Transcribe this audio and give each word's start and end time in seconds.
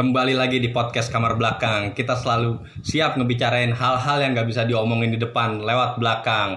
Kembali 0.00 0.32
lagi 0.32 0.64
di 0.64 0.72
podcast 0.72 1.12
kamar 1.12 1.36
belakang. 1.36 1.92
Kita 1.92 2.16
selalu 2.16 2.56
siap 2.80 3.20
ngebicarain 3.20 3.68
hal-hal 3.68 4.24
yang 4.24 4.32
gak 4.32 4.48
bisa 4.48 4.64
diomongin 4.64 5.12
di 5.12 5.20
depan 5.20 5.60
lewat 5.60 6.00
belakang. 6.00 6.56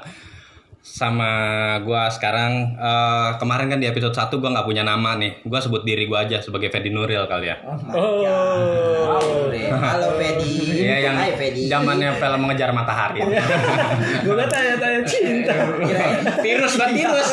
Sama 0.79 1.27
gua 1.83 2.07
sekarang 2.07 2.79
eh, 2.79 3.31
kemarin 3.43 3.67
kan 3.67 3.83
di 3.83 3.91
episode 3.91 4.15
1 4.15 4.39
gua 4.39 4.47
nggak 4.47 4.63
punya 4.63 4.87
nama 4.87 5.19
nih. 5.19 5.43
Gua 5.43 5.59
sebut 5.59 5.83
diri 5.83 6.07
gua 6.07 6.23
aja 6.23 6.39
sebagai 6.39 6.71
Fedi 6.71 6.87
Nuril 6.87 7.27
kali 7.27 7.51
ya. 7.51 7.59
Oh 7.67 7.75
my 7.83 7.99
God. 8.23 9.51
Halo 9.75 10.15
Fedi. 10.15 10.87
Iya 10.87 11.11
yang 11.11 11.19
Hai 11.19 11.35
Fedi. 11.35 11.67
zamannya 11.67 12.15
film 12.15 12.47
mengejar 12.47 12.71
matahari. 12.71 13.27
Gue 14.23 14.39
tanya-tanya 14.47 15.03
cinta. 15.03 15.51
Kirain 15.83 16.23
virus 16.39 16.79
buat 16.79 16.95
virus. 16.95 17.27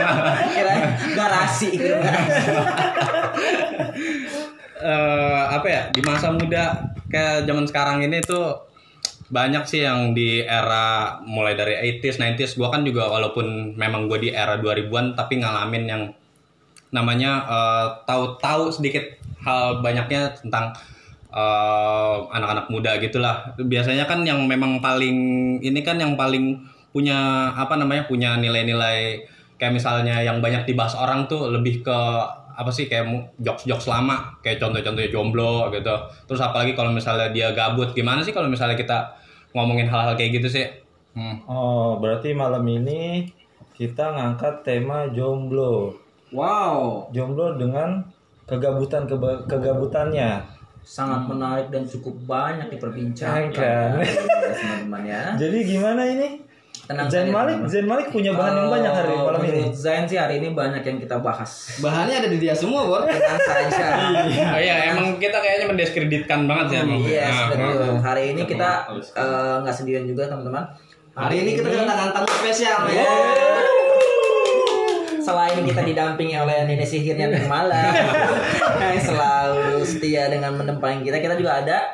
kirain 0.54 0.86
garasi. 1.18 1.70
eh 4.78 5.42
apa 5.50 5.66
ya 5.66 5.82
di 5.90 6.00
masa 6.06 6.30
muda 6.30 6.94
kayak 7.10 7.44
zaman 7.44 7.66
sekarang 7.66 8.04
ini 8.06 8.22
tuh 8.22 8.68
banyak 9.28 9.64
sih 9.68 9.84
yang 9.84 10.16
di 10.16 10.40
era 10.40 11.20
mulai 11.20 11.52
dari 11.52 11.76
80s 12.00 12.16
90s 12.16 12.56
gua 12.56 12.72
kan 12.72 12.80
juga 12.80 13.12
walaupun 13.12 13.76
memang 13.76 14.08
gue 14.08 14.28
di 14.28 14.30
era 14.32 14.56
2000-an 14.56 15.12
tapi 15.12 15.44
ngalamin 15.44 15.84
yang 15.84 16.02
namanya 16.88 17.44
eh, 17.44 17.86
tahu-tahu 18.08 18.72
sedikit 18.72 19.04
hal 19.44 19.84
banyaknya 19.84 20.32
tentang 20.32 20.72
eh, 21.28 22.16
anak-anak 22.32 22.72
muda 22.72 22.96
gitulah. 22.96 23.52
Biasanya 23.60 24.08
kan 24.08 24.24
yang 24.24 24.48
memang 24.48 24.80
paling 24.80 25.16
ini 25.60 25.80
kan 25.84 26.00
yang 26.00 26.16
paling 26.16 26.64
punya 26.88 27.52
apa 27.52 27.76
namanya 27.76 28.08
punya 28.08 28.40
nilai-nilai 28.40 29.28
kayak 29.60 29.76
misalnya 29.76 30.24
yang 30.24 30.40
banyak 30.40 30.64
dibahas 30.64 30.96
orang 30.96 31.28
tuh 31.28 31.52
lebih 31.52 31.84
ke 31.84 31.98
apa 32.58 32.74
sih 32.74 32.90
kayak 32.90 33.06
jokes-jokes 33.38 33.86
lama 33.86 34.34
kayak 34.42 34.58
contoh-contohnya 34.58 35.08
jomblo 35.08 35.70
gitu 35.70 35.94
terus 36.26 36.42
apalagi 36.42 36.74
kalau 36.74 36.90
misalnya 36.90 37.30
dia 37.30 37.54
gabut 37.54 37.94
gimana 37.94 38.18
sih 38.18 38.34
kalau 38.34 38.50
misalnya 38.50 38.74
kita 38.74 39.14
ngomongin 39.54 39.86
hal-hal 39.86 40.18
kayak 40.18 40.42
gitu 40.42 40.50
sih 40.50 40.66
hmm. 41.14 41.46
Oh, 41.46 42.02
berarti 42.02 42.34
malam 42.34 42.66
ini 42.66 43.30
kita 43.72 44.10
ngangkat 44.10 44.66
tema 44.66 45.06
jomblo. 45.08 45.94
Wow, 46.28 47.08
Jomblo 47.08 47.56
dengan 47.56 48.02
kegabutan 48.44 49.06
keba- 49.06 49.46
kegabutannya. 49.46 50.58
sangat 50.78 51.28
menarik 51.28 51.68
dan 51.68 51.84
cukup 51.84 52.16
banyak 52.24 52.72
diperbincangkan 52.72 53.52
Kan. 53.52 54.00
ya, 54.00 54.08
teman-teman 54.56 55.02
ya. 55.04 55.22
Jadi 55.44 55.58
gimana 55.68 56.00
ini? 56.00 56.40
Tenang 56.88 57.04
Zain 57.12 57.28
Malik. 57.28 57.68
Zain 57.68 57.84
Malik 57.84 58.08
punya 58.08 58.32
bahan 58.32 58.64
yang 58.64 58.68
banyak 58.72 58.92
hari 58.96 59.12
Kalau 59.12 59.28
malam 59.28 59.40
ini. 59.44 59.60
menurut 59.60 59.76
Zain 59.76 60.08
sih 60.08 60.16
hari 60.16 60.40
ini 60.40 60.56
banyak 60.56 60.80
yang 60.80 60.96
kita 60.96 61.20
bahas. 61.20 61.76
Bahannya 61.84 62.24
ada 62.24 62.28
di 62.32 62.40
dia 62.40 62.56
semua, 62.56 62.88
Bor. 62.88 63.04
Tenang 63.04 63.36
saja. 63.44 63.88
oh 64.56 64.60
iya 64.60 64.96
emang 64.96 65.20
kita 65.20 65.36
kayaknya 65.36 65.68
mendiskreditkan 65.68 66.48
banget 66.48 66.66
ya 66.72 66.78
emang 66.88 67.00
Yes, 67.04 67.28
Nah, 67.28 67.46
betul. 67.52 67.92
Hari 68.00 68.22
ini 68.32 68.42
kita 68.48 68.70
eh, 68.88 69.54
nggak 69.60 69.74
sendirian 69.76 70.08
juga 70.08 70.32
teman-teman. 70.32 70.64
Hari 71.12 71.36
ini 71.44 71.50
kita 71.60 71.68
kedatangan 71.68 72.10
tamu 72.16 72.28
spesial 72.40 72.80
ya. 72.88 73.04
Selain 75.20 75.60
kita 75.60 75.84
didampingi 75.84 76.40
oleh 76.40 76.64
nenek 76.64 76.88
sihirnya 76.88 77.28
Nirmala 77.28 77.92
yang 78.80 78.96
selalu 78.96 79.84
setia 79.84 80.32
dengan 80.32 80.56
menempatkan 80.56 81.04
kita, 81.04 81.20
kita 81.20 81.36
juga 81.36 81.60
ada 81.60 81.84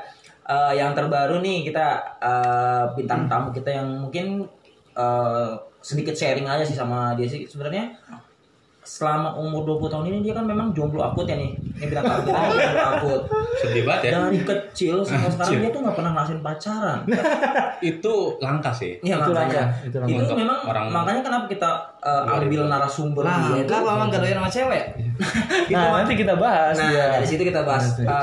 eh, 0.47 0.79
yang 0.79 0.95
terbaru 0.95 1.43
nih 1.43 1.67
kita 1.67 1.99
eh, 2.23 2.85
bintang 2.95 3.27
tamu 3.27 3.51
kita 3.51 3.75
yang 3.75 3.91
mungkin 4.07 4.47
eh, 4.97 5.53
sedikit 5.85 6.15
sharing 6.17 6.49
aja 6.49 6.65
sih 6.65 6.77
sama 6.77 7.13
dia 7.19 7.29
sih. 7.29 7.45
Sebenarnya 7.51 7.99
selama 8.85 9.33
umur 9.35 9.65
20 9.67 9.89
tahun 9.89 10.05
ini 10.07 10.19
dia 10.21 10.33
kan 10.33 10.45
memang 10.45 10.71
jomblo 10.71 11.01
akut 11.03 11.25
ya 11.25 11.35
nih 11.35 11.57
ini 11.57 11.85
bintang 11.85 12.05
tamu 12.05 12.21
kita 12.23 12.41
jomblo 12.55 12.85
akut 12.95 13.23
sedih 13.57 13.83
banget 13.83 14.01
ya 14.05 14.11
dari 14.21 14.39
kecil 14.39 14.97
sampai 15.01 15.31
sekarang 15.31 15.53
dia 15.59 15.71
tuh 15.71 15.81
nggak 15.81 15.97
pernah 15.97 16.11
ngerasain 16.13 16.41
pacaran 16.41 16.99
itu 17.91 18.15
langka 18.39 18.71
sih 18.71 18.93
Iya 19.01 19.17
Itu 19.19 19.33
langka, 19.33 19.63
itu 19.81 19.89
itu, 19.89 19.97
langka. 19.99 20.21
Untuk 20.21 20.37
memang 20.37 20.59
orang 20.65 20.85
makanya 20.87 21.23
kenapa 21.23 21.47
kita 21.47 21.71
uh, 21.99 22.37
ambil 22.37 22.61
narasumber 22.67 23.25
Nah, 23.25 23.37
dia 23.51 23.57
itu. 23.59 23.73
enggak 23.73 23.81
memang 23.83 24.07
gak 24.07 24.21
doyan 24.21 24.37
sama 24.39 24.51
cewek. 24.51 24.85
Nah, 25.65 25.97
nanti 25.97 26.15
kita 26.15 26.35
bahas 26.37 26.77
Nah 26.77 26.91
ya. 26.91 27.07
dari 27.17 27.25
situ 27.25 27.43
kita 27.43 27.63
bahas. 27.63 27.97
Uh, 27.97 28.21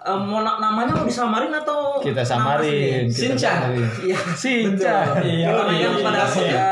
uh, 0.00 0.16
mau 0.16 0.40
na- 0.40 0.56
namanya 0.58 0.94
mau 0.94 1.04
disamarin 1.04 1.52
atau 1.52 2.00
Kita 2.00 2.22
samarin. 2.22 3.04
kita 3.06 3.36
samarin. 3.36 3.84
Iya. 4.00 4.18
Sinchan. 4.32 5.04
betul. 5.12 5.28
Iya, 5.28 5.48
Kita 5.50 5.62
panggil 5.62 5.90
iya, 5.92 6.00
pada 6.00 6.22
iya. 6.40 6.62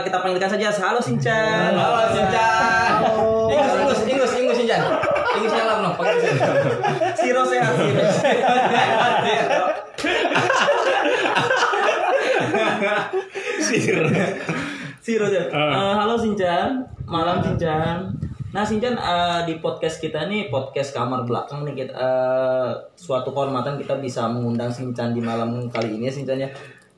Uh, 0.00 0.04
kita 0.08 0.16
panggilkan 0.24 0.48
saja. 0.48 0.72
Halo 0.72 1.00
Sinchan. 1.00 1.76
Halo, 1.76 2.08
Sincan. 2.16 2.92
Ingus, 3.52 3.72
ingus, 3.76 4.00
ingus, 4.08 4.32
ingus, 4.40 4.56
Sincan. 4.56 4.82
Ingus 5.36 5.52
nyala, 5.52 5.72
no. 5.84 5.90
Pakai 6.00 6.16
Sincan. 6.24 6.54
Siro 7.20 7.42
sehat 7.44 7.72
Siro. 13.60 14.08
Sir. 14.08 14.28
Siro 15.04 15.26
sehat. 15.28 15.48
Uh, 15.52 15.92
halo 15.92 16.16
Sinchan. 16.16 16.80
Malam 17.04 17.44
Sinchan. 17.44 18.16
Nah 18.50 18.64
Sinchan 18.66 18.98
uh, 18.98 19.46
di 19.46 19.62
podcast 19.62 20.02
kita 20.02 20.26
nih 20.26 20.50
podcast 20.50 20.90
kamar 20.96 21.22
belakang 21.22 21.62
nih 21.62 21.86
kita 21.86 21.94
uh, 21.94 22.74
suatu 22.98 23.30
kehormatan 23.30 23.78
kita 23.78 24.00
bisa 24.00 24.26
mengundang 24.26 24.72
Sinchan 24.72 25.14
di 25.14 25.22
malam 25.22 25.70
kali 25.70 26.00
ini 26.00 26.08
ya 26.08 26.14
Sinchan 26.16 26.40
ya. 26.40 26.50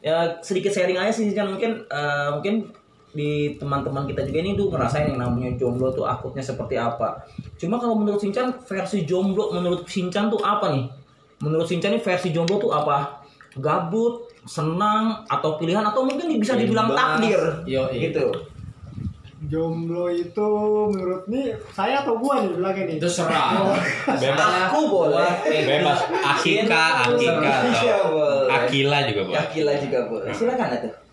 Ya 0.02 0.18
sedikit 0.42 0.74
sharing 0.74 0.98
aja 0.98 1.12
sih 1.12 1.28
Sinchan 1.30 1.52
mungkin 1.52 1.84
uh, 1.92 2.34
mungkin 2.41 2.72
di 3.12 3.60
teman-teman 3.60 4.08
kita 4.08 4.24
juga 4.24 4.38
ini 4.40 4.56
tuh 4.56 4.72
ngerasain 4.72 5.12
yang 5.12 5.20
namanya 5.20 5.52
jomblo 5.60 5.92
tuh 5.92 6.08
akutnya 6.08 6.40
seperti 6.40 6.80
apa. 6.80 7.20
Cuma 7.60 7.76
kalau 7.76 8.00
menurut 8.00 8.18
Sinchan 8.18 8.56
versi 8.64 9.04
jomblo 9.04 9.52
menurut 9.52 9.84
Sinchan 9.84 10.32
tuh 10.32 10.40
apa 10.40 10.72
nih? 10.72 10.88
Menurut 11.44 11.68
Sinchan 11.68 11.92
nih 11.92 12.02
versi 12.02 12.32
jomblo 12.32 12.56
tuh 12.56 12.72
apa? 12.72 13.20
Gabut, 13.52 14.32
senang, 14.48 15.28
atau 15.28 15.60
pilihan 15.60 15.84
atau 15.84 16.08
mungkin 16.08 16.40
bisa 16.40 16.56
dibilang 16.56 16.88
Bebas. 16.88 17.20
takdir. 17.20 17.42
Yoi. 17.68 18.08
Gitu. 18.08 18.26
Jomblo 19.52 20.08
itu 20.08 20.48
menurut 20.88 21.28
nih 21.28 21.52
saya 21.76 22.00
atau 22.00 22.16
gua 22.16 22.40
nih 22.40 22.56
bilangnya 22.56 22.82
nih. 22.88 22.96
Itu 22.96 23.08
serah. 23.12 23.76
Bebas. 24.22 24.72
Aku 24.72 24.88
boleh. 24.88 25.28
bebas 25.44 26.00
Akika 26.08 27.12
Akika 27.12 27.60
Iya, 27.68 27.92
atau 27.92 28.08
boleh. 28.08 28.48
Akila 28.48 28.98
juga 29.04 29.20
boleh 29.28 29.36
Yakila 29.36 29.72
juga 29.76 29.98
boleh. 30.08 30.32
Silakan 30.32 30.68
atuh. 30.80 31.11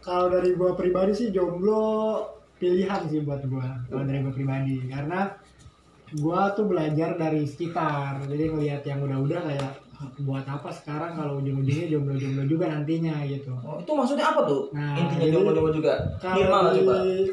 Kalau 0.00 0.30
dari 0.30 0.54
gua 0.54 0.72
pribadi 0.72 1.12
sih 1.12 1.28
jomblo 1.28 2.22
pilihan 2.56 3.02
sih 3.06 3.22
buat 3.22 3.42
gua. 3.46 3.78
Kalau 3.86 4.04
dari 4.06 4.18
gua 4.22 4.34
pribadi 4.34 4.88
karena 4.88 5.30
gua 6.18 6.54
tuh 6.56 6.64
belajar 6.66 7.14
dari 7.14 7.44
sekitar. 7.44 8.24
Jadi 8.24 8.44
ngelihat 8.48 8.82
yang 8.82 9.04
udah-udah 9.04 9.40
kayak 9.44 9.72
"Ah, 9.98 10.06
buat 10.22 10.46
apa 10.46 10.70
sekarang 10.70 11.18
kalau 11.18 11.42
ujung-ujungnya 11.42 11.90
jomblo-jomblo 11.90 12.46
juga 12.46 12.70
nantinya 12.70 13.18
gitu. 13.26 13.50
Oh, 13.66 13.82
itu 13.82 13.90
maksudnya 13.90 14.30
apa 14.30 14.46
tuh? 14.46 14.70
Nah, 14.70 14.94
Intinya 14.94 15.26
jomblo-jomblo 15.26 15.74
juga. 15.74 15.94
Kalau 16.22 16.70
di 16.72 16.82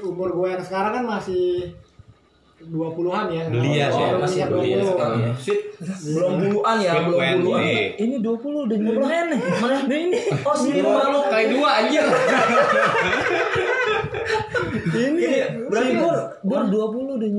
umur 0.02 0.30
gua 0.34 0.48
yang 0.58 0.64
sekarang 0.66 0.92
kan 0.98 1.06
masih 1.06 1.78
20-an 2.56 3.26
ya. 3.30 3.44
Belia 3.52 3.86
sih 3.90 4.00
ya. 4.00 4.10
Oh, 4.10 4.18
masih 4.18 4.42
belia 4.48 4.48
belia 4.48 4.78
20. 4.80 4.90
sekarang 4.90 5.20
ya. 5.20 5.32
Belum 6.06 6.32
buluan 6.40 6.76
ya, 6.80 6.92
belum 6.98 7.20
buluan. 7.44 7.62
we- 7.62 7.92
Ini 7.96 8.16
20 8.24 8.66
udah 8.66 8.78
nyebrang 8.80 9.12
nih. 9.28 9.40
Mana? 9.60 9.78
ini. 9.86 10.20
Oh, 10.42 10.56
si 10.56 10.70
malu. 10.78 11.20
Kali 11.26 11.46
dua 11.52 11.70
anjir. 11.78 12.06
Ini 14.86 15.28
berarti 15.68 15.94
Bor, 16.00 16.16
Bor 16.42 16.62
20 16.66 17.18
udah 17.18 17.30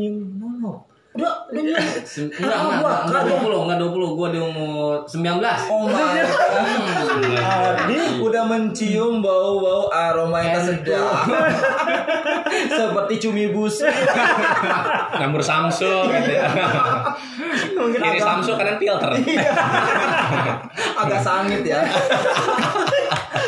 nyium 1.17 1.25
nono. 1.25 1.25
udah 1.25 1.33
udah 1.49 1.63
nyium. 1.65 1.81
Enggak, 1.81 2.59
enggak, 2.61 2.77
gua, 2.79 2.93
enggak 3.09 3.23
enggak, 3.25 3.41
20, 3.41 3.65
enggak 3.65 3.79
20. 3.81 4.17
Gua 4.17 4.29
di 4.29 4.41
umur 4.41 4.93
19. 5.03 5.73
Oh 5.73 5.85
my 5.89 6.21
Adi 7.77 7.97
udah 8.21 8.43
mencium 8.45 9.25
bau-bau 9.25 9.89
aroma 9.89 10.39
yang 10.41 10.61
sedap. 10.61 11.25
Seperti 12.79 13.15
cumi 13.19 13.49
busuk. 13.51 13.89
Samsung 15.47 16.11
gitu 16.11 16.33
ya. 16.33 16.49
Mungkin 17.77 17.99
Kiri 17.99 18.19
agak- 18.19 18.27
Samsung 18.27 18.57
kanan 18.59 18.77
filter 18.77 19.11
agak 21.03 21.21
sangit 21.23 21.63
ya. 21.63 21.81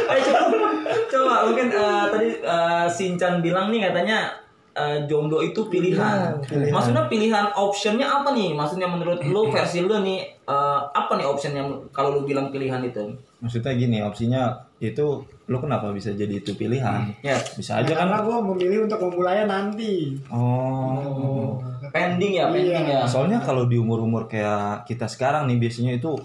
Ayo 0.08 0.20
coba, 0.24 0.68
coba 1.10 1.34
mungkin 1.44 1.68
eh, 1.68 2.04
tadi 2.08 2.28
eh, 2.38 2.86
Sinchan 2.88 3.44
bilang 3.44 3.68
nih 3.68 3.90
katanya 3.90 4.30
eh, 4.78 4.98
jomblo 5.10 5.42
itu 5.42 5.66
pilihan. 5.66 6.38
Pilihan, 6.38 6.46
pilihan. 6.46 6.74
Maksudnya 6.74 7.04
pilihan 7.10 7.46
optionnya 7.58 8.06
apa 8.06 8.30
nih? 8.30 8.54
Maksudnya 8.54 8.86
menurut 8.86 9.18
lu 9.26 9.48
versi 9.54 9.82
lu 9.82 9.98
nih 9.98 10.22
eh, 10.46 10.80
apa 10.94 11.18
nih 11.18 11.26
option 11.26 11.52
yang 11.58 11.68
kalau 11.90 12.14
lu 12.14 12.20
bilang 12.22 12.54
pilihan 12.54 12.78
itu? 12.86 13.02
Maksudnya 13.42 13.74
gini, 13.78 14.02
opsinya 14.02 14.66
itu 14.78 15.22
lu 15.50 15.56
kenapa 15.58 15.90
bisa 15.90 16.14
jadi 16.14 16.38
itu 16.38 16.54
pilihan? 16.54 17.10
Ya, 17.22 17.38
Bisa 17.54 17.82
aja 17.82 17.90
kan. 17.94 18.06
Karena 18.06 18.18
gua 18.22 18.38
memilih 18.42 18.86
untuk 18.86 18.98
memulainya 19.02 19.46
nanti. 19.46 20.18
Oh. 20.30 21.58
pending 21.88 22.36
ya, 22.36 22.50
pending 22.52 22.84
ya. 22.84 23.02
Soalnya 23.08 23.40
kalau 23.40 23.64
di 23.64 23.80
umur-umur 23.80 24.28
kayak 24.28 24.84
kita 24.84 25.08
sekarang 25.08 25.48
nih 25.48 25.56
biasanya 25.56 25.96
itu 25.96 26.18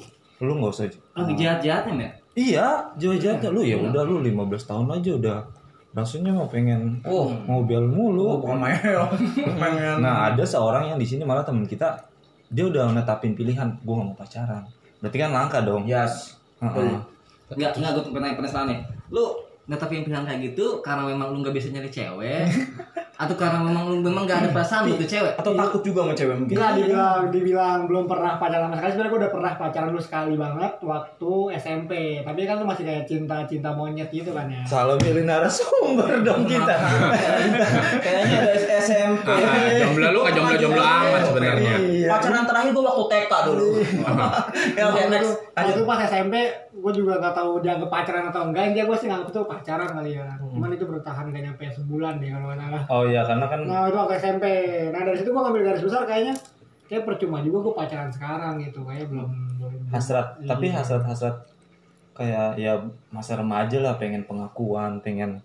lu 0.43 0.59
nggak 0.59 0.73
usah 0.75 0.85
Lagi 1.15 1.33
jahat-jahatnya, 1.39 1.93
Mer. 1.93 2.11
Iya, 2.33 2.91
jahat-jahat 2.97 3.53
lu 3.53 3.61
ya 3.61 3.77
udah 3.77 4.03
lu 4.03 4.19
15 4.19 4.69
tahun 4.69 4.87
aja 4.89 5.11
udah 5.15 5.37
rasanya 5.93 6.33
mau 6.33 6.45
pengen 6.45 6.97
Oh. 7.01 7.29
ngobrol 7.45 7.85
mulu. 7.85 8.25
Oh, 8.25 8.37
bukan 8.39 8.57
main. 8.59 8.77
Pengen. 9.61 10.01
Nah, 10.01 10.29
ada 10.29 10.41
seorang 10.41 10.89
yang 10.89 10.97
di 10.97 11.05
sini 11.05 11.21
malah 11.21 11.41
teman 11.41 11.63
kita 11.63 12.01
dia 12.49 12.65
udah 12.65 12.89
netapin 12.89 13.33
pilihan 13.33 13.65
gue 13.77 13.93
gak 13.93 14.05
mau 14.05 14.13
pacaran 14.13 14.61
berarti 14.97 15.17
kan 15.17 15.29
langka 15.29 15.59
dong 15.59 15.83
Yes. 15.83 16.37
Heeh. 16.57 16.95
Enggak, 17.49 17.75
enggak 17.75 17.91
gue 17.93 18.03
pernah 18.07 18.29
penasaran 18.31 18.67
nih. 18.69 18.79
Lu 19.09 19.42
netapin 19.63 20.03
pilihan 20.03 20.27
kayak 20.27 20.53
gitu 20.53 20.83
karena 20.83 21.07
memang 21.07 21.31
lu 21.31 21.39
nggak 21.39 21.55
bisa 21.55 21.71
nyari 21.71 21.87
cewek 21.87 22.47
atau 23.13 23.37
karena 23.37 23.61
memang 23.61 23.93
lu 23.93 24.01
memang 24.01 24.25
gak 24.25 24.41
ada 24.41 24.49
perasaan 24.49 24.89
lu 24.89 24.97
ke 24.97 25.05
cewek? 25.05 25.37
Atau 25.37 25.53
takut 25.53 25.85
juga 25.85 26.01
sama 26.03 26.13
cewek 26.17 26.33
mungkin. 26.33 26.55
Enggak 26.57 26.71
dibilang 26.81 27.21
dibilang 27.29 27.79
belum 27.85 28.05
pernah 28.09 28.41
pacaran 28.41 28.67
sama 28.67 28.75
sekali 28.81 28.91
sebenarnya 28.91 29.11
gue 29.13 29.19
udah 29.21 29.31
pernah 29.31 29.51
pacaran 29.53 29.87
dulu 29.93 30.01
sekali 30.01 30.33
banget 30.33 30.73
waktu 30.81 31.31
SMP 31.61 31.91
tapi 32.25 32.39
kan 32.49 32.55
tuh 32.57 32.67
masih 32.67 32.83
kayak 32.83 33.03
cinta 33.05 33.35
cinta 33.45 33.69
monyet 33.69 34.09
gitu 34.09 34.33
kan 34.33 34.49
ya 34.49 34.65
salah 34.65 34.97
milih 34.97 35.23
narasumber 35.29 36.25
dong 36.25 36.43
kita 36.49 36.75
Kayaknya 38.03 38.35
ada 38.43 38.53
SMP. 38.81 39.29
Ah, 39.29 39.77
jomblo 39.85 40.07
lu 40.09 40.19
nggak 40.25 40.33
jomblo 40.35 40.55
jomblo 40.57 40.83
amat 40.83 41.21
sebenarnya. 41.29 41.73
Iya. 41.79 42.07
Pacaran 42.09 42.43
terakhir 42.49 42.71
gue 42.73 42.83
waktu 42.83 43.05
TK 43.13 43.31
dulu. 43.47 43.67
ya 44.77 44.83
oke 44.89 45.01
next. 45.13 45.31
waktu 45.53 45.81
pas 45.85 45.99
SMP 46.09 46.35
gue 46.73 46.91
juga 46.91 47.21
gak 47.21 47.37
tahu 47.37 47.61
dianggap 47.61 47.87
pacaran 47.87 48.25
atau 48.33 48.49
enggak 48.49 48.73
dia 48.73 48.83
gue 48.89 48.97
sih 48.97 49.05
nganggap 49.05 49.29
itu 49.29 49.41
pacaran 49.55 49.89
kali 49.91 50.11
ya 50.13 50.25
cuman 50.39 50.69
itu 50.69 50.85
bertahan 50.85 51.25
gak 51.27 51.43
nyampe 51.43 51.63
sebulan 51.69 52.13
deh 52.17 52.29
kalau 52.29 52.45
nggak 52.47 52.59
salah 52.59 52.81
oh 52.87 53.03
iya 53.03 53.21
karena 53.21 53.45
kan 53.45 53.59
nah 53.63 53.85
itu 53.85 53.95
waktu 53.95 54.15
SMP 54.17 54.45
nah 54.89 55.01
dari 55.01 55.15
situ 55.15 55.29
gue 55.29 55.39
ngambil 55.39 55.63
garis 55.63 55.81
besar 55.81 56.03
kayaknya 56.03 56.35
kayak 56.83 57.03
percuma 57.03 57.37
juga 57.39 57.57
gue 57.61 57.73
pacaran 57.75 58.09
sekarang 58.09 58.53
gitu 58.59 58.81
kayak 58.81 59.07
belum 59.07 59.29
belum- 59.55 59.89
hasrat 59.89 60.27
tapi 60.43 60.65
Iya. 60.67 60.75
hasrat 60.75 61.03
hasrat 61.03 61.35
kayak 62.13 62.49
ya 62.55 62.73
masa 63.09 63.33
remaja 63.35 63.77
lah 63.79 63.95
pengen 63.95 64.21
pengakuan 64.23 64.97
pengen 64.99 65.41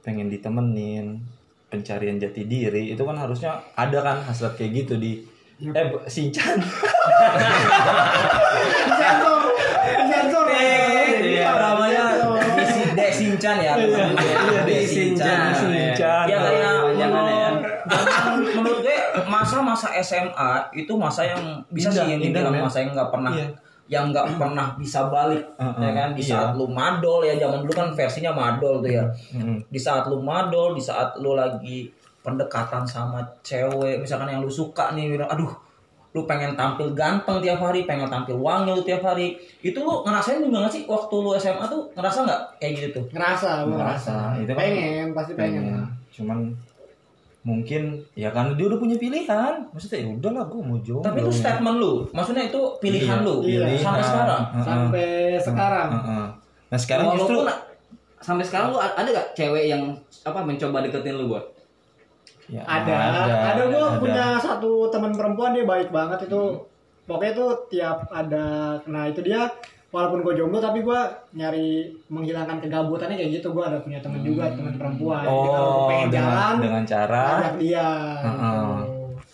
pengen 0.00 0.26
ditemenin 0.26 1.22
pencarian 1.66 2.16
jati 2.16 2.44
diri 2.44 2.90
itu 2.90 3.00
kan 3.00 3.16
harusnya 3.16 3.56
ada 3.74 3.98
kan 3.98 4.20
hasrat 4.22 4.52
kayak 4.54 4.84
gitu 4.84 4.96
di 4.96 5.24
Iya. 5.56 5.70
eh 5.72 5.84
Bu- 5.88 6.04
Sinchan 6.06 6.58
Disensor, 8.82 9.40
disensor. 9.96 10.44
Iya, 11.22 11.48
Sinchan 13.32 13.56
ya. 13.58 13.72
Iya, 13.80 14.60
Dek 14.68 14.82
Sinchan. 14.84 15.52
Sinchan. 15.56 16.24
Ya 16.28 16.36
kayak 16.36 16.72
Jangan 17.00 17.24
ya. 17.24 17.48
Menurut 18.60 18.80
gue 18.84 18.98
masa-masa 19.26 19.88
SMA 20.04 20.50
itu 20.76 20.92
masa 20.94 21.24
yang 21.24 21.40
bisa 21.72 21.88
sih 21.88 22.04
yang 22.04 22.20
dibilang 22.20 22.54
masa 22.60 22.84
yang 22.84 22.92
nggak 22.92 23.10
pernah 23.10 23.32
Iya. 23.32 23.48
yang 23.90 24.04
nggak 24.14 24.40
pernah 24.40 24.72
bisa 24.78 25.10
balik 25.12 25.42
ya 25.58 25.90
kan 25.92 26.14
di 26.16 26.22
iya. 26.24 26.32
saat 26.32 26.50
lu 26.56 26.64
madol 26.70 27.20
ya 27.26 27.34
zaman 27.36 27.60
dulu 27.66 27.72
kan 27.76 27.88
versinya 27.92 28.32
madol 28.32 28.80
tuh 28.80 28.88
ya 28.88 29.04
Mm-mm. 29.36 29.58
di 29.68 29.76
saat 29.76 30.06
lu 30.08 30.22
madol 30.22 30.72
di 30.72 30.80
saat 30.80 31.12
lu 31.20 31.34
lagi 31.36 31.90
pendekatan 32.22 32.86
sama 32.86 33.20
cewek 33.42 34.00
misalkan 34.00 34.30
yang 34.32 34.40
lu 34.40 34.48
suka 34.48 34.94
nih 34.94 35.12
bilang 35.18 35.28
aduh 35.28 35.50
lu 36.12 36.28
pengen 36.28 36.52
tampil 36.52 36.92
ganteng 36.92 37.40
tiap 37.40 37.56
hari 37.56 37.82
pengen 37.82 38.04
tampil 38.06 38.36
wangi 38.36 38.68
lu 38.68 38.84
tiap 38.84 39.00
hari 39.00 39.32
itu 39.60 39.76
lu 39.76 40.04
ngerasain 40.04 40.38
juga 40.38 40.64
gak 40.64 40.72
sih 40.72 40.82
waktu 40.84 41.14
lu 41.16 41.30
SMA 41.34 41.64
tuh 41.64 41.88
ngerasa 41.92 42.18
nggak 42.22 42.40
kayak 42.60 42.72
gitu 42.76 42.88
tuh 43.00 43.04
Ngerasa, 43.16 43.50
ngerasa. 43.64 44.12
Ngerasa, 44.12 44.14
itu 44.38 44.52
kan 44.52 44.60
pengen, 44.60 45.06
pasti 45.10 45.32
pengen. 45.32 45.62
pengen 45.64 45.82
cuman 46.12 46.38
mungkin 47.42 47.82
ya 48.14 48.30
karena 48.30 48.54
dia 48.54 48.66
udah 48.70 48.78
punya 48.78 48.94
pilihan 48.94 49.54
maksudnya 49.74 49.98
ya 49.98 50.08
udahlah 50.14 50.44
gue 50.46 50.60
mau 50.62 50.78
jomblo 50.78 51.02
tapi 51.02 51.18
itu 51.18 51.32
statement 51.34 51.76
lu 51.76 51.94
maksudnya 52.14 52.44
itu 52.46 52.60
pilihan 52.78 53.18
Iya, 53.18 53.26
lu 53.26 53.34
iya. 53.42 53.66
sampai 53.80 54.02
sekarang. 54.04 54.42
Sampai 54.62 55.08
sekarang. 55.42 55.88
Heeh. 55.90 56.26
nah 56.70 56.78
sekarang 56.78 57.04
Walaupun 57.10 57.18
justru 57.18 57.38
sampai 58.22 58.44
sekarang 58.46 58.68
lu 58.70 58.78
ada 58.78 59.08
gak 59.10 59.28
cewek 59.34 59.64
yang 59.66 59.82
apa 60.22 60.38
mencoba 60.38 60.86
deketin 60.86 61.18
lu 61.18 61.34
buat? 61.34 61.42
Ya, 62.50 62.62
ada 62.66 62.94
ada, 63.54 63.62
gue 63.68 63.86
punya 64.02 64.38
satu 64.40 64.88
teman 64.90 65.14
perempuan 65.14 65.54
dia 65.54 65.66
baik 65.66 65.94
banget 65.94 66.26
itu. 66.26 66.66
Pokoknya 67.02 67.32
tuh 67.34 67.50
tiap 67.66 68.06
ada 68.14 68.78
nah 68.86 69.10
itu 69.10 69.20
dia 69.26 69.50
walaupun 69.92 70.24
gue 70.24 70.32
jomblo 70.40 70.62
tapi 70.62 70.80
gue 70.80 71.00
nyari 71.36 71.92
menghilangkan 72.08 72.62
kegabutannya 72.62 73.18
kayak 73.18 73.42
gitu. 73.42 73.52
Gue 73.52 73.64
ada 73.66 73.78
punya 73.82 73.98
teman 74.00 74.22
juga 74.24 74.50
teman 74.54 74.74
perempuan. 74.78 75.26
Jadi 75.26 75.48
kalau 75.50 75.68
gue 75.68 75.82
oh 75.82 75.88
pengen 75.90 76.08
dengan, 76.08 76.24
jalan 76.26 76.54
dengan 76.62 76.84
cara? 76.86 77.24
ajak 77.38 77.54
dia. 77.60 77.88
Heeh. 78.22 78.32
gitu. 78.32 78.81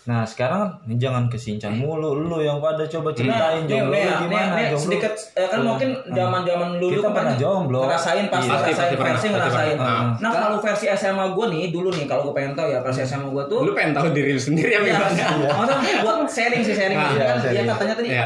Nah 0.09 0.25
sekarang 0.25 0.73
ini 0.83 0.97
jangan 0.97 1.29
kesincang 1.29 1.77
mulu 1.77 2.17
lu 2.17 2.41
yang 2.41 2.57
pada 2.57 2.81
coba 2.83 3.13
ceritain 3.13 3.61
Nih, 3.61 3.77
jomblo 3.77 3.93
nih, 3.93 4.01
lu 4.01 4.09
nih, 4.09 4.17
gimana 4.25 4.49
nih, 4.49 4.65
jomblo 4.67 4.81
sedikit 4.89 5.13
eh, 5.35 5.45
kan 5.45 5.59
Iya. 5.59 5.67
mungkin 5.69 5.89
zaman-zaman 6.09 6.69
dulu 6.73 6.89
Kita 6.89 6.99
kan 6.99 7.11
pernah 7.11 7.29
banyak 7.29 7.37
jomblo. 7.37 7.79
ngerasain 7.85 8.25
pasti 8.25 8.41
Iya. 8.41 8.55
Pasti, 8.55 8.71
ngerasain 8.71 8.89
versi 8.89 9.05
pasti 9.05 9.27
ngerasain. 9.29 9.77
pernah. 9.77 10.01
Nah, 10.17 10.31
kalau 10.33 10.57
versi 10.57 10.85
SMA 10.89 11.25
gue 11.29 11.45
nih 11.47 11.63
dulu 11.69 11.89
nih 11.91 12.05
kalau 12.05 12.21
gue 12.25 12.33
pengen 12.33 12.53
tahu 12.53 12.67
ya 12.67 12.79
versi 12.81 13.01
SMA 13.03 13.29
gue 13.29 13.43
tuh 13.45 13.59
Lu 13.61 13.71
pengen 13.71 13.93
tahu 13.93 14.07
diri 14.09 14.31
lu 14.33 14.41
sendiri 14.41 14.71
apa 14.73 14.81
Iya, 14.81 14.97
gimana? 14.97 15.47
Masa 15.61 15.73
buat 16.01 16.17
sharing 16.25 16.61
sih 16.63 16.73
sharing 16.73 16.97
Ah, 16.97 17.05
gitu 17.05 17.15
iya, 17.15 17.25
kan 17.27 17.37
dia 17.45 17.63
katanya 17.69 17.93
tadi 17.95 18.09
Iya. 18.09 18.25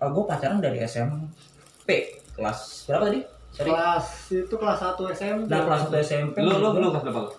gue 0.00 0.24
pacaran 0.24 0.58
dari 0.58 0.78
SMP 0.80 1.88
kelas 2.32 2.58
berapa 2.86 3.04
tadi? 3.04 3.20
Sorry. 3.50 3.66
kelas 3.66 4.06
itu 4.30 4.54
kelas 4.54 4.78
1 4.78 4.94
SMP 5.10 5.42
Nah, 5.44 5.60
kelas 5.66 5.80
1 5.84 5.98
SMP. 5.98 6.34
Lu 6.38 6.54
lu 6.54 6.70
lu 6.72 6.88
kelas 6.88 7.02
berapa 7.02 7.20
lu? 7.20 7.30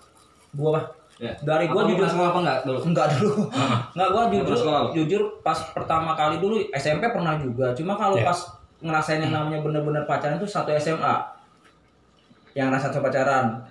Gua 0.51 0.69
apa? 0.75 0.81
Ya. 1.21 1.37
Dari 1.37 1.69
lu 1.69 1.77
jujur 1.85 2.09
sekolah 2.09 2.33
apa 2.33 2.39
enggak 2.41 2.59
dulu? 2.65 2.79
Enggak 2.81 3.07
dulu. 3.13 3.45
Enggak 3.93 4.09
gua 4.09 4.23
jujur 4.33 4.55
sekolah? 4.57 4.81
jujur 4.89 5.21
pas 5.45 5.59
pertama 5.69 6.17
kali 6.17 6.41
dulu 6.41 6.57
SMP 6.73 7.05
pernah 7.13 7.37
juga. 7.37 7.69
Cuma 7.77 7.93
kalau 7.93 8.17
Iya. 8.17 8.25
pas 8.25 8.39
ngerasain 8.81 9.21
yang 9.21 9.29
namanya 9.29 9.61
bener-bener 9.61 10.01
pacaran 10.09 10.41
itu 10.41 10.49
satu 10.49 10.73
SMA. 10.73 11.13
Yang 12.57 12.67
rasa 12.73 12.97
pacaran. 12.97 13.61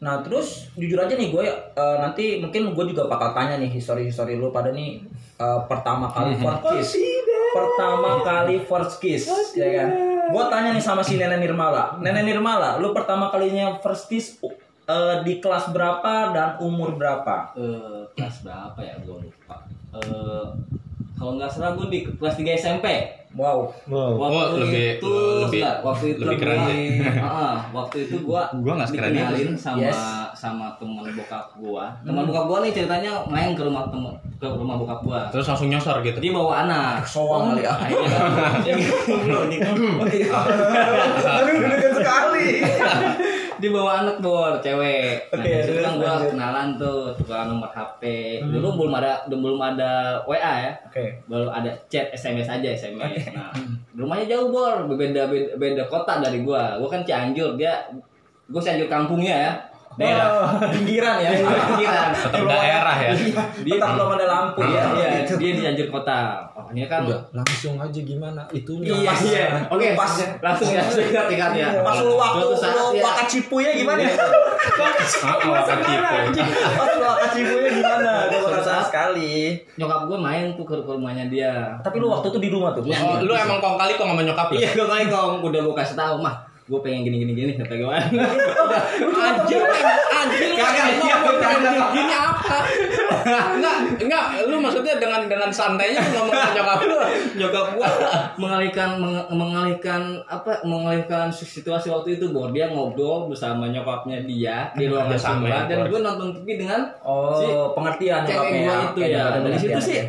Nah 0.00 0.24
terus 0.24 0.72
jujur 0.80 0.96
aja 0.96 1.12
nih 1.12 1.28
gue 1.28 1.44
eh, 1.76 1.96
nanti 2.00 2.40
mungkin 2.40 2.72
gue 2.72 2.84
juga 2.96 3.04
bakal 3.04 3.36
tanya 3.36 3.60
nih 3.60 3.68
histori-histori 3.68 4.40
lu 4.40 4.48
pada 4.48 4.72
nih 4.72 5.04
eh, 5.36 5.60
pertama 5.68 6.08
kali 6.08 6.40
first 6.40 6.64
kiss. 6.72 6.88
Pertama 7.52 8.24
kali 8.24 8.56
first 8.64 8.94
kiss, 8.98 9.24
ya 9.54 9.68
kan? 9.70 9.88
Gue 10.32 10.44
tanya 10.48 10.72
nih 10.72 10.80
sama 10.80 11.04
si 11.04 11.20
Nenek 11.20 11.38
Nirmala. 11.38 12.00
Nenek 12.00 12.26
Nirmala, 12.26 12.80
lu 12.80 12.96
pertama 12.96 13.28
kalinya 13.28 13.76
first 13.78 14.08
kiss 14.08 14.40
eh, 14.86 15.16
di 15.20 15.38
kelas 15.38 15.70
berapa 15.70 16.12
dan 16.30 16.56
umur 16.58 16.94
berapa? 16.94 17.52
Eh, 17.54 18.02
kelas 18.14 18.42
berapa 18.42 18.78
ya 18.78 18.94
gua 19.00 19.18
lupa. 19.18 19.56
Eh 19.92 20.46
kalau 21.14 21.38
nggak 21.38 21.46
salah 21.48 21.72
gue 21.72 21.86
di 21.88 22.00
kelas 22.10 22.34
3 22.34 22.52
SMP. 22.52 22.86
Wow. 23.34 23.66
wow 23.86 24.14
Waktu 24.16 24.34
Oh, 24.36 24.46
lebih- 24.60 24.94
itu 24.94 25.10
lebih- 25.10 25.58
sebentar, 25.58 25.76
waktu 25.82 26.04
itu 26.08 26.22
lebih 26.22 26.38
keren 26.38 26.58
ya. 26.62 26.70
Heeh, 27.24 27.54
waktu 27.72 27.96
itu 28.04 28.16
gua 28.20 28.46
Gua 28.52 28.72
nggak 28.76 28.88
sekeren 28.88 29.10
itu. 29.10 29.54
sama 29.56 29.78
Yes. 29.80 29.98
sama 30.32 30.66
teman 30.78 31.02
bokap 31.08 31.46
gua. 31.56 31.90
Teman 32.00 32.22
bokap 32.24 32.44
gua 32.44 32.58
nih 32.60 32.70
ceritanya 32.72 33.10
main 33.24 33.50
ke 33.52 33.62
rumah 33.62 33.86
temen 33.88 34.10
ke 34.36 34.46
rumah 34.48 34.76
bokap 34.76 35.00
gua. 35.02 35.20
Terus 35.30 35.46
langsung 35.48 35.66
nyosor 35.66 35.98
gitu. 36.00 36.18
Dia 36.20 36.30
bawa 36.30 36.62
anak. 36.62 37.02
Soang 37.04 37.54
kali 37.54 37.62
ya. 37.64 37.74
Aduh, 41.34 41.54
dekat 41.72 41.92
sekali. 41.96 42.48
Dia 43.64 43.72
bawa 43.72 44.04
anak 44.04 44.20
bor, 44.20 44.60
cewek. 44.60 45.32
Nah, 45.32 45.40
Oke, 45.40 45.48
di 45.48 45.64
situ 45.64 45.80
kan 45.80 45.96
lanjut. 45.96 46.36
kenalan 46.36 46.68
tuh, 46.76 47.16
tukar 47.16 47.48
nomor 47.48 47.72
HP. 47.72 48.02
Dulu 48.44 48.76
belum 48.76 48.92
ada 49.00 49.24
belum 49.24 49.56
ada 49.56 50.20
WA 50.28 50.68
ya. 50.68 50.72
Oke. 50.84 51.24
Baru 51.24 51.48
ada 51.48 51.72
chat 51.88 52.12
SMS 52.12 52.44
aja 52.44 52.68
SMS. 52.76 53.32
Nah, 53.32 53.56
rumahnya 53.96 54.36
jauh 54.36 54.52
bor, 54.52 54.84
beda, 54.84 55.32
beda 55.32 55.56
beda 55.56 55.82
kota 55.88 56.20
dari 56.20 56.44
gua. 56.44 56.76
Gua 56.76 56.92
kan 56.92 57.08
Cianjur, 57.08 57.56
dia 57.56 57.72
gua 58.52 58.60
Cianjur 58.60 58.92
kampungnya 58.92 59.32
ya. 59.32 59.52
Daerah. 59.94 60.26
Oh, 60.26 60.48
pinggiran 60.74 61.16
ya. 61.22 61.30
Pinggiran. 61.38 62.08
Tetap 62.10 62.42
daerah 62.50 62.96
ya. 62.98 63.10
Dia 63.62 63.74
Tetap 63.78 63.88
belum 63.94 64.10
ada 64.18 64.26
lampu 64.26 64.60
ya. 64.66 64.82
Iya, 64.94 65.08
dia 65.26 65.50
di 65.54 65.60
Cianjur 65.62 65.88
kota. 65.94 66.42
Oh, 66.54 66.66
ini 66.74 66.86
kan 66.90 67.06
udah 67.06 67.20
langsung 67.30 67.78
aja 67.78 68.00
gimana 68.02 68.42
itunya 68.50 68.90
Iya, 68.90 69.10
pas. 69.10 69.20
iya. 69.22 69.46
Oke, 69.70 69.86
Pas. 69.94 70.12
langsung 70.42 70.68
ya, 70.74 70.82
ingat 70.82 71.26
ingat 71.30 71.52
ya. 71.54 71.68
Pas 71.82 71.98
lu 72.02 72.14
waktu 72.18 72.42
lu 72.42 72.56
ya. 72.98 73.02
wakat 73.06 73.26
cipunya 73.30 73.70
gimana 73.78 74.00
ya? 74.02 74.14
Ah, 75.22 75.36
oh, 75.38 75.54
kan 75.62 75.78
gitu. 76.34 76.42
Pas 76.74 76.88
lu 76.90 77.02
wakat 77.06 77.30
cipunya 77.38 77.70
gimana? 77.70 78.10
Gue 78.26 78.40
merasa 78.50 78.72
sekali. 78.82 79.34
Nyokap 79.78 80.00
gue 80.10 80.18
main 80.18 80.44
tuh 80.58 80.66
ke, 80.66 80.74
rumahnya 80.82 81.24
dia. 81.30 81.54
Tapi 81.82 81.96
lu 82.02 82.10
waktu 82.10 82.34
itu 82.34 82.38
di 82.42 82.48
rumah 82.50 82.74
tuh. 82.74 82.82
Oh, 82.86 83.18
lu 83.22 83.32
emang 83.34 83.62
kong 83.62 83.76
kali 83.78 83.94
kok 83.94 84.06
sama 84.06 84.22
nyokap 84.26 84.48
lu? 84.50 84.58
Iya, 84.58 84.68
gue 84.74 84.86
kali 84.86 85.04
kong 85.06 85.32
udah 85.44 85.60
gue 85.62 85.74
kasih 85.74 85.96
tahu 85.98 86.16
mah, 86.18 86.34
gue 86.64 86.80
pengen 86.80 87.04
gini 87.04 87.16
gini 87.20 87.32
gini 87.34 87.52
kata 87.54 87.76
gue. 87.76 87.92
Anjir, 87.92 89.60
anjir, 90.10 90.50
Kagak, 90.54 90.86
iya, 90.96 91.16
anjir, 91.20 91.76
gini 91.92 92.14
apa? 92.14 92.56
Enggak, 93.54 93.76
enggak, 94.00 94.24
lu 94.44 94.56
maksudnya 94.58 94.96
dengan 94.96 95.24
dengan 95.24 95.48
santainya 95.48 96.00
ngomong 96.10 96.32
ke 96.32 96.50
nyokap 96.54 96.78
lu. 96.82 96.96
Nyokap 97.36 97.66
gue 97.70 97.88
mengalihkan 98.38 98.88
meng- 98.96 99.28
mengalihkan 99.30 100.02
apa 100.24 100.64
mengalihkan 100.64 101.28
situasi 101.28 101.88
waktu 101.88 102.16
itu. 102.16 102.32
Bahwa 102.32 102.48
dia 102.50 102.66
ngobrol 102.66 103.28
bersama 103.28 103.68
nyokapnya 103.68 104.24
dia 104.24 104.72
di 104.72 104.88
ruangan 104.88 105.10
Dia 105.10 105.20
sama 105.20 105.48
dan 105.66 105.78
gue 105.84 106.00
nonton 106.00 106.28
TV 106.34 106.48
dengan 106.58 106.80
Oh, 107.00 107.36
si 107.36 107.44
pengertian 107.74 108.24
cewek 108.24 108.40
nyokapnya. 108.58 108.72
gue 108.88 109.04
itu 109.04 109.12
ya. 109.12 109.20
ada 109.22 109.38
dari 109.42 109.58
situ 109.58 109.80
sih 109.82 110.00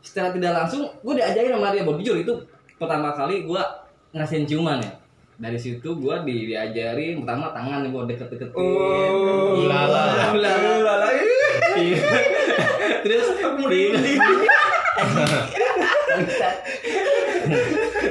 secara 0.00 0.28
tidak 0.30 0.52
langsung 0.54 0.84
gue 0.94 1.14
diajarin 1.14 1.52
sama 1.54 1.72
dia. 1.72 1.80
Bahwa 1.82 1.96
jujur 1.96 2.16
itu 2.18 2.32
pertama 2.76 3.08
kali 3.10 3.42
gue 3.42 3.62
ngasihin 4.12 4.44
ciuman 4.44 4.78
ya 4.78 4.92
dari 5.34 5.56
situ 5.56 5.88
gue 5.90 6.16
di, 6.22 6.46
diajarin 6.48 7.18
pertama 7.20 7.50
tangan 7.50 7.82
gue 7.84 8.02
deket-deketin. 8.08 8.54
Oh, 8.54 9.66
lala. 9.66 10.30
lala 10.30 10.78
Lala, 10.78 11.08
ih. 11.74 11.98
terus 13.02 13.34
merinding 13.58 14.14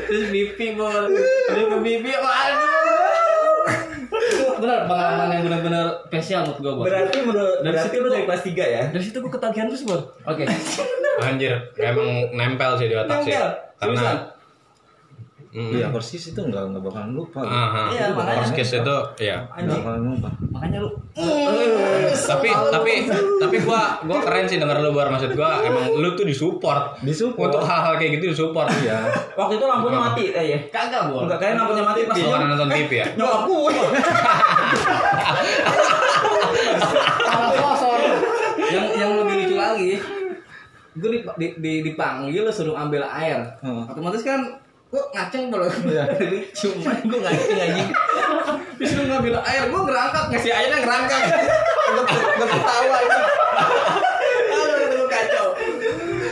terus 0.03 0.23
pipi 0.29 0.75
bol 0.75 1.03
terus 1.47 1.65
ke 1.65 1.77
pipi 1.79 2.11
waduh. 2.11 2.71
Benar 4.53 4.87
pengalaman 4.87 5.27
yang 5.29 5.43
benar-benar 5.43 5.85
spesial 6.07 6.41
menurut 6.45 6.59
gue 6.59 6.73
bol 6.73 6.85
Berarti 6.85 7.17
menurut 7.19 7.57
Dari 7.59 7.73
berarti 7.73 7.89
situ 7.89 7.99
lu 7.99 8.09
dari 8.09 8.23
kelas 8.23 8.43
3 8.43 8.55
ya? 8.69 8.83
dari 8.91 9.03
situ 9.03 9.17
gue 9.19 9.31
ketagihan 9.31 9.67
terus 9.67 9.83
bol 9.83 10.01
oke. 10.23 10.43
Anjir, 11.23 11.53
emang 11.77 12.09
nempel 12.33 12.73
sih 12.75 12.89
di 12.89 12.95
otak 12.97 13.21
sih. 13.21 13.31
Karena 13.31 13.53
Seriusan? 13.77 14.17
Mm. 15.53 15.69
Iya 15.71 15.87
persis 15.87 16.23
itu 16.27 16.41
nggak 16.41 16.63
nggak 16.67 16.81
bakalan 16.81 17.13
lupa. 17.13 17.39
Aha. 17.39 17.93
Iya, 17.93 18.05
makanya. 18.11 18.41
First 18.41 18.53
kiss 18.53 18.73
itu 18.73 18.95
ya. 19.21 19.45
Nggak 19.53 19.79
bakalan 19.79 20.03
lupa. 20.09 20.29
makanya 20.49 20.79
lu 20.81 20.89
tapi 22.23 22.47
tapi 22.49 22.91
tapi 23.37 23.55
gua 23.61 23.99
gua 24.01 24.17
keren 24.21 24.45
sih 24.45 24.55
denger 24.55 24.79
lu 24.79 24.91
bar 24.91 25.09
maksud 25.09 25.33
gua 25.33 25.59
emang 25.67 25.91
lu 25.91 26.13
tuh 26.13 26.23
disupport 26.23 26.97
Disupport. 27.01 27.51
untuk 27.51 27.63
hal-hal 27.63 27.93
kayak 27.95 28.17
gitu 28.17 28.31
disupport 28.31 28.65
Iya. 28.79 29.11
Waktu 29.33 29.53
itu 29.55 29.65
lampunya 29.65 29.99
mati 29.99 30.23
eh 30.31 30.45
ya. 30.47 30.59
kagak 30.69 31.09
bol 31.09 31.25
Enggak 31.25 31.37
kayak 31.37 31.53
lampunya 31.55 31.83
mati 31.83 31.99
pas 32.03 32.15
Lu 32.15 32.33
nonton 32.47 32.69
TV 32.71 32.91
ya 32.95 33.05
nyokap 33.17 33.41
gue. 33.43 33.73
Yang 38.63 38.87
yang 38.95 39.11
lebih 39.19 39.33
lucu 39.37 39.55
lagi 39.55 39.91
gue 40.93 41.09
di, 41.09 41.19
di, 41.35 41.47
di, 41.57 41.73
dipanggil 41.83 42.45
suruh 42.47 42.77
ambil 42.77 43.01
air 43.03 43.41
Hmm. 43.59 43.89
otomatis 43.89 44.21
kan 44.21 44.61
gue 44.93 45.03
ngaceng 45.09 45.49
kalau 45.49 45.65
Iya. 45.89 46.05
cuma 46.53 46.93
gue 46.93 47.17
ngaceng 47.17 47.57
anjing 47.57 47.89
disuruh 48.77 49.05
ngambil 49.09 49.41
air 49.41 49.63
gue 49.65 49.81
ngerangkak 49.81 50.23
ngasih 50.29 50.51
airnya 50.53 50.77
ngerangkak 50.79 51.21
gue 51.89 52.45
ketawa 52.45 52.97
itu 53.01 53.19
kacau 55.07 55.47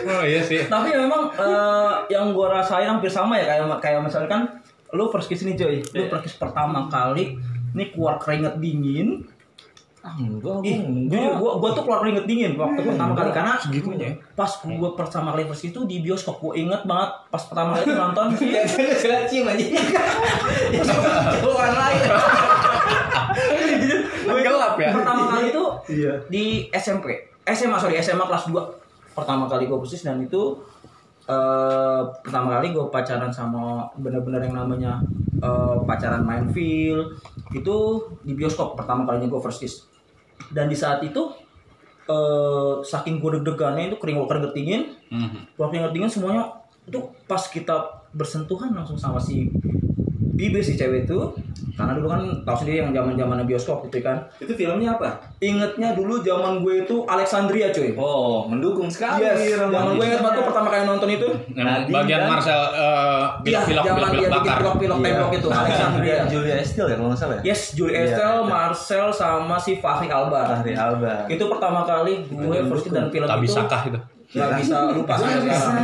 oh 0.03 0.23
iya 0.23 0.41
sih 0.41 0.61
Tapi 0.65 0.89
memang 0.93 1.33
eh, 1.33 1.91
yang 2.09 2.33
gua 2.33 2.61
rasain 2.61 2.85
hampir 2.85 3.09
sama 3.09 3.37
ya 3.37 3.45
kayak 3.47 3.65
kayak 3.79 4.01
misalkan 4.01 4.61
lu 4.91 5.07
first 5.07 5.25
kiss 5.25 5.41
nih 5.41 5.55
Joy. 5.55 5.75
Lu 5.95 6.05
first 6.05 6.27
kiss 6.27 6.35
pertama 6.35 6.85
kali 6.85 7.39
ini 7.71 7.83
keluar 7.89 8.19
keringet 8.19 8.59
dingin. 8.59 9.23
Ah, 10.01 10.17
enggak, 10.17 10.65
Ih, 10.65 10.81
gua 10.81 11.13
jujur, 11.13 11.33
gua, 11.37 11.51
gua 11.61 11.69
tuh 11.71 11.83
keluar 11.85 12.01
keringet 12.01 12.25
dingin 12.25 12.51
waktu 12.57 12.81
pertama 12.83 13.13
kali. 13.13 13.29
Karena 13.29 13.53
segitunya 13.55 14.09
ya? 14.09 14.13
pas 14.33 14.49
gua 14.59 14.89
pertama 14.97 15.29
kali 15.29 15.45
first 15.45 15.61
kiss 15.61 15.69
itu 15.69 15.81
di 15.85 16.01
bioskop 16.01 16.41
gua 16.41 16.53
inget 16.53 16.81
banget 16.83 17.09
pas 17.29 17.43
pertama 17.45 17.77
kali 17.77 17.93
nonton. 17.93 18.25
Ya 18.41 18.65
gue 18.65 18.97
sudah 18.97 19.29
cium 19.29 19.45
aja. 19.45 19.61
Bukan 21.45 21.71
lain. 21.71 22.01
Gelap 24.41 24.75
ya? 24.75 24.89
pertama 24.91 25.23
kali 25.29 25.45
itu 25.49 25.63
Iya. 25.87 26.13
di 26.27 26.43
SMP 26.71 27.05
SMA 27.43 27.77
sorry 27.77 27.97
SMA 27.99 28.23
kelas 28.23 28.49
2 28.49 28.57
pertama 29.11 29.45
kali 29.45 29.65
gue 29.65 29.77
persis 29.77 30.01
dan 30.01 30.17
itu 30.17 30.57
eh 31.31 32.01
pertama 32.19 32.59
kali 32.59 32.75
gue 32.75 32.85
pacaran 32.91 33.31
sama 33.31 33.87
bener-bener 33.95 34.43
yang 34.43 34.55
namanya 34.59 34.99
eh, 35.39 35.77
pacaran 35.87 36.27
main 36.27 36.51
feel 36.51 37.15
itu 37.55 37.75
di 38.21 38.35
bioskop 38.35 38.75
pertama 38.75 39.07
kalinya 39.07 39.31
gue 39.31 39.39
first 39.39 39.63
kiss 39.63 39.87
dan 40.51 40.67
di 40.67 40.75
saat 40.75 40.99
itu 41.01 41.31
eh 42.05 42.73
saking 42.83 43.23
gue 43.23 43.39
deg-degannya 43.39 43.93
itu 43.93 43.97
kering 43.97 44.27
keringet 44.27 44.51
dingin 44.51 44.83
Mhm. 45.07 45.55
keluar 45.55 45.69
keringet 45.71 45.91
dingin 45.91 46.11
semuanya 46.11 46.43
itu 46.83 46.99
pas 47.23 47.39
kita 47.45 47.77
bersentuhan 48.11 48.73
langsung 48.73 48.97
sama 48.97 49.15
si 49.15 49.47
bibir 50.35 50.59
si 50.59 50.75
cewek 50.75 51.05
itu 51.05 51.19
karena 51.71 51.93
dulu 51.93 52.07
kan 52.07 52.21
tahu 52.41 52.55
sendiri 52.57 52.77
yang 52.79 52.91
zaman 52.91 53.13
zamannya 53.13 53.43
bioskop 53.43 53.83
gitu 53.83 53.99
kan 53.99 54.17
Itu 54.37 54.51
filmnya 54.51 54.91
apa? 54.91 55.07
ingetnya 55.37 55.91
dulu 55.91 56.19
zaman 56.19 56.59
gue 56.59 56.81
itu 56.81 56.95
Alexandria 57.03 57.69
cuy 57.69 57.93
Oh, 57.93 58.43
mendukung 58.43 58.85
sekali. 58.85 59.23
yes 59.23 59.55
zaman 59.55 59.93
gue 59.93 60.03
inget 60.03 60.19
banget 60.19 60.43
pertama 60.43 60.67
kali 60.67 60.83
nonton 60.83 61.09
itu 61.09 61.27
yang 61.51 61.65
Nadine 61.65 61.93
bagian 61.93 62.19
kan? 62.19 62.29
Marcel 62.29 62.61
eh, 62.71 63.23
Iya, 63.41 63.59
pilok-pilok 63.63 63.83
zaman 63.83 63.99
dia 64.01 64.09
pilok-pilok 64.11 64.21
bikin 64.21 64.31
bakar 64.31 64.57
pilok-pilok 64.59 64.97
Iya. 64.97 65.05
tembok 65.07 65.31
itu 65.33 65.47
Alexandria 65.49 66.15
Julia 66.31 66.55
Estelle 66.57 66.87
ya 66.87 66.95
kalau 66.95 67.09
nggak 67.09 67.19
salah 67.19 67.35
ya? 67.35 67.41
yes 67.43 67.61
Julie 67.71 67.93
Iya, 67.93 68.03
Estelle. 68.07 68.41
Marcel 68.43 69.07
sama 69.11 69.55
si 69.55 69.71
Fahri 69.75 70.07
Albar 70.07 70.45
Fahri 70.51 70.73
Albar. 70.73 71.25
itu 71.25 71.43
pertama 71.45 71.81
kali 71.83 72.13
gue 72.25 72.57
first 72.67 72.85
dan 72.89 73.07
film 73.07 73.25
tak 73.25 73.37
itu 73.37 73.43
bisa 73.43 73.61
kah 73.65 73.83
itu 73.83 73.99
nggak 74.31 74.49
bisa 74.57 74.75
lupa 74.91 75.13
sampai 75.13 75.39
sekarang 75.41 75.75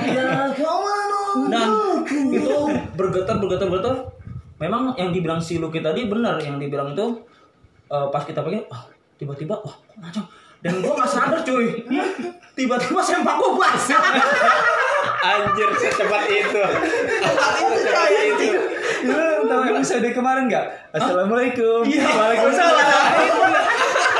dan 1.47 1.69
itu 2.29 2.55
bergetar 2.93 3.35
bergetar 3.37 3.67
bergetar 3.67 3.95
memang 4.57 4.93
yang 4.95 5.09
dibilang 5.11 5.37
si 5.37 5.57
Lucky 5.57 5.79
tadi 5.79 6.05
benar 6.05 6.37
yang 6.37 6.57
dibilang 6.57 6.91
itu 6.91 7.05
eh, 7.87 8.07
pas 8.09 8.21
kita 8.21 8.41
pakai 8.41 8.65
wah 8.65 8.89
tiba-tiba 9.15 9.55
wah 9.57 9.75
kok 9.75 9.97
macam 9.97 10.23
dan 10.57 10.81
gua 10.81 10.97
nggak 10.97 11.09
sadar 11.09 11.39
cuy. 11.41 11.85
Tiba-tiba 12.53 12.97
sempak 12.99 13.37
gua 13.37 13.49
basah 13.55 14.01
anjir 15.29 15.69
secepat 15.77 16.23
itu. 16.27 16.61
Secepat 17.77 18.09
itu 18.09 18.49
Lu 19.05 19.13
tahu 19.45 19.61
yang 19.63 19.77
episode 19.77 20.09
kemarin 20.09 20.49
nggak? 20.49 20.65
Assalamualaikum. 20.91 21.85
Iya. 21.85 22.09
Waalaikumsalam. 22.09 22.87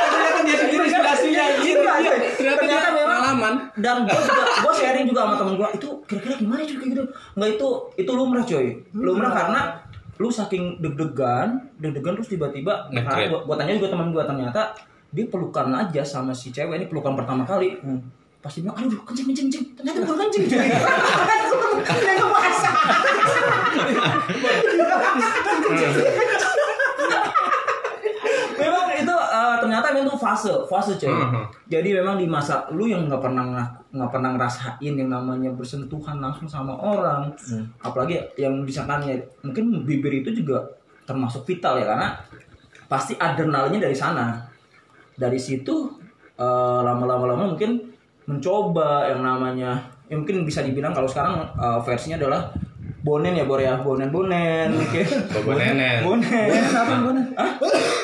ternyata 0.08 0.40
dia 0.46 0.56
sendiri 0.56 0.84
inspirasinya 0.86 1.44
Iya, 1.58 1.74
cuy. 1.98 2.18
ternyata 2.38 2.88
pengalaman. 2.94 3.54
dan 3.78 4.06
gue 4.06 4.14
juga 4.14 4.42
gue 4.58 4.72
sharing 4.74 5.06
juga 5.06 5.20
sama 5.26 5.34
temen 5.34 5.54
gue 5.54 5.68
itu 5.74 5.88
kira-kira 6.06 6.34
gimana 6.38 6.62
cuy? 6.62 6.76
Kayak 6.78 6.90
gitu. 6.94 7.02
Nggak 7.34 7.48
itu 7.58 7.68
itu 7.98 8.10
lumrah 8.14 8.44
cuy. 8.46 8.66
Lumrah 8.94 9.32
karena 9.34 9.60
lu 10.18 10.28
saking 10.28 10.82
deg-degan 10.82 11.62
deg-degan 11.78 12.18
terus 12.18 12.30
tiba-tiba 12.34 12.90
Ngecrit. 12.90 13.06
karena 13.06 13.30
gua, 13.30 13.40
gua 13.46 13.56
tanya 13.56 13.78
juga 13.78 13.88
teman 13.94 14.10
gue 14.10 14.22
ternyata 14.26 14.62
dia 15.08 15.24
pelukan 15.30 15.72
aja 15.72 16.02
sama 16.04 16.36
si 16.36 16.52
cewek 16.52 16.76
ini 16.76 16.84
pelukan 16.84 17.16
pertama 17.16 17.46
kali. 17.48 17.80
Pasti 18.38 18.62
bilang 18.62 18.78
aduh 18.78 19.02
kencing 19.02 19.26
kencing 19.34 19.46
kencing 19.50 19.64
ternyata 19.74 19.98
bukan 20.06 20.30
kencing 20.30 20.44
cuy 20.46 20.62
dia 21.98 22.14
ngebahasa 22.22 22.70
memang 28.58 28.86
itu 28.94 29.14
memang 29.98 30.14
itu 30.14 30.18
fase 30.22 30.52
fase 30.70 30.94
cuy 30.96 31.10
Mhm. 31.10 31.42
jadi 31.66 31.88
memang 32.02 32.16
di 32.16 32.26
masa 32.30 32.64
lu 32.70 32.86
yang 32.86 33.10
nggak 33.10 33.18
pernah 33.18 33.44
nggak 33.90 34.10
pernah 34.14 34.30
ngerasain 34.38 34.94
yang 34.94 35.10
namanya 35.10 35.50
bersentuhan 35.52 36.22
langsung 36.22 36.46
sama 36.46 36.72
orang 36.78 37.28
apalagi 37.82 38.18
yang 38.38 38.62
disangkanya 38.62 39.18
mungkin 39.42 39.82
bibir 39.82 40.22
itu 40.22 40.30
juga 40.44 40.62
termasuk 41.08 41.42
vital 41.48 41.80
ya 41.80 41.88
karena 41.88 42.08
pasti 42.88 43.12
adrenalinnya 43.16 43.84
dari 43.84 43.96
sana. 43.96 44.38
Dari 45.18 45.36
situ 45.36 45.88
eh, 46.38 46.80
lama-lama 46.84 47.26
lama 47.34 47.44
mungkin 47.52 47.80
mencoba 48.28 49.08
yang 49.10 49.24
namanya 49.24 49.82
ya 50.08 50.14
mungkin 50.16 50.44
bisa 50.46 50.62
dibilang 50.62 50.94
kalau 50.94 51.08
sekarang 51.10 51.42
eh, 51.58 51.78
versinya 51.82 52.16
adalah 52.20 52.52
bonen 53.08 53.32
ya 53.32 53.44
bor 53.48 53.56
ya 53.56 53.80
bonen 53.80 54.12
bonen. 54.12 54.68
Bobo 55.32 55.56
nenek 55.56 56.04
bonen. 56.04 56.60
Apa 56.68 56.94
bonen? 57.00 57.24
Hah? 57.32 57.50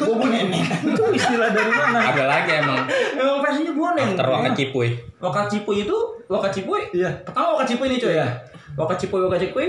bobo 0.00 0.25
nenen 0.25 0.64
Itu 0.64 1.02
istilah 1.12 1.52
dari 1.52 1.68
mana? 1.68 2.00
ada 2.08 2.25
lagi 2.25 2.50
emang. 2.56 2.88
Emang 3.14 3.38
versinya 3.44 3.73
bonen. 3.76 4.08
Terwaka 4.16 4.49
cipuy 4.56 4.88
Wakacipuy 5.20 5.84
itu 5.84 5.96
Wakacipuy 6.25 6.80
Iya. 6.96 7.11
pertama 7.20 7.61
Wakacipuy 7.61 7.87
ini 7.92 7.96
cuy? 8.00 8.16
Ya 8.16 8.26
Wakacipuy 8.75 9.20
Wakacipuy 9.20 9.66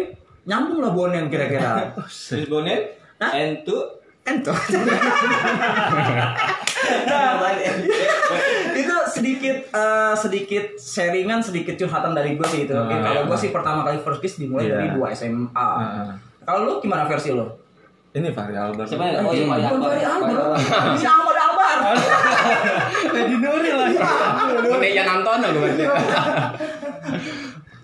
nyambung 0.47 0.79
lah 0.79 0.95
bonen 0.95 1.27
kira-kira. 1.27 1.91
Terus 2.31 2.47
bonet 2.47 2.95
Hah? 3.19 3.35
entu 3.35 3.75
ento 4.25 4.49
nah, 7.05 7.45
itu 8.75 8.95
sedikit 9.07 9.57
eh, 9.67 10.13
sedikit 10.15 10.65
sharingan 10.75 11.39
sedikit 11.39 11.75
curhatan 11.75 12.11
dari 12.11 12.33
gue 12.33 12.47
sih 12.47 12.65
itu 12.65 12.73
Ah, 12.73 12.89
kalau 13.01 13.21
gue 13.25 13.33
ah. 13.33 13.39
sih 13.39 13.49
pertama 13.49 13.81
kali 13.81 13.97
first 13.99 14.19
kiss 14.19 14.37
dimulai 14.37 14.65
Iya. 14.65 14.73
dari 14.75 14.87
dua 14.91 15.07
SMA 15.11 15.49
Ah. 15.55 16.13
kalau 16.41 16.65
lu 16.65 16.73
gimana 16.79 17.05
versi 17.05 17.31
lu 17.31 17.45
Ini 18.15 18.31
Fahri 18.31 18.55
Albar. 18.55 18.87
Siapa 18.87 19.11
ya? 19.11 19.19
Oh, 19.19 19.35
iya, 19.35 19.43
Bukan 19.43 19.99
Albar. 19.99 20.55
ini 20.87 21.03
Ahmad 21.03 21.35
Albar 21.35 21.77
Teddy 23.11 23.35
Nuril 23.43 23.75
lagi. 23.75 23.99
Ini 24.71 24.87
Yan 24.95 25.09
Antono 25.19 25.47
gue 25.51 25.59
berarti. 25.59 25.83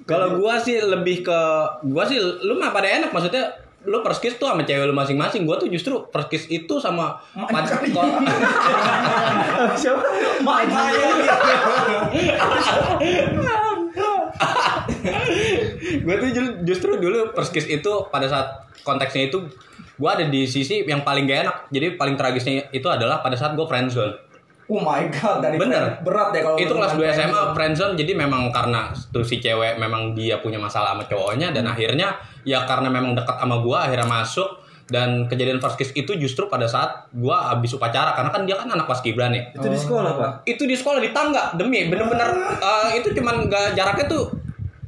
Kalau 0.02 0.28
gua 0.36 0.56
sih 0.56 0.80
lebih 0.80 1.20
ke 1.22 1.40
gua 1.84 2.04
sih 2.04 2.16
lu 2.18 2.56
mah 2.56 2.72
pada 2.72 2.88
enak 2.88 3.12
maksudnya 3.12 3.44
lu 3.82 3.98
first 4.02 4.20
kiss 4.20 4.36
tuh 4.36 4.46
sama 4.46 4.62
cewek 4.62 4.86
lu 4.86 4.94
masing-masing. 4.94 5.42
Gua 5.44 5.58
tuh 5.58 5.66
justru 5.66 5.94
first 6.08 6.28
kiss 6.28 6.46
itu 6.48 6.78
sama 6.78 7.18
pacar 7.34 7.82
Siapa? 9.74 10.02
gue 16.02 16.16
tuh 16.18 16.30
ju- 16.32 16.58
justru 16.64 16.92
dulu 16.98 17.34
first 17.34 17.52
kiss 17.52 17.68
itu 17.68 17.92
pada 18.10 18.26
saat 18.26 18.48
konteksnya 18.82 19.30
itu 19.30 19.38
gue 19.94 20.10
ada 20.10 20.26
di 20.26 20.46
sisi 20.46 20.82
yang 20.82 21.02
paling 21.02 21.26
gak 21.26 21.40
enak 21.42 21.58
jadi 21.70 21.94
paling 21.94 22.16
tragisnya 22.16 22.70
itu 22.72 22.88
adalah 22.88 23.22
pada 23.22 23.36
saat 23.36 23.54
gue 23.54 23.66
friendzone 23.66 24.30
Oh 24.72 24.80
my 24.80 25.04
god, 25.12 25.44
dari 25.44 25.60
Bener. 25.60 26.00
berat 26.00 26.32
ya 26.32 26.48
kalau 26.48 26.56
itu 26.56 26.72
kelas 26.72 26.96
2 26.96 26.96
dengan 26.96 27.12
SMA 27.12 27.20
friendzone. 27.20 27.52
friendzone 27.52 27.94
jadi 28.00 28.12
memang 28.16 28.42
karena 28.50 28.82
tuh 29.12 29.20
si 29.20 29.38
cewek 29.38 29.76
memang 29.76 30.16
dia 30.16 30.40
punya 30.40 30.56
masalah 30.56 30.96
sama 30.96 31.04
cowoknya 31.04 31.52
dan 31.52 31.68
akhirnya 31.68 32.16
ya 32.44 32.66
karena 32.66 32.88
memang 32.90 33.14
dekat 33.14 33.38
sama 33.38 33.62
gua 33.62 33.86
akhirnya 33.88 34.08
masuk 34.08 34.50
dan 34.92 35.30
kejadian 35.32 35.64
first 35.64 35.80
kiss 35.80 35.96
itu 35.96 36.12
justru 36.20 36.52
pada 36.52 36.68
saat 36.68 37.08
gua 37.16 37.54
habis 37.54 37.72
upacara 37.72 38.12
karena 38.12 38.30
kan 38.34 38.42
dia 38.44 38.56
kan 38.60 38.68
anak 38.68 38.86
paskibra 38.86 39.32
nih 39.32 39.56
Itu 39.56 39.68
di 39.72 39.80
sekolah, 39.80 40.12
Pak. 40.20 40.32
itu 40.44 40.64
di 40.68 40.76
sekolah 40.76 41.00
di 41.00 41.10
tangga 41.16 41.56
demi 41.56 41.88
bener-bener 41.88 42.30
eh, 42.60 43.00
itu 43.00 43.16
cuman 43.16 43.48
gak 43.48 43.78
jaraknya 43.78 44.06
tuh 44.12 44.28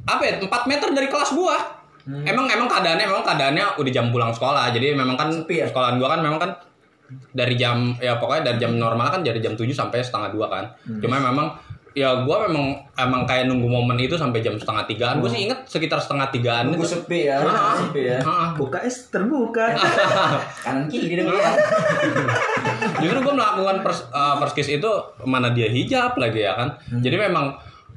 apa 0.04 0.22
ya 0.22 0.32
4 0.44 0.50
meter 0.68 0.88
dari 0.92 1.08
kelas 1.08 1.32
gua 1.32 1.56
Emang 2.04 2.44
emang 2.52 2.68
keadaannya 2.68 3.08
memang 3.08 3.24
keadaannya 3.24 3.80
udah 3.80 3.88
jam 3.88 4.12
pulang 4.12 4.28
sekolah. 4.28 4.68
Jadi 4.76 4.92
memang 4.92 5.16
kan 5.16 5.32
Sepi 5.32 5.64
ya? 5.64 5.66
sekolahan 5.72 5.96
gua 5.96 6.12
kan 6.12 6.20
memang 6.20 6.36
kan 6.36 6.50
dari 7.32 7.56
jam 7.56 7.96
ya 7.96 8.20
pokoknya 8.20 8.52
dari 8.52 8.58
jam 8.60 8.76
normal 8.76 9.08
kan 9.08 9.20
dari 9.24 9.40
jam 9.40 9.56
7 9.56 9.64
sampai 9.72 10.04
setengah 10.04 10.36
dua 10.36 10.52
kan. 10.52 10.64
Cuma 11.00 11.16
memang 11.16 11.56
ya 11.94 12.26
gua 12.26 12.50
memang 12.50 12.74
emang 12.94 13.22
kayak 13.22 13.46
nunggu 13.46 13.64
momen 13.64 13.94
itu 13.96 14.14
sampai 14.14 14.38
jam 14.38 14.54
setengah 14.54 14.82
tigaan. 14.84 15.18
Gue 15.18 15.30
sih 15.30 15.46
inget 15.46 15.62
sekitar 15.64 15.96
setengah 15.96 16.26
tigaan 16.28 16.68
Nunggu 16.68 16.82
itu. 16.82 16.98
sepi 16.98 17.30
ya, 17.30 17.38
Ah. 17.38 17.78
sepi 17.78 18.02
ya. 18.04 18.18
Ah. 18.20 18.50
UKS 18.54 19.08
terbuka. 19.08 19.78
Kanan 20.66 20.86
kiri 20.86 21.14
dong 21.16 21.30
ya. 21.30 21.54
Justru 22.98 23.18
gue 23.20 23.34
melakukan 23.34 23.76
first, 23.80 24.02
uh, 24.10 24.34
first 24.38 24.54
kiss 24.54 24.68
itu 24.68 24.90
mana 25.22 25.50
dia 25.50 25.66
hijab 25.66 26.14
lagi 26.14 26.42
ya 26.42 26.54
kan. 26.54 26.68
Jadi 26.92 27.14
memang 27.14 27.54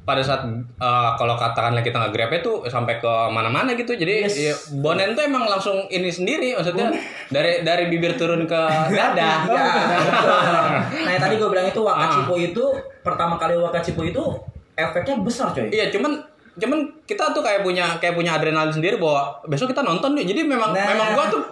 pada 0.08 0.24
saat 0.24 0.40
uh, 0.40 1.12
kalau 1.14 1.36
katakanlah 1.36 1.84
kita 1.84 2.00
nggak 2.00 2.12
grab 2.12 2.32
itu 2.32 2.64
sampai 2.64 2.96
ke 2.96 3.12
mana-mana 3.28 3.76
gitu. 3.76 3.92
Jadi 3.92 4.24
Yes. 4.24 4.34
ya, 4.34 4.54
bonen 4.74 5.12
tuh 5.12 5.20
emang 5.20 5.44
langsung 5.44 5.84
ini 5.86 6.08
sendiri 6.08 6.56
maksudnya 6.56 6.88
dari 7.28 7.60
dari 7.60 7.86
bibir 7.86 8.16
turun 8.16 8.42
ke 8.42 8.60
dada. 8.96 9.44
Ya, 9.44 9.68
betul. 10.00 10.40
Nah, 11.04 11.12
tadi 11.18 11.34
gue 11.36 11.48
bilang 11.48 11.66
itu 11.66 11.80
Ah. 11.80 11.92
Wakacipo 11.94 12.34
itu 12.34 12.64
pertama 13.00 13.36
kali 13.36 13.52
Wakacipo 13.54 14.00
itu 14.02 14.22
efeknya 14.72 15.20
besar 15.20 15.52
coy. 15.52 15.68
Iya, 15.68 15.92
cuman 15.92 16.16
cuman 16.56 16.78
kita 17.04 17.30
tuh 17.30 17.38
kayak 17.38 17.60
punya 17.60 17.86
kayak 17.98 18.14
punya 18.14 18.34
adrenalin 18.34 18.72
sendiri 18.72 18.96
bahwa 18.96 19.30
besok 19.44 19.70
kita 19.70 19.82
nonton 19.82 20.16
deh. 20.16 20.24
Jadi 20.24 20.40
memang 20.42 20.72
Nah. 20.72 20.88
memang 20.88 21.12
gua 21.12 21.24
tuh 21.28 21.42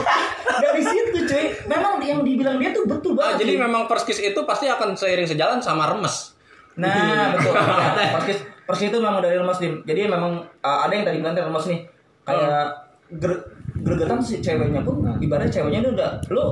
dari 0.54 0.82
situ 0.82 1.20
cuy, 1.22 1.46
memang 1.66 1.98
yang 2.00 2.22
dibilang 2.22 2.58
dia 2.58 2.70
tuh 2.70 2.86
betul 2.86 3.14
Ah, 3.14 3.32
banget. 3.32 3.44
jadi 3.44 3.54
cuy. 3.56 3.62
memang 3.62 3.82
first 3.86 4.04
kiss 4.04 4.20
itu 4.20 4.40
pasti 4.42 4.66
akan 4.66 4.94
seiring 4.94 5.26
sejalan 5.26 5.58
sama 5.58 5.88
remes. 5.88 6.36
Nah, 6.74 6.92
betul. 7.34 7.54
Ya, 7.54 8.10
persis 8.14 8.38
persis 8.62 8.88
itu 8.88 8.98
memang 8.98 9.20
dari 9.20 9.36
lemas 9.36 9.58
dim. 9.58 9.82
Jadi 9.82 10.06
memang 10.06 10.32
uh, 10.58 10.80
ada 10.82 10.92
yang 10.92 11.04
tadi 11.04 11.18
bilang 11.18 11.34
dari 11.34 11.46
lemas 11.46 11.66
nih. 11.66 11.80
Kayak 12.22 12.66
ger 13.14 13.34
gregetan 13.78 14.20
si 14.20 14.40
ceweknya 14.40 14.82
pun 14.82 15.02
ibaratnya 15.18 15.52
ceweknya 15.52 15.80
ini 15.82 15.90
udah 15.92 16.10
lu 16.30 16.46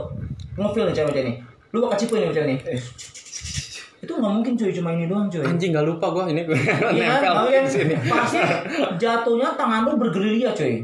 ngefeel 0.56 0.86
nih 0.86 0.96
ceweknya 0.96 1.22
nih. 1.24 1.36
Lu 1.70 1.78
bakal 1.80 1.98
cipu 1.98 2.14
nih 2.16 2.30
cewek 2.30 2.48
nih. 2.50 2.60
Itu 4.00 4.16
nggak 4.16 4.32
mungkin 4.34 4.54
cuy 4.56 4.72
cuma 4.72 4.90
ini 4.92 5.06
doang 5.06 5.28
cuy. 5.28 5.40
Anjing 5.42 5.70
gak 5.70 5.84
lupa 5.84 6.08
gua 6.10 6.24
ini 6.26 6.42
gua 6.42 6.56
Iya 6.90 7.20
kan? 7.20 7.22
nempel 7.22 7.62
di 7.62 7.70
sini. 7.70 7.96
pasti 8.02 8.40
jatuhnya 8.98 9.50
tangan 9.54 9.84
lu 9.86 9.96
bergerilya 9.98 10.50
cuy. 10.52 10.84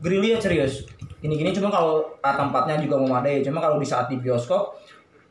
Gerilya 0.00 0.36
serius. 0.36 0.84
Gini-gini 1.18 1.50
cuma 1.50 1.68
kalau 1.68 2.04
ah, 2.18 2.34
tempatnya 2.34 2.76
juga 2.76 2.96
memadai. 2.96 3.40
Cuma 3.40 3.58
kalau 3.58 3.76
di 3.76 3.84
saat 3.84 4.06
di 4.06 4.16
bioskop 4.16 4.76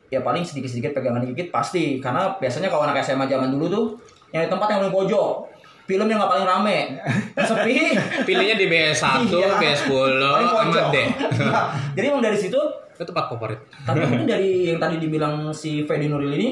ya 0.06 0.18
paling 0.20 0.42
sedikit-sedikit 0.42 0.90
pegangan 0.90 1.22
dikit 1.22 1.48
pasti 1.48 1.98
karena 1.98 2.34
biasanya 2.34 2.66
kalau 2.66 2.82
anak 2.82 2.98
SMA 2.98 3.24
zaman 3.24 3.46
dulu 3.48 3.66
tuh 3.66 3.84
yang 4.30 4.42
di 4.42 4.50
tempat 4.50 4.66
yang 4.68 4.78
paling 4.82 4.90
pojok 4.92 5.46
film 5.86 6.06
yang 6.06 6.18
nggak 6.18 6.30
paling 6.30 6.46
rame 6.46 6.78
sepi 7.36 7.94
Pilihnya 8.26 8.54
di 8.54 8.66
B1, 8.66 8.98
Iya. 9.26 9.54
B10, 9.54 9.86
paling 10.18 10.46
sama 10.46 10.62
pojok 10.66 10.84
D. 10.88 10.96
Nah, 11.40 11.64
jadi 11.94 12.10
emang 12.10 12.22
dari 12.22 12.34
situ 12.34 12.58
Itu 12.90 13.06
tempat 13.06 13.30
favorit. 13.30 13.58
tapi 13.80 14.02
mungkin 14.02 14.26
dari 14.26 14.66
yang 14.66 14.76
tadi 14.76 14.98
dibilang 14.98 15.48
si 15.50 15.82
Fedi 15.82 16.06
Nuril 16.06 16.34
ini 16.34 16.48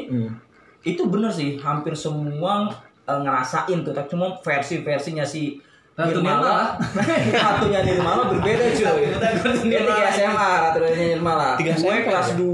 itu 0.81 1.03
bener 1.05 1.29
sih 1.29 1.59
hampir 1.59 1.93
semua 1.93 2.71
eh, 3.05 3.19
ngerasain 3.19 3.83
tuh 3.83 3.91
tapi 3.91 4.07
cuma 4.09 4.39
versi-versinya 4.39 5.23
si 5.23 5.59
Nirmala 5.99 6.79
Ratunya 7.45 7.81
Nirmala 7.83 8.23
berbeda 8.29 8.65
cuy 8.71 9.11
Dia 9.67 9.81
tiga 9.83 10.07
SMA 10.09 10.51
Ratunya 10.63 10.91
Nirmala 11.13 11.59
Tiga 11.59 11.75
Gue 11.75 11.91
SMP. 11.91 12.07
kelas 12.07 12.29
2 12.39 12.47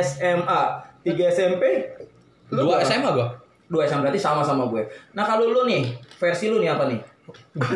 SMA 0.00 0.60
3 1.02 1.34
SMP 1.34 1.62
Lu 2.48 2.62
Dua 2.62 2.78
berapa? 2.78 2.86
SMA 2.86 3.10
gua. 3.10 3.26
2 3.66 3.82
SMA 3.84 4.00
berarti 4.00 4.20
sama-sama 4.20 4.62
gue 4.68 4.82
Nah 5.12 5.24
kalau 5.24 5.50
lu 5.50 5.66
nih 5.66 5.82
Versi 6.16 6.46
lu 6.46 6.62
nih 6.62 6.70
apa 6.70 6.86
nih? 6.86 7.00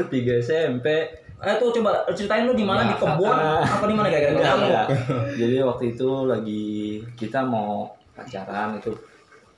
Tiga 0.07 0.38
SMP. 0.38 0.87
Eh 1.40 1.55
tuh 1.57 1.73
coba 1.73 1.90
ceritain 2.11 2.44
lu 2.44 2.55
di 2.55 2.62
mana 2.62 2.85
di 2.85 2.94
kebun 2.94 3.33
apa 3.33 3.83
di 3.83 3.92
mana 3.92 4.07
Kamu. 4.07 4.38
enggak. 4.62 4.87
Jadi 5.35 5.57
waktu 5.59 5.85
itu 5.90 6.09
lagi 6.25 6.64
kita 7.16 7.42
mau 7.42 7.88
pacaran 8.12 8.77
itu 8.77 8.92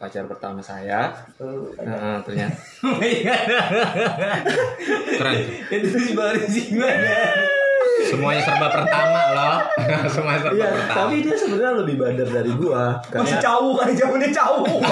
pacar 0.02 0.26
pertama 0.26 0.58
saya. 0.58 1.14
Nah, 1.78 2.18
ternyata 2.26 2.58
Keren. 5.14 5.38
Itu 5.70 5.86
sih 5.94 6.14
baru 6.18 6.42
sih 6.42 6.74
gimana? 6.74 7.14
Semuanya 8.02 8.42
serba 8.42 8.66
pertama 8.66 9.20
loh. 9.30 9.58
Semuanya 10.12 10.40
serba 10.42 10.58
Iya, 10.58 10.68
pertama. 10.74 10.98
tapi 11.06 11.14
dia 11.22 11.36
sebenarnya 11.38 11.72
lebih 11.86 11.94
badar 12.02 12.28
dari 12.34 12.52
gua. 12.58 12.98
Masih 12.98 13.38
Karena 13.38 13.46
jauh 13.46 13.72
kan 13.78 13.88
jauhnya 13.94 14.28
jauh. 14.34 14.66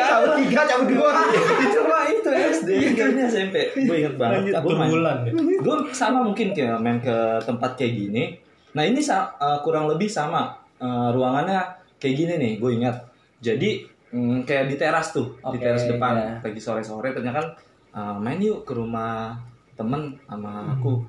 jauh 0.00 0.34
tiga 0.48 0.62
jauh 0.64 0.86
dua. 0.88 1.12
itu 1.60 1.80
mah 1.84 2.02
itu 2.08 2.30
SD, 2.56 2.68
ini 2.88 3.20
SMP. 3.28 3.56
Gue 3.84 3.96
inget 4.00 4.16
banget. 4.16 4.56
Gue 4.64 4.74
main. 4.80 5.28
Gue 5.60 5.76
sama 5.92 6.24
mungkin 6.24 6.56
kayak 6.56 6.80
main 6.80 6.96
ke 7.04 7.16
tempat 7.44 7.76
kayak 7.76 7.92
gini. 7.92 8.24
Nah 8.72 8.88
ini 8.88 9.04
uh, 9.12 9.60
kurang 9.60 9.92
lebih 9.92 10.08
sama 10.08 10.56
Uh, 10.82 11.14
ruangannya 11.14 11.62
kayak 12.02 12.14
gini 12.18 12.32
nih. 12.42 12.52
Gue 12.58 12.74
ingat. 12.74 13.06
Jadi 13.38 13.86
mm, 14.10 14.42
kayak 14.42 14.66
di 14.66 14.74
teras 14.74 15.14
tuh, 15.14 15.38
di 15.38 15.58
Oke, 15.58 15.62
teras 15.62 15.86
depan. 15.86 16.12
iya. 16.18 16.34
Pagi 16.42 16.58
sore-sore 16.58 17.14
ternyata 17.14 17.38
kan 17.38 17.48
uh, 17.94 18.14
main 18.18 18.42
yuk 18.42 18.66
ke 18.66 18.74
rumah 18.74 19.38
temen 19.78 20.18
sama 20.26 20.74
aku. 20.74 21.06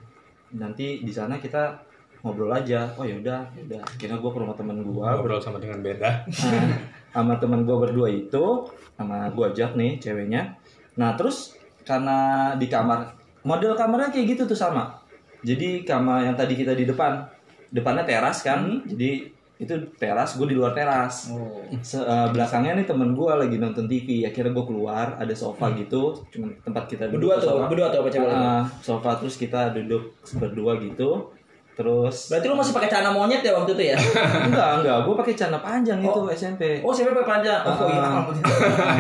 Nanti 0.54 1.02
di 1.02 1.10
sana 1.10 1.42
kita 1.42 1.82
ngobrol 2.22 2.54
aja. 2.54 2.94
Oh 3.02 3.04
yaudah, 3.04 3.50
yaudah. 3.58 3.82
Kira 3.98 4.22
gue 4.22 4.30
ke 4.30 4.38
rumah 4.38 4.54
temen 4.54 4.86
gue. 4.86 5.02
Ngobrol 5.02 5.42
sama 5.42 5.58
dengan 5.58 5.82
beda. 5.82 6.30
Nah, 6.30 6.94
sama 7.14 7.38
temen 7.38 7.62
gue 7.64 7.78
berdua 7.78 8.10
itu 8.10 8.66
sama 8.98 9.30
gue 9.30 9.46
ajak 9.54 9.78
nih 9.78 10.02
ceweknya 10.02 10.58
nah 10.98 11.14
terus 11.14 11.54
karena 11.86 12.52
di 12.58 12.66
kamar 12.66 13.14
model 13.46 13.78
kamarnya 13.78 14.10
kayak 14.10 14.34
gitu 14.34 14.50
tuh 14.50 14.58
sama 14.58 14.98
jadi 15.46 15.86
kamar 15.86 16.26
yang 16.26 16.36
tadi 16.36 16.58
kita 16.58 16.74
di 16.74 16.90
depan 16.90 17.22
depannya 17.70 18.06
teras 18.06 18.42
kan 18.42 18.82
jadi 18.90 19.30
itu 19.64 19.72
teras 19.96 20.36
gue 20.36 20.46
di 20.46 20.54
luar 20.54 20.72
teras 20.72 21.32
Se- 21.80 21.98
eh, 21.98 22.28
belakangnya 22.30 22.76
nih 22.76 22.86
temen 22.86 23.12
gue 23.12 23.32
lagi 23.34 23.56
nonton 23.56 23.86
TV 23.86 24.08
akhirnya 24.24 24.52
gue 24.52 24.66
keluar 24.66 25.16
ada 25.16 25.32
sofa 25.34 25.72
gitu 25.72 26.12
cuma 26.30 26.52
tempat 26.60 26.84
kita 26.86 27.08
duduk 27.08 27.18
Berdua 27.24 27.36
tuh 27.38 27.48
sofa. 27.50 27.66
berdua 27.66 27.88
tuh 27.88 28.00
apa 28.00 28.10
cewek 28.10 28.28
lu? 28.28 28.36
Ah, 28.36 28.64
sofa 28.78 29.10
terus 29.16 29.36
kita 29.36 29.72
duduk 29.72 30.04
berdua 30.36 30.76
gitu 30.78 31.32
terus 31.74 32.30
Berarti 32.30 32.46
lu 32.46 32.54
masih 32.54 32.70
pakai 32.72 32.86
celana 32.88 33.10
monyet 33.10 33.42
ya 33.42 33.50
waktu 33.52 33.74
itu 33.74 33.84
ya? 33.84 33.98
enggak 34.46 34.70
enggak 34.78 34.98
gue 35.02 35.16
pakai 35.16 35.34
celana 35.34 35.58
panjang 35.58 36.00
itu 36.00 36.14
Oh. 36.14 36.30
SMP 36.30 36.62
Oh, 36.80 36.94
siapa 36.94 37.16
pakai 37.16 37.30
panjang? 37.34 37.62
Oh, 37.64 37.90
iya. 37.90 38.06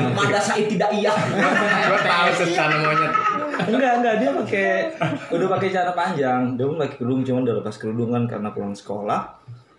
Manda 0.09 0.39
Said 0.39 0.65
tidak 0.67 0.89
iya. 0.91 1.13
Gua 1.85 1.99
tahu 1.99 2.27
tuh 2.35 2.47
sana 2.49 2.75
monyet. 2.79 3.11
enggak 3.63 3.91
enggak 3.95 4.15
dia 4.17 4.29
pakai 4.33 4.69
udah 5.29 5.47
pakai 5.51 5.67
celana 5.69 5.93
panjang 5.93 6.41
dia 6.53 6.65
pun 6.65 6.75
pakai 6.75 6.95
kerudung 6.95 7.21
cuman 7.21 7.41
udah 7.43 7.55
lepas 7.61 7.75
kerudung 7.77 8.09
kan 8.09 8.23
karena 8.25 8.49
pulang 8.49 8.73
sekolah 8.73 9.21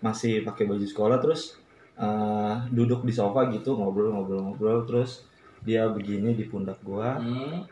masih 0.05 0.45
pakai 0.45 0.69
baju 0.69 0.85
sekolah 0.85 1.17
terus 1.17 1.57
eh, 1.97 2.55
duduk 2.69 3.03
di 3.03 3.11
sofa 3.11 3.49
gitu 3.49 3.73
ngobrol 3.73 4.13
ngobrol 4.13 4.45
ngobrol 4.45 4.85
terus 4.85 5.25
dia 5.61 5.89
begini 5.89 6.37
di 6.37 6.45
pundak 6.45 6.77
gua 6.83 7.17
Hmm. 7.17 7.65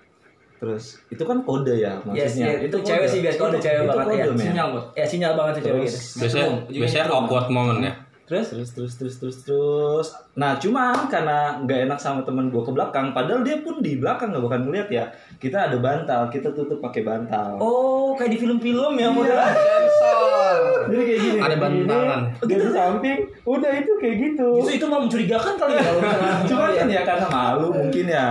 terus 0.56 1.02
itu 1.06 1.20
kan 1.20 1.42
kode 1.42 1.74
ya 1.74 1.98
maksudnya 2.00 2.48
yes. 2.54 2.64
itu 2.64 2.76
cewek 2.80 3.04
sih 3.04 3.20
biasa 3.20 3.36
kode 3.36 3.50
Itu- 3.52 3.64
cewek 3.66 3.78
itu 3.78 3.90
banget 3.90 4.06
ya. 4.08 4.24
kode, 4.24 4.30
men. 4.32 4.46
Sinyal 4.46 4.66
bos. 4.70 4.84
Ya 4.94 5.04
sinyal 5.04 5.32
banget 5.34 5.52
sih 5.52 5.62
cewek 5.62 5.82
gitu. 5.82 5.98
Biasanya 6.16 6.46
biasanya 6.70 7.04
awkward 7.10 7.48
moment 7.48 7.80
ya. 7.82 7.92
Terus? 8.32 8.48
terus 8.48 8.70
terus 8.72 8.92
terus 8.96 9.14
terus 9.20 9.36
terus. 9.44 10.08
Nah 10.40 10.56
cuma 10.56 11.04
karena 11.12 11.60
nggak 11.60 11.84
enak 11.84 11.98
sama 12.00 12.24
temen 12.24 12.48
gua 12.48 12.64
ke 12.64 12.72
belakang 12.72 13.12
padahal 13.12 13.44
dia 13.44 13.60
pun 13.60 13.84
di 13.84 14.00
belakang 14.00 14.32
nggak 14.32 14.40
bakal 14.48 14.58
ngeliat 14.64 14.88
ya. 14.88 15.04
Kita 15.36 15.68
ada 15.68 15.76
bantal 15.76 16.32
kita 16.32 16.48
tutup 16.56 16.80
pakai 16.80 17.04
bantal. 17.04 17.60
Oh, 17.60 18.16
kayak 18.16 18.32
di 18.32 18.38
film-film 18.40 18.96
ya 18.96 19.12
modelnya. 19.12 19.52
jadi 20.88 21.02
kayak 21.04 21.20
gini. 21.20 21.38
Ada 21.44 21.56
bantalan. 21.60 22.20
di 22.48 22.54
samping 22.72 23.18
udah 23.44 23.72
itu 23.76 23.92
kayak 24.00 24.16
gitu. 24.16 24.48
Justru 24.64 24.80
itu 24.80 24.86
mau 24.88 25.04
mencurigakan 25.04 25.54
kali 25.60 25.76
ya 25.76 25.82
kalau 25.84 26.00
cuman 26.48 26.70
kan 26.72 26.88
ya 26.88 27.02
karena 27.04 27.26
malu 27.28 27.68
mungkin 27.68 28.06
ya 28.08 28.26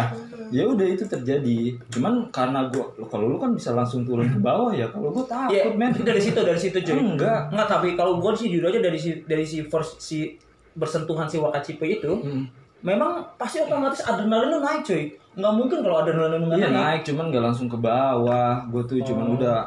ya 0.52 0.64
udah 0.64 0.84
itu 0.86 1.04
terjadi 1.04 1.60
cuman 1.90 2.28
karena 2.28 2.68
gua 2.68 2.84
kalau 3.08 3.26
lu 3.26 3.38
kan 3.38 3.52
bisa 3.52 3.72
langsung 3.72 4.04
turun 4.04 4.28
ke 4.28 4.38
bawah 4.38 4.70
ya 4.70 4.86
kalau 4.86 5.10
gua 5.10 5.24
takut 5.24 5.74
men 5.74 5.90
itu 5.90 6.04
dari 6.04 6.20
situ 6.20 6.38
dari 6.38 6.60
situ 6.60 6.78
cuy. 6.78 6.94
Enggak. 6.94 7.50
Enggak, 7.50 7.68
tapi 7.68 7.96
kalau 7.96 8.20
gua 8.20 8.32
sih 8.32 8.48
jujur 8.48 8.68
aja 8.68 8.80
dari 8.80 8.96
si 8.96 9.24
dari 9.24 9.42
si 9.42 9.64
first 9.64 9.98
si 9.98 10.36
bersentuhan 10.72 11.26
si 11.26 11.36
Wakacipe 11.36 11.84
itu, 11.84 12.12
Hmm. 12.20 12.48
memang 12.82 13.24
pasti 13.36 13.60
otomatis 13.60 14.00
adrenalin 14.02 14.48
lu 14.50 14.60
naik 14.60 14.82
cuy. 14.82 15.04
Nggak 15.32 15.54
mungkin 15.54 15.78
kalau 15.80 15.98
adrenalin 16.00 16.38
lu 16.38 16.46
nggak 16.48 16.60
iya 16.60 16.70
naik. 16.70 16.80
naik 16.80 17.02
cuman 17.08 17.26
nggak 17.28 17.44
langsung 17.44 17.68
ke 17.68 17.78
bawah 17.78 18.68
gua 18.68 18.82
tuh 18.84 19.00
cuman 19.02 19.26
Oh. 19.28 19.36
udah 19.36 19.58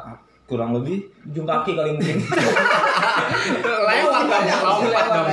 kurang 0.45 0.71
lebih 0.71 1.01
Ujung 1.25 1.43
kaki 1.43 1.73
kali 1.73 1.89
mungkin. 1.91 2.21
Lewat 3.65 4.23
dong, 4.23 4.45
lompat 4.61 5.05
dong. 5.09 5.27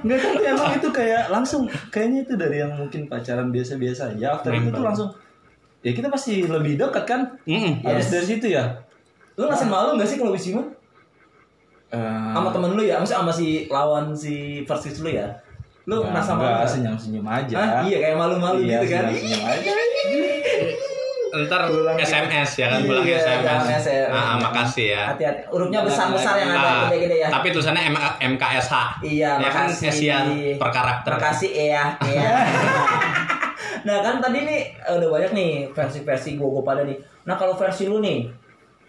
Enggak 0.00 0.18
tapi 0.22 0.42
emang 0.44 0.70
itu 0.72 0.88
kayak 0.88 1.22
langsung 1.28 1.62
kayaknya 1.88 2.22
itu 2.22 2.34
dari 2.34 2.56
yang 2.58 2.72
mungkin 2.72 3.06
pacaran 3.06 3.50
biasa-biasa 3.50 4.14
aja 4.14 4.26
after 4.32 4.50
itu 4.50 4.70
tuh 4.70 4.80
langsung 4.80 5.08
ya 5.80 5.90
kita 5.90 6.08
pasti 6.08 6.42
lebih 6.42 6.78
dekat 6.78 7.04
kan 7.04 7.20
Mm-mm. 7.42 7.82
habis 7.82 8.06
Yes. 8.06 8.12
dari 8.12 8.26
situ 8.30 8.46
ya 8.48 8.64
lu 9.34 9.44
ngerasa 9.44 9.66
malu 9.66 9.98
nggak 9.98 10.06
sih 10.06 10.16
kalau 10.16 10.30
bisa 10.30 10.54
eh, 11.90 12.30
sama 12.32 12.48
temen 12.50 12.72
lu 12.72 12.82
ya, 12.82 12.96
maksudnya 12.96 13.20
sama 13.20 13.30
si 13.30 13.66
lawan 13.66 14.10
si 14.10 14.34
versus 14.62 14.98
lu 14.98 15.10
ya? 15.10 15.26
Lu 15.84 16.00
Nggak, 16.00 16.10
merasa 16.10 16.32
malu 16.32 16.40
nggak, 16.40 16.54
nggak? 16.56 16.70
senyum-senyum 16.70 17.26
aja. 17.28 17.54
Hah? 17.56 17.82
Iya 17.82 17.98
kayak 18.00 18.16
malu-malu 18.16 18.58
Iya, 18.62 18.78
gitu 18.80 18.86
kan. 18.88 19.02
senyum-senyum 19.04 19.42
aja. 19.44 19.72
Ntar 21.34 21.66
SMS 21.98 22.50
ya 22.54 22.66
kan 22.70 22.78
Iya, 22.78 22.86
pulang 22.86 23.04
SMS. 23.04 23.62
SMS 23.66 23.84
ya. 23.90 24.06
Ah, 24.08 24.34
makasih 24.38 24.86
ya. 24.94 25.02
Hati-hati. 25.10 25.40
Hurufnya 25.50 25.80
besar-besar 25.82 26.34
yang 26.38 26.50
ada 26.54 26.62
Ah, 26.62 26.80
gede-gede 26.86 27.16
ya. 27.18 27.28
Tapi 27.28 27.46
tulisannya 27.50 27.82
M 27.90 27.96
MKSH. 28.38 28.74
Iya, 29.02 29.30
ya 29.42 29.48
kan 29.50 29.66
makasih. 29.66 29.90
Asia 29.90 30.16
per 30.54 30.70
karakter. 30.70 31.10
Makasih 31.18 31.50
ya, 31.50 31.84
ya. 32.06 32.32
nah 33.86 34.00
kan 34.00 34.16
tadi 34.16 34.38
nih 34.48 34.60
eh, 34.80 34.94
udah 34.96 35.08
banyak 35.10 35.30
nih 35.36 35.50
versi-versi 35.74 36.38
gua 36.38 36.48
gua 36.56 36.62
pada 36.64 36.82
nih. 36.86 36.96
Nah 37.26 37.34
kalau 37.36 37.52
versi 37.52 37.84
lu 37.84 37.98
nih, 38.00 38.24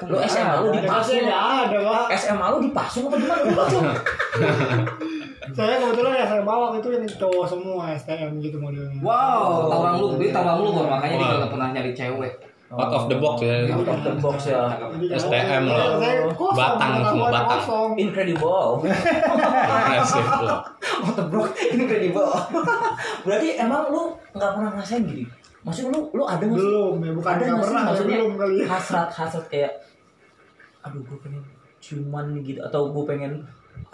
lu 0.05 0.15
SMA 0.23 0.55
lu 0.62 0.69
dipasung, 0.71 1.19
nggak 1.23 1.43
ada 1.67 1.77
pak 1.81 2.08
SMA 2.15 2.45
lu 2.51 2.60
dipasung 2.63 3.03
apa 3.10 3.15
gimana? 3.19 3.91
Saya 5.53 5.75
kebetulan 5.77 6.12
ya 6.17 6.25
saya 6.25 6.41
bawa 6.41 6.73
itu 6.79 6.88
yang 6.89 7.05
cowok 7.05 7.45
semua 7.45 7.93
STM 7.93 8.41
gitu 8.41 8.58
modelnya 8.58 8.97
Wow, 9.03 9.69
tawang 9.69 9.95
lu, 10.01 10.08
dia 10.17 10.34
tawang 10.34 10.58
lu 10.65 10.69
bor, 10.73 10.88
makanya 10.89 11.15
dia 11.19 11.27
Wah. 11.27 11.38
nggak 11.43 11.51
pernah 11.53 11.67
nyari 11.75 11.91
cewek. 11.93 12.34
Out 12.65 12.91
of 12.91 13.05
the 13.05 13.17
box 13.21 13.45
ya. 13.45 13.69
Out 13.69 13.86
of 13.86 14.01
the 14.01 14.13
box 14.17 14.38
ya. 14.49 14.62
STM 14.97 15.69
loh. 15.69 16.01
Batang, 16.58 16.91
semua 17.05 17.27
batang. 17.29 17.93
Incredible. 17.93 18.81
Loh. 18.81 18.81
Out 21.05 21.17
of 21.21 21.27
box, 21.29 21.49
incredible. 21.69 22.34
Berarti 23.21 23.47
emang 23.62 23.93
lu 23.93 24.17
nggak 24.34 24.51
pernah 24.58 24.69
ngerasain 24.73 25.05
gini? 25.05 25.25
Maksud 25.65 25.89
lu 25.89 25.99
lu 26.13 26.23
ada 26.25 26.45
nggak 26.45 26.62
sih? 26.62 26.69
belum 26.69 26.93
ya 27.01 27.12
bukan 27.17 27.31
ada 27.34 27.43
nggak 27.49 27.62
pernah 27.65 27.81
ya, 27.81 27.88
maksudnya 27.89 28.17
belum 28.21 28.34
kali 28.38 28.55
ya. 28.62 28.65
hasrat 28.69 29.10
hasrat 29.10 29.45
kayak 29.49 29.73
aduh 30.86 31.01
gue 31.01 31.17
pengen 31.17 31.41
ciuman 31.81 32.25
nih 32.38 32.53
gitu 32.53 32.62
atau 32.62 32.93
gue 32.93 33.03
pengen 33.10 33.41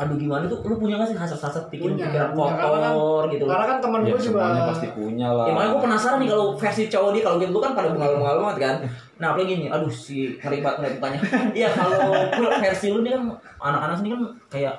aduh 0.02 0.18
gimana 0.18 0.44
tuh 0.44 0.58
lu 0.64 0.76
punya 0.76 0.98
gak 0.98 1.06
sih 1.06 1.16
hasrat 1.16 1.38
hasrat 1.40 1.66
pikiran 1.70 1.94
Punya, 1.94 2.06
pikiran 2.10 2.30
punya. 2.32 2.54
Karena 2.56 2.78
kan- 2.80 2.96
kotor 2.96 3.24
gitu 3.30 3.44
karena 3.46 3.66
kan 3.68 3.78
teman 3.78 4.00
Ya, 4.00 4.06
gue 4.08 4.18
juga 4.18 4.26
semuanya 4.26 4.62
pasti 4.66 4.88
punya 4.90 5.28
lah. 5.30 5.46
Ya 5.46 5.52
makanya 5.52 5.70
gue 5.70 5.82
penasaran 5.84 6.18
nih 6.18 6.30
kalau 6.30 6.46
versi 6.56 6.84
cowok 6.88 7.10
dia 7.12 7.22
kalau 7.22 7.38
gitu 7.38 7.58
kan 7.60 7.72
pada 7.72 7.88
bengal-bengal 7.90 8.36
banget 8.42 8.58
kan. 8.60 8.76
Nah 9.16 9.28
apalagi 9.30 9.50
gini, 9.52 9.66
aduh 9.68 9.92
si 9.94 10.16
ngeri 10.36 10.60
banget 10.60 10.78
ngeliat 10.80 10.96
mukanya. 10.98 11.20
Iya 11.60 11.70
kalau 11.70 12.10
versi 12.58 12.88
lu 12.90 13.00
nih 13.02 13.12
kan 13.14 13.24
anak-anak 13.60 13.96
sini 13.96 14.10
kan 14.10 14.22
kayak 14.50 14.76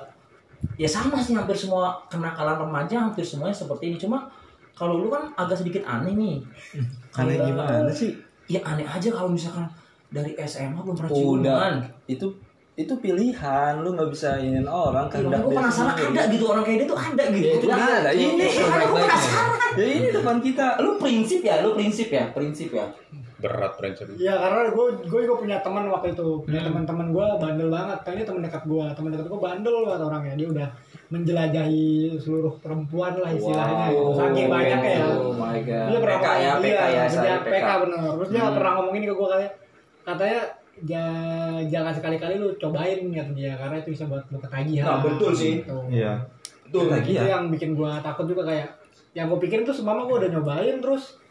ya 0.75 0.89
sama 0.89 1.15
sih 1.17 1.33
hampir 1.33 1.55
semua 1.55 1.95
kenakalan 2.07 2.55
remaja 2.59 2.95
hampir 3.01 3.23
semuanya 3.23 3.55
seperti 3.55 3.83
ini. 3.89 3.97
Cuma 3.97 4.27
kalau 4.73 4.99
lu 4.99 5.07
kan 5.07 5.31
agak 5.33 5.55
sedikit 5.55 5.81
aneh 5.83 6.11
nih. 6.11 6.35
Aneh 7.15 7.37
Kayak- 7.37 7.47
gimana 7.47 7.87
sih? 7.87 8.11
Ya 8.45 8.59
aneh 8.61 8.83
aja 8.83 9.07
kalau 9.07 9.29
misalkan 9.29 9.63
dari 10.09 10.35
SMA 10.37 10.75
belum 10.75 10.93
pernah 10.93 11.09
ciuman. 11.09 11.73
Itu 12.05 12.27
itu 12.75 12.93
pilihan, 12.95 13.73
lu 13.77 13.93
nggak 13.93 14.09
bisa 14.09 14.33
ingin 14.37 14.65
orang 14.65 15.05
Ya, 15.05 15.11
kehendak 15.13 15.39
gue 15.39 15.53
penasaran 15.53 15.93
sendiri. 15.93 16.09
ada 16.11 16.21
gitu 16.27 16.45
orang 16.47 16.63
kayak 16.63 16.77
dia 16.79 16.87
tuh 16.87 16.97
ada 16.99 17.23
gitu. 17.27 17.37
Ya, 17.39 17.53
itu 17.53 17.65
Nah, 17.65 17.77
dia, 17.77 17.97
lah. 17.99 18.11
ini 18.11 18.25
Ini 18.25 18.45
makanya 18.59 18.85
gue 18.87 18.99
penasaran. 18.99 19.47
Ya 19.73 19.85
ini 19.87 20.07
depan 20.11 20.35
kita. 20.39 20.65
Lu 20.79 20.91
prinsip 20.97 21.39
ya, 21.39 21.55
lu 21.59 21.69
prinsip 21.71 22.07
ya, 22.09 22.23
prinsip 22.29 22.69
ya. 22.71 22.85
Berat 23.35 23.75
prinsip. 23.75 24.05
Iya 24.15 24.33
karena 24.37 24.61
gue 24.69 24.85
gue 25.03 25.19
juga 25.21 25.35
punya 25.37 25.57
teman 25.59 25.85
waktu 25.87 26.07
itu 26.11 26.27
punya 26.41 26.59
Hmm. 26.59 26.67
teman-teman 26.71 27.07
gue 27.11 27.25
bandel 27.37 27.69
banget 27.69 27.97
kan 27.99 28.11
ini 28.11 28.23
teman 28.23 28.41
dekat 28.41 28.63
gue 28.63 28.85
teman 28.89 29.09
dekat 29.11 29.27
gue 29.27 29.39
bandel 29.39 29.75
banget 29.83 30.01
orangnya 30.01 30.33
dia 30.33 30.47
udah 30.49 30.67
menjelajahi 31.13 31.87
seluruh 32.17 32.53
perempuan 32.57 33.13
lah 33.15 33.29
istilahnya 33.29 33.85
gitu. 33.89 34.11
saking 34.13 34.47
banyaknya 34.47 34.91
ya 34.93 35.05
Oh 35.13 35.31
my 35.31 35.59
god. 35.59 35.85
dia 35.85 35.99
pernah 35.99 36.17
PK 36.17 36.27
ya, 36.33 36.51
PK 36.55 36.63
iya, 36.63 36.83
ya, 36.85 37.03
dia 37.03 37.07
saya 37.09 37.35
PK, 37.37 37.51
PK. 37.53 37.67
bener 37.81 37.99
terus 38.15 38.29
dia 38.29 38.41
Hmm. 38.41 38.55
pernah 38.55 38.71
ngomongin 38.73 39.03
ke 39.03 39.13
gue 39.13 39.27
kayak 39.29 39.51
katanya 40.03 40.41
ja- 40.81 41.61
jangan 41.63 41.93
sekali-kali 41.93 42.35
lu 42.35 42.49
cobain 42.55 42.97
kata 43.05 43.31
dia 43.31 43.53
karena 43.53 43.75
itu 43.77 43.89
bisa 43.91 44.03
buat 44.05 44.25
lu 44.27 44.37
ketagihan 44.37 44.87
Nah, 44.87 44.99
betul 44.99 45.31
sih. 45.31 45.61
Gitu. 45.61 45.77
Iya. 45.87 46.13
Itu 46.65 46.89
lagi 46.89 47.11
itu 47.11 47.21
ya. 47.21 47.37
yang 47.37 47.43
bikin 47.47 47.73
gua 47.73 47.97
takut 47.99 48.25
juga 48.25 48.43
kayak 48.43 48.65
yang 49.13 49.29
gue 49.29 49.37
pikirin 49.39 49.61
tuh 49.61 49.71
semama 49.71 50.03
gue 50.03 50.17
udah 50.17 50.31
nyobain 50.31 50.77
terus 50.79 51.21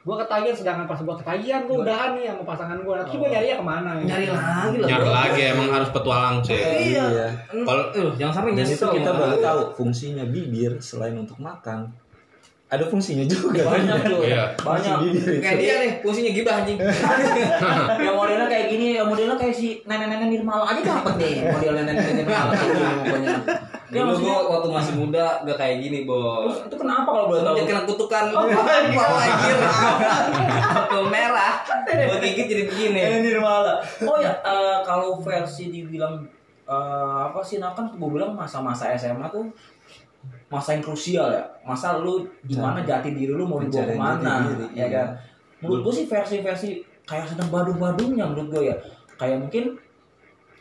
gua 0.00 0.16
ketagihan 0.18 0.56
sedangkan 0.56 0.86
pas 0.86 0.96
gua 0.98 1.12
ketagihan 1.14 1.60
gua 1.62 1.84
udahan 1.84 2.16
nih 2.16 2.24
sama 2.26 2.42
pasangan 2.42 2.78
gua 2.80 3.04
terus 3.04 3.18
gua 3.18 3.28
nyari 3.28 3.46
ke 3.52 3.60
mana 3.62 3.90
ya? 3.94 4.04
Nyari 4.06 4.26
lagi 4.26 4.76
lah. 4.78 4.88
Nyari 4.88 5.08
lagi 5.10 5.40
emang 5.50 5.68
harus 5.68 5.88
petualang 5.92 6.36
sih. 6.40 6.56
Iya. 6.96 7.28
Kalau 7.60 7.84
Eh, 7.92 8.08
jangan 8.16 8.32
sampai 8.34 8.50
Dan 8.54 8.64
itu 8.64 8.72
nyesel. 8.72 8.90
kita 8.96 9.10
baru 9.12 9.36
tahu 9.38 9.60
fungsinya 9.76 10.24
bibir 10.24 10.72
selain 10.78 11.12
untuk 11.14 11.36
makan. 11.36 11.84
Ada 12.68 12.84
fungsinya 12.84 13.24
juga. 13.24 13.64
Banyak 13.64 13.96
tuh. 14.04 14.20
Iya. 14.28 14.52
Banyak. 14.60 14.96
Kayak 15.40 15.56
dia 15.56 15.74
nih, 15.80 15.90
fungsinya 16.04 16.30
gibah 16.36 16.54
anjing. 16.60 16.76
yang 18.04 18.12
modelnya 18.12 18.44
kayak 18.44 18.66
gini, 18.68 19.00
yang 19.00 19.08
modelnya 19.08 19.40
kayak 19.40 19.56
si 19.56 19.80
nenek-nenek 19.88 20.28
Nirmala 20.28 20.68
aja 20.68 20.80
dapat 20.84 21.16
nih 21.16 21.48
model 21.48 21.72
nenek-nenek 21.80 22.14
Nirmala 22.28 22.52
ini 22.68 22.80
pokoknya. 23.00 23.36
Ya 23.88 24.04
Dulu 24.04 24.12
maksudnya 24.12 24.36
gua 24.36 24.52
waktu 24.52 24.68
masih 24.68 24.94
muda 25.00 25.26
gak 25.48 25.56
kayak 25.56 25.76
gini, 25.80 25.98
Bos. 26.04 26.60
itu 26.68 26.76
kenapa 26.76 27.08
kalau 27.08 27.24
boleh 27.32 27.40
tahu? 27.40 27.56
Jadi 27.56 27.68
kena 27.72 27.82
kutukan 27.88 28.24
apa 28.36 29.16
anjir? 29.16 29.56
Apel 30.76 31.02
merah. 31.08 31.54
Gua 31.88 32.16
gigit 32.20 32.46
jadi 32.52 32.62
begini. 32.68 33.00
Nenek 33.00 33.20
Nirmala. 33.24 33.80
Oh 34.04 34.20
ya, 34.20 34.36
eh, 34.44 34.78
kalau 34.84 35.16
versi 35.24 35.72
dibilang 35.72 36.20
eh, 36.68 37.18
apa 37.32 37.40
sih 37.40 37.56
nah 37.56 37.72
kan 37.72 37.88
gue 37.96 38.08
bilang 38.12 38.36
masa-masa 38.36 38.92
SMA 38.92 39.24
tuh 39.32 39.48
masa 40.48 40.76
yang 40.76 40.84
krusial 40.84 41.28
ya. 41.32 41.44
Masa 41.64 42.00
lu 42.00 42.24
gimana 42.44 42.84
jati 42.84 43.12
diri 43.12 43.32
lu 43.32 43.44
mau 43.44 43.60
dibawa 43.60 43.84
ke 43.84 43.96
mana 43.96 44.32
diri, 44.48 44.66
ya 44.72 44.84
iya. 44.84 44.86
kan 44.88 45.08
menurut 45.58 45.90
gue 45.90 45.94
sih 46.02 46.06
versi-versi 46.06 46.68
kayak 47.02 47.34
sedang 47.34 47.48
baduh-baduhnya 47.52 48.24
menurut 48.28 48.48
gue 48.52 48.62
ya. 48.72 48.76
Kayak 49.18 49.48
mungkin 49.48 49.64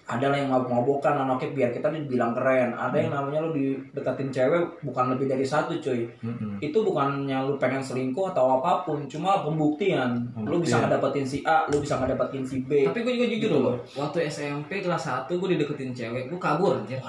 ada 0.08 0.32
lah 0.32 0.38
yang 0.40 0.48
mabok-mabokan 0.48 1.28
anaknya 1.28 1.52
biar 1.52 1.70
kita 1.76 1.92
dibilang 1.92 2.32
keren. 2.32 2.72
Ada 2.72 2.96
yang 2.96 3.12
namanya 3.12 3.44
lu 3.44 3.52
dideketin 3.52 4.32
cewek 4.32 4.64
bukan 4.80 5.12
lebih 5.12 5.28
dari 5.28 5.44
satu 5.44 5.76
cuy. 5.84 6.08
Mm-mm. 6.24 6.64
itu 6.64 6.80
bukannya 6.80 7.44
lu 7.44 7.60
pengen 7.60 7.84
selingkuh 7.84 8.32
atau 8.32 8.62
apa 8.62 8.88
pun 8.88 9.04
cuma 9.12 9.44
pembuktian. 9.44 10.24
Lu 10.48 10.64
bisa 10.64 10.80
ngedapetin 10.80 11.28
si 11.28 11.44
A 11.44 11.68
lu 11.68 11.84
bisa 11.84 12.00
ngedapetin 12.00 12.48
si 12.48 12.64
B. 12.64 12.88
Tapi 12.88 13.04
gue 13.04 13.14
juga 13.20 13.28
jujur 13.28 13.48
Gitu 13.48 13.64
loh, 13.64 13.76
waktu 13.96 14.28
SMP 14.28 14.84
kelas 14.84 15.08
1 15.08 15.32
gue 15.32 15.50
dideketin 15.56 15.92
cewek, 15.96 16.28
gue 16.28 16.40
kabur 16.40 16.76
anjir. 16.76 17.00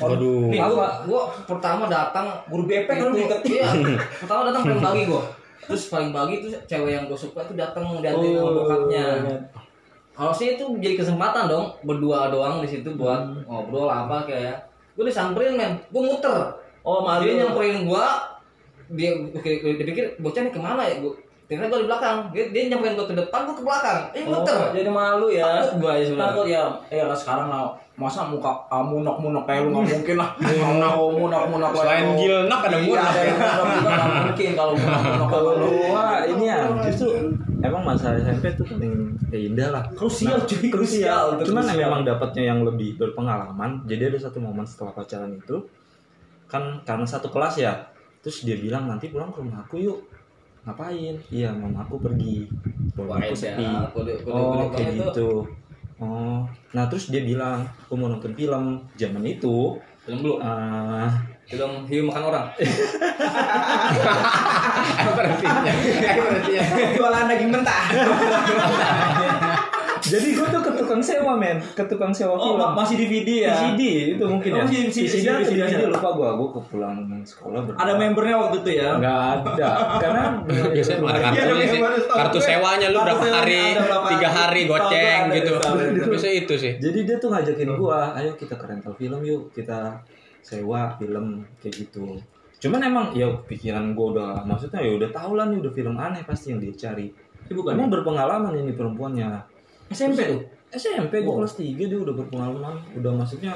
Waduh. 0.00 0.48
Nih 0.52 0.60
gue 0.60 0.88
gue 1.04 1.22
pertama 1.44 1.84
datang 1.88 2.32
guru 2.48 2.64
BP 2.64 2.88
kan 2.88 3.12
deketin 3.12 3.52
Iya, 3.60 3.68
pertama 4.24 4.48
datang 4.48 4.62
paling 4.64 4.80
bagi 4.80 5.02
gue. 5.08 5.22
Terus 5.70 5.82
paling 5.92 6.10
bagi 6.10 6.34
itu 6.40 6.48
cewek 6.68 6.92
yang 6.96 7.04
gue 7.08 7.18
suka 7.18 7.44
itu 7.44 7.54
datang 7.56 7.84
dianterin 8.00 8.36
sama 8.36 8.50
bokapnya. 8.56 9.06
Harusnya 10.20 10.48
itu 10.52 10.64
jadi 10.76 10.94
kesempatan 10.94 11.48
dong 11.48 11.72
berdua 11.80 12.28
doang 12.28 12.60
di 12.60 12.68
situ 12.68 12.92
buat 12.92 13.16
ngobrol 13.42 13.88
apa 13.88 14.20
kayak. 14.22 14.68
Gue 14.92 15.08
disamperin 15.08 15.56
men, 15.56 15.80
gue 15.82 16.02
muter. 16.02 16.36
oh 16.80 17.00
malu 17.00 17.24
Dia 17.24 17.40
nyamperin 17.40 17.84
gue, 17.84 18.04
dia 18.90 19.10
oke 19.14 19.48
dia 19.48 19.86
pikir 19.86 20.04
bocah 20.18 20.40
nih 20.42 20.50
ke 20.50 20.60
mana 20.60 20.82
ya 20.82 20.96
gue. 20.98 21.12
Ternyata 21.46 21.66
gue 21.68 21.80
di 21.80 21.88
belakang, 21.88 22.16
dia, 22.30 22.44
dia 22.48 22.62
nyamperin 22.68 22.94
gue 22.94 23.06
ke 23.06 23.16
depan, 23.16 23.40
gue 23.42 23.54
ke 23.54 23.64
belakang. 23.64 23.98
Eh 24.12 24.22
Oh, 24.22 24.30
muter. 24.34 24.58
jadi 24.70 24.88
malu 24.88 25.26
ya 25.28 25.60
Takut 25.62 25.76
gue 25.78 25.90
aja 25.90 26.04
sebenarnya. 26.04 26.24
takut 26.26 26.46
ya 26.46 26.62
ya 26.90 27.04
sekarang 27.10 27.48
lah 27.48 27.62
masa 27.94 28.24
muka 28.24 28.48
ah, 28.66 28.80
munak-munak 28.80 29.44
kayak 29.44 29.60
lu 29.62 29.72
nggak 29.74 29.92
mungkin 29.98 30.16
lah 30.16 30.30
mau 30.90 31.08
munak-munak 31.10 31.68
kayak 31.70 31.84
Selain 31.84 32.04
lu. 32.06 32.16
gilnak 32.16 32.60
ada 32.62 32.68
Iya, 32.70 32.86
munak. 32.86 33.08
ada 33.10 33.20
nggak 33.20 34.06
mungkin 34.24 34.50
kalau 34.54 34.72
munak-munak 34.74 35.28
Kalau 35.30 35.50
kayak 35.52 35.60
lu 35.60 35.68
ini 36.30 36.44
ya 36.46 36.58
justru 36.82 37.08
emang 37.60 37.82
masa 37.84 38.16
SMP 38.16 38.52
tuh 38.54 38.66
paling 38.66 39.14
ya 39.28 39.38
indah 39.38 39.68
lah. 39.70 39.84
krusial 39.92 40.42
cuy 40.44 40.68
krusial 40.68 41.36
itu 41.38 41.52
Cuman 41.52 41.64
krusial. 41.64 41.80
memang 41.80 42.00
dapatnya 42.02 42.42
yang 42.50 42.60
lebih 42.64 42.96
berpengalaman. 42.96 43.84
Jadi 43.84 44.02
ada 44.10 44.18
satu 44.20 44.38
momen 44.40 44.64
setelah 44.64 44.92
pacaran 44.92 45.32
itu 45.32 45.56
kan 46.48 46.80
karena 46.82 47.06
satu 47.06 47.28
kelas 47.28 47.56
ya. 47.58 47.72
Terus 48.20 48.44
dia 48.44 48.56
bilang 48.60 48.84
nanti 48.84 49.08
pulang 49.08 49.32
ke 49.32 49.40
rumah 49.40 49.64
aku 49.64 49.80
yuk. 49.80 49.98
Ngapain? 50.68 51.16
Iya, 51.32 51.56
mama 51.56 51.80
aku 51.80 51.96
pergi. 51.96 52.44
Bawa 52.92 53.16
aku 53.16 53.32
sepi. 53.32 53.64
kode 53.96 54.12
kode 54.20 54.28
Oh, 54.28 54.68
kode 54.68 54.76
kayak 54.76 54.92
gitu. 55.00 55.30
Oh, 56.00 56.44
nah 56.72 56.88
terus 56.88 57.08
dia 57.08 57.20
bilang, 57.20 57.64
aku 57.80 57.92
mau 57.96 58.08
nonton 58.08 58.32
film. 58.32 58.80
Zaman 58.96 59.20
itu, 59.24 59.76
Film 60.00 60.24
dulu, 60.24 60.40
eh, 60.40 61.08
film 61.50 61.72
hiu 61.84 62.06
makan 62.06 62.22
orang. 62.24 62.46
Berartinya. 65.10 65.72
Berartinya. 66.14 66.62
jualan 66.94 67.24
daging 67.26 67.50
mentah 67.50 67.82
jadi 70.02 70.32
gue 70.32 70.48
tuh 70.48 70.62
ke 70.64 70.72
tukang 70.74 70.98
sewa 70.98 71.36
men, 71.36 71.60
ke 71.60 71.84
tukang 71.84 72.08
sewa 72.08 72.32
oh 72.32 72.40
film. 72.40 72.56
ma- 72.56 72.72
masih 72.74 72.96
DVD 72.96 73.44
ya 73.44 73.52
VCD 73.52 73.82
itu 74.16 74.24
mungkin 74.24 74.50
Oh, 74.50 74.58
ya. 74.58 74.64
VCD, 74.64 74.96
VCD, 74.96 75.26
atau 75.28 75.44
VCD, 75.44 75.76
ya. 75.76 75.88
lupa 75.92 76.08
gue, 76.10 76.28
gue 76.32 76.48
ke 76.50 76.60
pulang 76.66 76.96
sekolah 77.22 77.60
berdua. 77.62 77.78
ada 77.78 77.92
membernya 77.94 78.36
waktu 78.38 78.56
itu 78.58 78.70
ya 78.74 78.96
Nggak 78.96 79.20
ada, 79.36 79.68
karena 80.00 80.22
Biasanya 80.72 80.98
ada 81.04 81.18
Iya, 81.20 81.42
kartunya 81.44 81.66
sih. 81.68 81.80
Kartu 82.08 82.38
sewanya 82.40 82.86
lu 82.88 82.98
berapa 82.98 83.26
hari, 83.28 83.62
tiga 84.08 84.28
hari. 84.32 84.60
goceng 84.64 85.22
gitu. 85.30 85.52
Bisa 86.08 86.28
itu 86.28 86.54
sih. 86.56 86.72
Jadi 86.76 86.98
dia 87.04 87.16
tuh 87.20 87.28
ngajakin 87.28 87.70
gua, 87.76 88.16
ayo 88.16 88.32
kita 88.34 88.56
ke 88.56 88.64
rental 88.64 88.96
film 88.96 89.20
yuk, 89.20 89.52
kita 89.52 90.00
sewa 90.42 90.96
film 90.98 91.44
kayak 91.60 91.74
gitu. 91.86 92.18
Cuman 92.60 92.80
emang 92.84 93.06
ya 93.16 93.28
pikiran 93.48 93.96
gua 93.96 94.06
udah 94.12 94.30
maksudnya 94.44 94.80
ya 94.84 94.92
udah 95.00 95.10
tahu 95.12 95.32
lah 95.36 95.48
nih 95.48 95.58
udah 95.64 95.72
film 95.72 95.96
aneh 95.96 96.22
pasti 96.28 96.52
yang 96.52 96.60
dia 96.60 96.72
cari. 96.76 97.08
Ini 97.48 97.52
bukan 97.56 97.72
Emang 97.76 97.90
berpengalaman 97.90 98.52
ini 98.60 98.72
perempuannya. 98.76 99.30
SMP 99.90 100.22
tuh 100.28 100.40
SMP 100.70 101.24
gua 101.24 101.34
Wow. 101.34 101.38
kelas 101.42 101.54
3 101.58 101.90
dia 101.90 101.98
udah 101.98 102.14
berpengalaman, 102.14 102.74
udah 102.94 103.12
maksudnya 103.16 103.54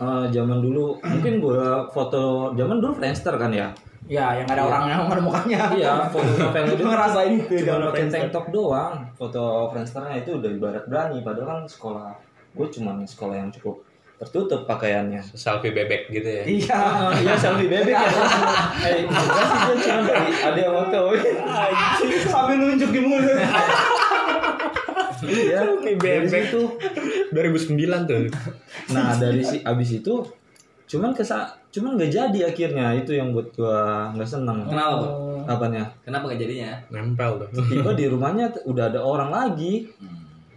eh, 0.00 0.26
zaman 0.28 0.58
dulu 0.60 0.98
mungkin 1.12 1.34
gua 1.38 1.86
foto 1.88 2.52
zaman 2.58 2.82
dulu 2.82 2.92
Friendster 2.98 3.34
kan 3.38 3.52
ya. 3.54 3.70
Ya, 4.04 4.36
yang 4.36 4.44
ada 4.44 4.68
orangnya, 4.68 5.00
nggak 5.00 5.16
ada 5.16 5.24
mukanya. 5.24 5.60
Iya, 5.72 5.92
foto 6.12 6.28
novel 6.36 6.76
itu 6.76 6.84
ngerasain 6.84 7.32
itu 7.40 7.54
cuma 7.64 7.88
pakai 7.88 8.04
tank 8.12 8.28
top 8.36 8.52
doang. 8.52 9.00
Foto 9.16 9.72
Friendsternya 9.72 10.20
itu 10.20 10.36
udah 10.36 10.50
ibarat 10.52 10.84
berani 10.84 11.24
padahal 11.24 11.48
kan 11.48 11.60
sekolah 11.64 12.12
gue 12.54 12.66
cuma 12.70 12.94
sekolah 13.02 13.34
yang 13.34 13.50
cukup 13.50 13.82
tertutup 14.14 14.62
pakaiannya. 14.64 15.18
selfie 15.26 15.70
bebek 15.70 16.06
gitu 16.08 16.24
ya 16.24 16.42
Iya. 16.44 16.80
Iya 17.20 17.34
selfie 17.34 17.66
bebek 17.66 17.92
ya. 17.92 18.10
Eh, 18.80 19.02
enggak 19.02 19.44
sih 19.44 19.58
dia 19.60 19.76
cuma 19.82 20.00
dari 20.04 20.30
ada 20.32 20.60
yang 20.60 20.74
foto. 20.76 21.00
Sambil 22.24 22.56
nunjuk 22.56 22.90
di 22.90 23.00
mulut. 23.00 23.38
Iya, 25.20 25.58
selfie 25.64 25.96
bebek 25.96 26.44
tuh 26.48 26.66
2009 27.30 27.74
tuh 28.04 28.28
Nah 28.90 29.16
dari 29.16 29.40
si 29.40 29.56
abis 29.60 29.90
itu 29.96 30.14
cuman 30.84 31.10
kesa 31.10 31.48
cuman 31.70 31.96
nggak 31.96 32.12
jadi 32.12 32.38
akhirnya 32.44 32.92
itu 32.94 33.12
yang 33.12 33.32
buat 33.32 33.50
gua 33.50 34.12
nggak 34.12 34.28
seneng. 34.28 34.62
Kenapa, 34.62 34.94
Bang? 35.00 35.12
Apanya? 35.44 35.82
Kenapa 36.00 36.28
gak 36.28 36.38
jadinya? 36.38 36.70
nempel 36.86 37.40
tuh 37.40 37.48
Tiba 37.66 37.92
di 37.92 38.06
rumahnya 38.06 38.52
udah 38.62 38.84
ada 38.86 39.00
orang 39.00 39.28
lagi. 39.28 39.88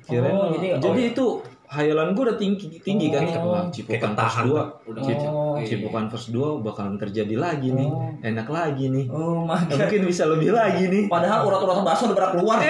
Kirain 0.03 0.29
Oh, 0.29 0.51
jadi, 0.53 0.77
jadi- 0.77 0.87
oh, 0.87 0.95
itu 0.95 1.25
hayalan 1.67 2.15
gua 2.15 2.32
udah 2.32 2.38
tinggi 2.38 2.80
tinggi 2.80 3.12
kan 3.12 3.27
wah 3.38 3.67
Cipukan 3.67 4.15
Kayak 4.15 4.23
First 4.23 4.39
ketahan. 4.39 4.45
2 4.47 4.88
Udah 4.88 5.01
Cip- 5.03 5.19
Oh, 5.27 5.56
iya. 5.56 5.67
Cipukan 5.67 6.06
First 6.08 6.30
2 6.32 6.63
bakalan 6.63 6.95
terjadi 6.95 7.36
lagi 7.36 7.69
nih. 7.69 7.89
Enak 8.23 8.47
lagi 8.47 8.86
nih. 8.88 9.06
Oh, 9.08 9.43
Ya, 9.43 9.51
my 9.51 9.60
God. 9.62 9.77
mungkin 9.77 10.01
bisa 10.06 10.23
lebih 10.25 10.51
lagi 10.51 10.84
nih. 10.86 11.03
Padahal 11.08 11.43
urat-urat 11.43 11.84
bakso 11.84 12.08
udah 12.08 12.15
pada 12.15 12.30
keluar. 12.32 12.58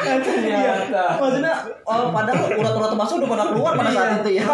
Ternyata. 0.00 1.02
Maksudnya, 1.18 1.54
oh, 1.82 2.10
padahal 2.10 2.38
urat-urat 2.52 2.92
bakso 2.94 3.14
udah 3.18 3.28
pada 3.28 3.44
keluar 3.50 3.72
pada 3.74 3.90
saat 3.90 4.10
itu 4.20 4.30
ya. 4.36 4.44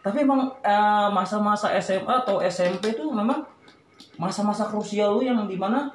Tapi 0.00 0.18
emang 0.20 0.52
eh, 0.60 1.08
masa-masa 1.10 1.72
SMA 1.78 2.14
atau 2.20 2.40
SMP 2.40 2.92
itu 2.92 3.04
memang 3.08 3.40
masa-masa 4.16 4.68
krusial 4.68 5.16
lu 5.16 5.24
yang 5.24 5.44
di 5.44 5.56
mana 5.56 5.88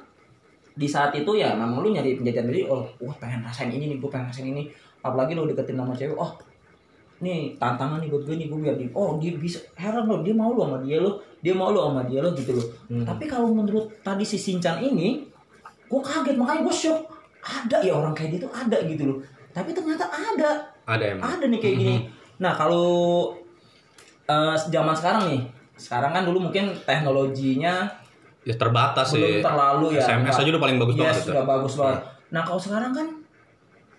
di 0.80 0.88
saat 0.88 1.12
itu 1.12 1.36
ya 1.36 1.52
memang 1.52 1.84
lu 1.84 1.92
nyari 1.92 2.16
penjajah 2.16 2.48
diri 2.48 2.64
oh 2.64 2.88
gue 2.96 3.12
pengen 3.20 3.44
rasain 3.44 3.68
ini 3.68 3.92
nih 3.92 3.96
gue 4.00 4.08
pengen 4.08 4.32
rasain 4.32 4.48
ini. 4.48 4.64
Apalagi 5.04 5.36
lu 5.36 5.44
deketin 5.44 5.76
sama 5.76 5.92
cewek 5.92 6.16
oh 6.16 6.32
nih 7.20 7.52
tantangan 7.60 8.00
nih 8.00 8.08
buat 8.08 8.24
gue 8.24 8.36
nih 8.40 8.48
gue 8.48 8.58
biar 8.64 8.76
di 8.80 8.88
oh 8.96 9.20
dia 9.20 9.36
bisa 9.36 9.60
heran 9.76 10.08
loh 10.08 10.24
dia 10.24 10.32
mau 10.32 10.56
lo 10.56 10.64
sama 10.64 10.80
dia 10.80 10.96
lo 11.04 11.20
dia 11.44 11.52
mau 11.52 11.68
lo 11.68 11.92
sama 11.92 12.08
dia 12.08 12.24
lo 12.24 12.32
gitu 12.32 12.56
loh. 12.56 12.66
Tapi 13.04 13.28
kalau 13.28 13.52
menurut 13.52 13.92
tadi 14.00 14.24
si 14.24 14.40
Sinchan 14.40 14.80
ini 14.80 15.28
gue 15.84 16.00
kaget 16.00 16.40
makanya 16.40 16.64
gue 16.64 16.72
shock. 16.72 17.00
Ada 17.44 17.84
ya 17.84 17.92
orang 18.00 18.16
kayak 18.16 18.36
dia 18.36 18.40
tuh 18.40 18.52
ada 18.56 18.78
gitu 18.88 19.04
loh. 19.04 19.18
Tapi 19.52 19.76
ternyata 19.76 20.08
ada. 20.08 20.64
Ada 20.88 21.04
emang. 21.12 21.24
Ada 21.28 21.44
nih 21.44 21.60
kayak 21.60 21.76
gini. 21.76 21.96
Nah 22.40 22.56
kalau 22.56 22.88
eh, 24.24 24.56
zaman 24.72 24.96
sekarang 24.96 25.22
nih 25.28 25.42
sekarang 25.76 26.12
kan 26.12 26.24
dulu 26.24 26.48
mungkin 26.48 26.72
teknologinya 26.84 27.99
ya 28.40 28.54
terbatas 28.56 29.12
belum 29.12 29.36
sih. 29.36 29.44
terlalu 29.44 29.86
ya 29.96 30.02
SMS 30.04 30.36
aja 30.40 30.48
udah 30.48 30.62
paling 30.62 30.78
bagus 30.80 30.94
yes, 30.96 31.02
banget 31.04 31.20
itu. 31.20 31.30
udah 31.32 31.46
bagus 31.46 31.74
banget. 31.76 32.00
Nah 32.30 32.42
kalau 32.46 32.60
sekarang 32.60 32.92
kan 32.96 33.06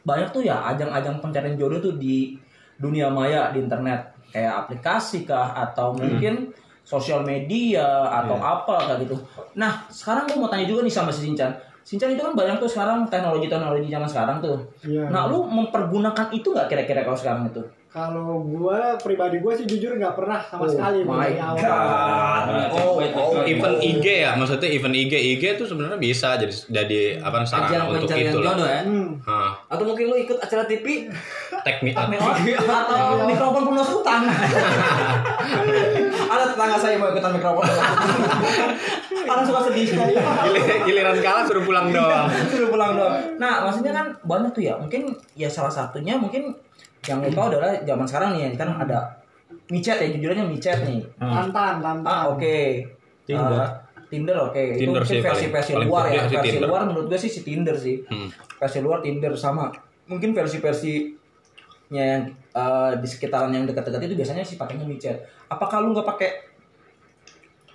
banyak 0.01 0.29
tuh 0.33 0.41
ya 0.41 0.57
ajang-ajang 0.73 1.15
pencarian 1.21 1.55
jodoh 1.57 1.77
tuh 1.77 1.93
di 2.01 2.33
dunia 2.81 3.07
maya 3.13 3.53
di 3.53 3.61
internet. 3.61 4.17
Kayak 4.31 4.65
aplikasi 4.65 5.27
kah 5.27 5.53
atau 5.53 5.93
mungkin 5.93 6.49
sosial 6.81 7.21
media 7.21 7.85
atau 8.09 8.39
apa 8.41 8.89
kayak 8.89 9.05
gitu. 9.05 9.15
Nah 9.59 9.85
sekarang 9.91 10.25
gue 10.25 10.37
mau 10.39 10.49
tanya 10.49 10.65
juga 10.65 10.81
nih 10.81 10.93
sama 10.93 11.13
si 11.13 11.29
Sinchan 11.29 11.53
Sinchan 11.81 12.13
itu 12.13 12.21
kan 12.21 12.37
banyak 12.37 12.61
tuh 12.61 12.69
sekarang 12.69 13.09
teknologi-teknologi 13.09 13.89
zaman 13.89 14.09
sekarang 14.09 14.37
tuh. 14.37 14.57
Iya. 14.85 15.09
nah 15.09 15.25
lu 15.25 15.45
mempergunakan 15.49 16.29
itu 16.29 16.53
nggak 16.53 16.69
kira-kira 16.69 17.01
kalau 17.05 17.17
sekarang 17.17 17.49
itu 17.49 17.61
Kalau 17.91 18.39
gua 18.39 18.95
pribadi 18.95 19.37
gua 19.37 19.51
sih 19.51 19.67
jujur 19.67 19.91
nggak 19.93 20.15
pernah 20.15 20.39
sama 20.41 20.63
Oh 20.63 20.71
sekali 20.71 21.03
my 21.03 21.27
dari 21.27 21.35
awal. 21.37 21.59
God. 21.59 22.43
Oh, 22.71 23.03
oh, 23.03 23.43
Even 23.43 23.73
IG 23.77 24.05
ya, 24.23 24.31
maksudnya 24.33 24.63
even 24.65 24.95
IG 24.95 25.11
IG 25.11 25.59
tuh 25.59 25.67
sebenarnya 25.67 25.99
bisa 25.99 26.39
jadi 26.39 26.55
jadi 26.71 27.01
apa 27.19 27.43
sarana 27.43 27.91
untuk 27.91 28.07
itu 28.09 28.31
lah. 28.33 28.45
jodoh 28.47 28.63
ya? 28.65 28.81
Hmm. 28.81 29.19
Hah, 29.21 29.51
Atau 29.67 29.83
mungkin 29.83 30.07
lu 30.07 30.15
ikut 30.17 30.39
acara 30.39 30.63
TV? 30.63 31.11
take 31.61 31.83
me 31.83 31.91
out. 31.91 32.07
atau 32.07 33.27
mikrofon 33.27 33.63
penuh 33.67 33.83
sultan 33.83 34.21
ada 36.31 36.43
tetangga 36.47 36.77
saya 36.77 36.95
mau 36.95 37.11
ikutan 37.11 37.35
mikrofon. 37.35 37.65
Karena 39.27 39.43
suka 39.43 39.59
sedih 39.69 39.85
Giliran, 39.91 40.79
giliran 40.87 41.15
kalah 41.19 41.43
suruh 41.43 41.63
pulang 41.63 41.91
doang. 41.91 42.27
suruh 42.51 42.69
pulang 42.69 42.95
doang. 42.95 43.13
Nah 43.37 43.67
maksudnya 43.67 43.91
kan 43.91 44.05
banyak 44.23 44.51
tuh 44.51 44.63
ya. 44.63 44.73
Mungkin 44.75 45.11
ya 45.35 45.51
salah 45.51 45.69
satunya 45.69 46.15
mungkin 46.15 46.55
yang 47.03 47.19
lu 47.19 47.29
tahu 47.29 47.51
adalah 47.51 47.75
zaman 47.81 48.05
sekarang 48.05 48.29
nih 48.37 48.55
kan 48.55 48.69
ada 48.77 49.19
micet 49.67 49.97
ya 49.97 50.07
jujurnya 50.09 50.43
micet 50.43 50.79
nih. 50.83 51.03
Tantan, 51.19 51.83
tantan. 51.83 52.07
ah 52.07 52.31
oke. 52.31 52.57
Tinder. 53.27 53.61
Tinder 54.07 54.37
oke. 54.41 54.63
Itu 54.75 54.87
Tinder 54.87 55.01
mungkin 55.03 55.07
sih 55.07 55.19
versi 55.23 55.45
paling- 55.47 55.51
versi 55.53 55.71
paling 55.73 55.87
luar 55.87 56.03
ya. 56.07 56.21
versi 56.27 56.49
Tinder. 56.51 56.67
luar 56.67 56.81
menurut 56.87 57.05
gue 57.07 57.19
sih 57.19 57.31
si 57.31 57.41
Tinder 57.43 57.75
sih. 57.75 57.95
Hmm. 58.07 58.29
versi 58.57 58.79
luar 58.79 58.99
Tinder 59.03 59.33
sama. 59.35 59.71
Mungkin 60.07 60.35
versi-versi 60.35 61.20
yang 61.91 62.31
eh, 62.31 62.91
di 62.97 63.07
sekitaran 63.07 63.51
yang 63.51 63.67
dekat-dekat 63.67 64.07
itu 64.07 64.15
biasanya 64.15 64.43
sih 64.47 64.55
pakainya 64.55 64.87
micet. 64.87 65.27
Apakah 65.51 65.83
lu 65.83 65.91
nggak 65.91 66.07
pakai 66.07 66.31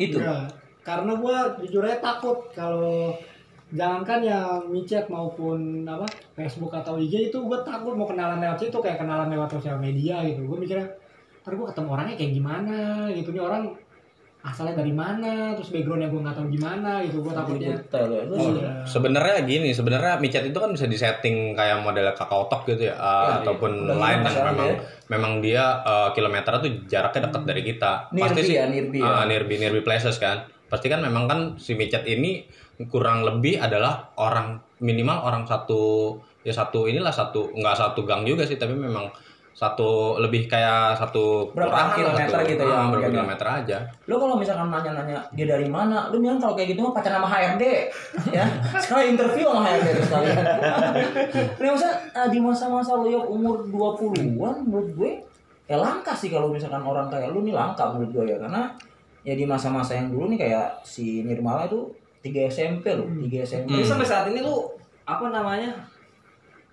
itu? 0.00 0.16
Enggak. 0.16 0.56
Karena 0.80 1.12
gua 1.20 1.52
jujur 1.60 1.84
aja 1.84 2.00
takut 2.00 2.48
kalau 2.56 3.12
jangankan 3.74 4.22
yang 4.22 4.62
micet 4.70 5.10
maupun 5.10 5.82
apa 5.82 6.06
Facebook 6.38 6.70
atau 6.70 7.02
IG 7.02 7.34
itu 7.34 7.38
gue 7.42 7.58
takut 7.66 7.98
mau 7.98 8.06
kenalan 8.06 8.38
lewat 8.38 8.62
situ 8.62 8.78
kayak 8.78 9.02
kenalan 9.02 9.26
lewat 9.26 9.50
sosial 9.58 9.76
media 9.82 10.22
gitu. 10.22 10.46
Gue 10.46 10.62
mikirnya 10.62 10.86
ntar 11.42 11.58
gue 11.58 11.66
ketemu 11.66 11.88
orangnya 11.90 12.14
kayak 12.14 12.32
gimana? 12.38 12.78
Gitu. 13.10 13.28
Nih 13.34 13.42
orang 13.42 13.74
asalnya 14.46 14.78
dari 14.78 14.94
mana 14.94 15.58
terus 15.58 15.74
backgroundnya 15.74 16.06
gue 16.06 16.20
nggak 16.22 16.36
tahu 16.38 16.46
gimana 16.54 17.02
gitu 17.02 17.18
gue 17.18 17.34
takutnya 17.34 17.74
detail 17.82 18.06
ya. 18.14 18.22
Iya. 18.30 18.70
Sebenarnya 18.86 19.36
gini, 19.42 19.70
sebenarnya 19.74 20.22
micet 20.22 20.46
itu 20.46 20.54
kan 20.54 20.70
bisa 20.70 20.86
disetting 20.86 21.58
kayak 21.58 21.82
model 21.82 22.14
kakao 22.14 22.46
talk 22.46 22.62
gitu 22.70 22.86
ya, 22.86 22.94
uh, 22.94 23.02
Ya, 23.26 23.34
ataupun 23.42 23.90
udah 23.90 23.98
lain 23.98 24.18
masalah 24.22 24.54
memang 24.54 24.70
ya. 24.70 24.78
memang 25.10 25.32
dia 25.42 25.64
uh, 25.82 26.08
kilometernya 26.14 26.60
tuh 26.62 26.72
jaraknya 26.86 27.20
dekat 27.26 27.42
dari 27.42 27.62
kita. 27.66 27.92
Nearby 28.14 28.42
ya, 28.46 28.64
nearby 28.70 28.98
ya. 29.02 29.10
uh, 29.10 29.24
nearby 29.26 29.54
nearby 29.58 29.82
places 29.82 30.22
kan. 30.22 30.46
Pasti 30.70 30.86
kan 30.86 31.02
memang 31.02 31.26
kan 31.26 31.40
si 31.58 31.74
micet 31.74 32.06
ini 32.06 32.46
kurang 32.86 33.26
lebih 33.26 33.58
adalah 33.58 34.14
orang 34.14 34.62
minimal 34.78 35.26
orang 35.26 35.42
satu 35.48 36.14
ya 36.46 36.54
satu 36.54 36.86
inilah 36.86 37.10
satu 37.10 37.50
nggak 37.50 37.74
satu 37.74 38.06
gang 38.06 38.22
juga 38.22 38.46
sih 38.46 38.60
tapi 38.60 38.78
memang 38.78 39.10
satu 39.56 40.20
lebih 40.20 40.44
kayak 40.44 40.92
satu 40.92 41.48
Berapa 41.56 41.96
kilometer 41.96 42.28
satu- 42.28 42.44
gitu 42.44 42.60
ya, 42.60 42.76
ah, 42.76 42.92
berapa 42.92 43.08
ya. 43.08 43.12
kilometer 43.16 43.46
aja. 43.48 43.78
Lu 44.04 44.20
kalau 44.20 44.36
misalkan 44.36 44.68
nanya-nanya 44.68 45.16
dia 45.32 45.46
dari 45.48 45.64
mana? 45.64 46.12
Lu 46.12 46.20
bilang 46.20 46.36
kalau 46.36 46.52
kayak 46.52 46.76
gitu 46.76 46.84
mah 46.84 46.92
pacaran 46.92 47.16
sama 47.16 47.28
HRD 47.32 47.64
ya 48.28 48.44
sekali 48.84 49.16
interview 49.16 49.48
sama 49.48 49.64
HRD 49.64 49.88
terus 49.96 50.10
kalian 50.12 50.36
nah 51.56 51.68
maksudnya 51.72 51.96
eh, 52.12 52.28
di 52.28 52.38
masa-masa 52.38 53.00
lu 53.00 53.08
yang 53.08 53.24
umur 53.24 53.64
20-an 53.64 54.60
menurut 54.60 54.90
gue 54.92 55.10
ya 55.64 55.80
langka 55.80 56.12
sih 56.12 56.28
kalau 56.28 56.52
misalkan 56.52 56.84
orang 56.84 57.08
kayak 57.08 57.32
lu 57.32 57.40
nih 57.40 57.56
langka 57.56 57.88
menurut 57.90 58.12
gue 58.12 58.24
ya. 58.28 58.36
Karena 58.36 58.68
ya 59.24 59.32
di 59.32 59.48
masa-masa 59.48 59.96
yang 59.96 60.12
dulu 60.12 60.28
nih 60.28 60.38
kayak 60.38 60.84
si 60.84 61.24
Nirmala 61.24 61.64
itu 61.64 61.80
3 62.20 62.28
SMP 62.46 62.92
loh 62.92 63.08
3 63.08 63.24
SMP 63.40 63.72
Jadi 63.72 63.88
sampai 63.88 64.04
saat 64.04 64.28
ini 64.28 64.44
lu 64.44 64.68
apa 65.02 65.32
namanya? 65.32 65.72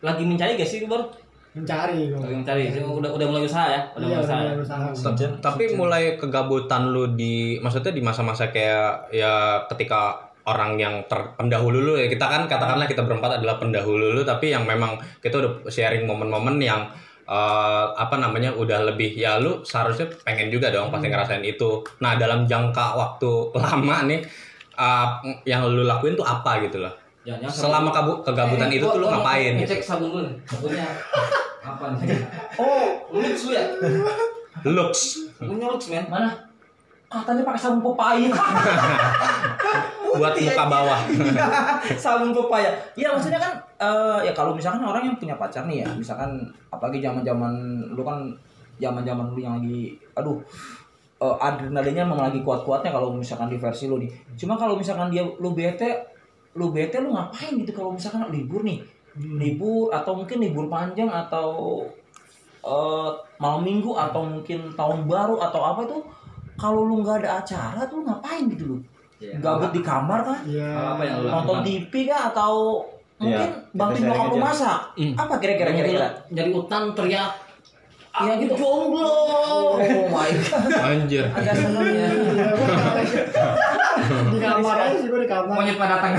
Lagi 0.04 0.28
mencari 0.28 0.60
gak 0.60 0.67
sih 0.67 0.84
baru? 0.84 1.23
Mencari 1.54 2.00
gue 2.08 2.18
Lagi 2.18 2.36
mencari. 2.36 2.62
Udah 2.76 3.12
udah 3.12 3.28
mulai 3.28 3.44
usaha 3.44 3.66
ya? 3.68 3.82
Udah 3.92 4.04
iya 4.04 4.10
mulai 4.12 4.24
usaha. 4.24 4.34
udah 4.36 4.44
ya? 4.44 4.54
berusaha 4.56 4.80
Sinchan- 4.92 5.38
Tapi 5.39 5.63
mulai 5.74 6.04
kegabutan 6.16 6.84
lu 6.88 7.13
di 7.13 7.34
maksudnya 7.58 7.89
di 7.89 8.02
masa-masa 8.02 8.50
kayak 8.50 9.10
ya 9.10 9.34
ketika 9.68 10.18
orang 10.44 10.76
yang 10.76 11.06
terpendahulu 11.06 11.80
lu 11.80 11.94
ya 11.96 12.06
kita 12.06 12.20
kan 12.22 12.46
katakanlah 12.46 12.84
kita 12.84 13.02
berempat 13.02 13.38
adalah 13.38 13.56
pendahulu 13.56 14.12
lu 14.12 14.22
tapi 14.24 14.50
yang 14.50 14.63
memang 14.63 14.92
kita 15.18 15.38
udah 15.38 15.52
sharing 15.68 16.04
momen-momen 16.04 16.60
yang 16.60 16.84
eh, 17.24 17.86
apa 17.96 18.18
namanya 18.18 18.52
udah 18.52 18.84
lebih 18.86 19.13
ya 19.13 19.38
lu 19.38 19.62
seharusnya 19.62 20.12
pengen 20.20 20.50
juga 20.50 20.68
dong 20.68 20.89
pasti 20.89 21.08
ngerasain 21.08 21.39
itu. 21.42 21.70
Nah, 21.98 22.18
dalam 22.18 22.44
jangka 22.44 22.86
waktu 22.94 23.32
lama 23.62 24.04
nih 24.06 24.20
eh, 24.76 25.08
yang 25.46 25.63
lu 25.66 25.84
lakuin 25.84 26.13
tuh 26.13 26.26
apa 26.26 26.60
gitu 26.60 26.82
loh. 26.82 26.92
Jangan, 27.24 27.39
jangan 27.46 27.56
Selama 27.56 27.89
kabu- 27.89 28.20
kegabutan 28.22 28.68
Eh, 28.68 28.76
itu 28.76 28.84
gua- 28.84 28.92
tuh 28.92 29.00
lu 29.00 29.08
ngapain 29.08 29.54
Ngecek 29.56 29.80
gitu? 29.80 29.88
sabun 29.88 30.08
dulu 30.10 30.22
nih. 30.26 30.36
Sabunnya 30.44 30.88
apa 31.63 31.86
nih? 31.97 32.19
Oh, 32.62 32.86
Lux 33.15 33.49
lu 33.49 33.52
ya? 33.56 33.65
Looks. 34.67 35.02
Punya 35.39 35.67
Lux 35.71 35.89
men. 35.89 36.06
mana 36.12 36.54
katanya 37.13 37.45
pakai 37.45 37.62
sabun 37.62 37.82
pepaya 37.86 38.30
buat 40.17 40.34
muka 40.34 40.65
bawah. 40.65 40.99
sabun 42.04 42.34
pepaya 42.34 42.73
iya 42.97 43.13
maksudnya 43.13 43.38
kan 43.38 43.54
eh, 43.78 44.26
ya 44.26 44.34
kalau 44.34 44.58
misalkan 44.58 44.82
orang 44.82 45.06
yang 45.06 45.17
punya 45.21 45.38
pacar 45.38 45.69
nih 45.69 45.86
ya 45.86 45.88
misalkan 45.93 46.41
apalagi 46.73 47.06
zaman 47.06 47.21
zaman 47.21 47.54
lu 47.93 48.02
kan 48.02 48.34
zaman 48.82 49.06
zaman 49.06 49.30
lu 49.30 49.38
yang 49.38 49.62
lagi 49.62 49.93
aduh 50.17 50.41
eh, 51.21 51.36
adrenalinnya 51.38 52.02
memang 52.10 52.34
lagi 52.34 52.41
kuat 52.41 52.65
kuatnya 52.65 52.89
kalau 52.89 53.13
misalkan 53.13 53.45
di 53.54 53.62
versi 53.62 53.86
lu 53.86 54.02
nih 54.02 54.10
cuma 54.34 54.58
kalau 54.58 54.73
misalkan 54.73 55.13
dia 55.13 55.21
lu 55.21 55.54
bete 55.54 56.10
lu 56.58 56.73
bete 56.73 56.97
lu 56.97 57.13
ngapain 57.13 57.54
gitu 57.62 57.78
kalau 57.78 57.93
misalkan 57.93 58.26
libur 58.34 58.65
nih 58.65 58.82
libur 59.15 59.93
atau 59.93 60.17
mungkin 60.17 60.41
libur 60.41 60.65
panjang 60.67 61.08
atau 61.08 61.82
eh, 62.63 63.10
malam 63.38 63.62
minggu 63.62 63.93
atau 63.93 64.23
mungkin 64.23 64.73
tahun 64.73 65.06
baru 65.06 65.38
atau 65.38 65.62
apa 65.62 65.82
itu 65.84 65.97
kalau 66.56 66.86
lu 66.86 67.02
nggak 67.02 67.26
ada 67.26 67.41
acara 67.41 67.82
tuh 67.86 68.02
ngapain 68.02 68.47
gitu 68.49 68.65
lu 68.67 68.80
Iya. 69.23 69.39
gabut 69.39 69.71
di 69.71 69.80
kamar 69.80 70.19
kan 70.19 70.39
Iya. 70.43 70.67
Apa 70.97 71.02
yang 71.08 71.15
lu 71.21 71.28
nonton? 71.32 71.63
TV 71.63 71.93
kah 72.04 72.34
atau 72.34 72.84
mungkin 73.15 73.39
Iya, 73.47 73.71
bantuin 73.71 74.04
nyokap 74.04 74.26
lu 74.28 74.38
masak 74.41 74.80
apa 75.15 75.34
kira-kira 75.39 75.69
kira-kira 75.71 76.08
Jadi 76.28 76.49
utan 76.52 76.91
teriak. 76.91 77.32
Iya 78.13 78.34
gitu. 78.38 78.54
Jomblo. 78.54 79.10
oh 79.73 80.06
my 80.06 80.30
god 80.45 80.69
Anjir. 80.86 81.26
agak 81.34 81.56
seneng 81.58 81.88
ya 81.89 82.10
Iya, 82.13 82.47
di 84.30 84.38
kamar 84.38 84.76
aja 84.78 84.95
sih 84.99 85.08
gue 85.10 85.19
di 85.21 85.30
kamar. 85.30 85.54
Monyet 85.54 85.78
pada 85.78 85.97
datang. 85.97 86.13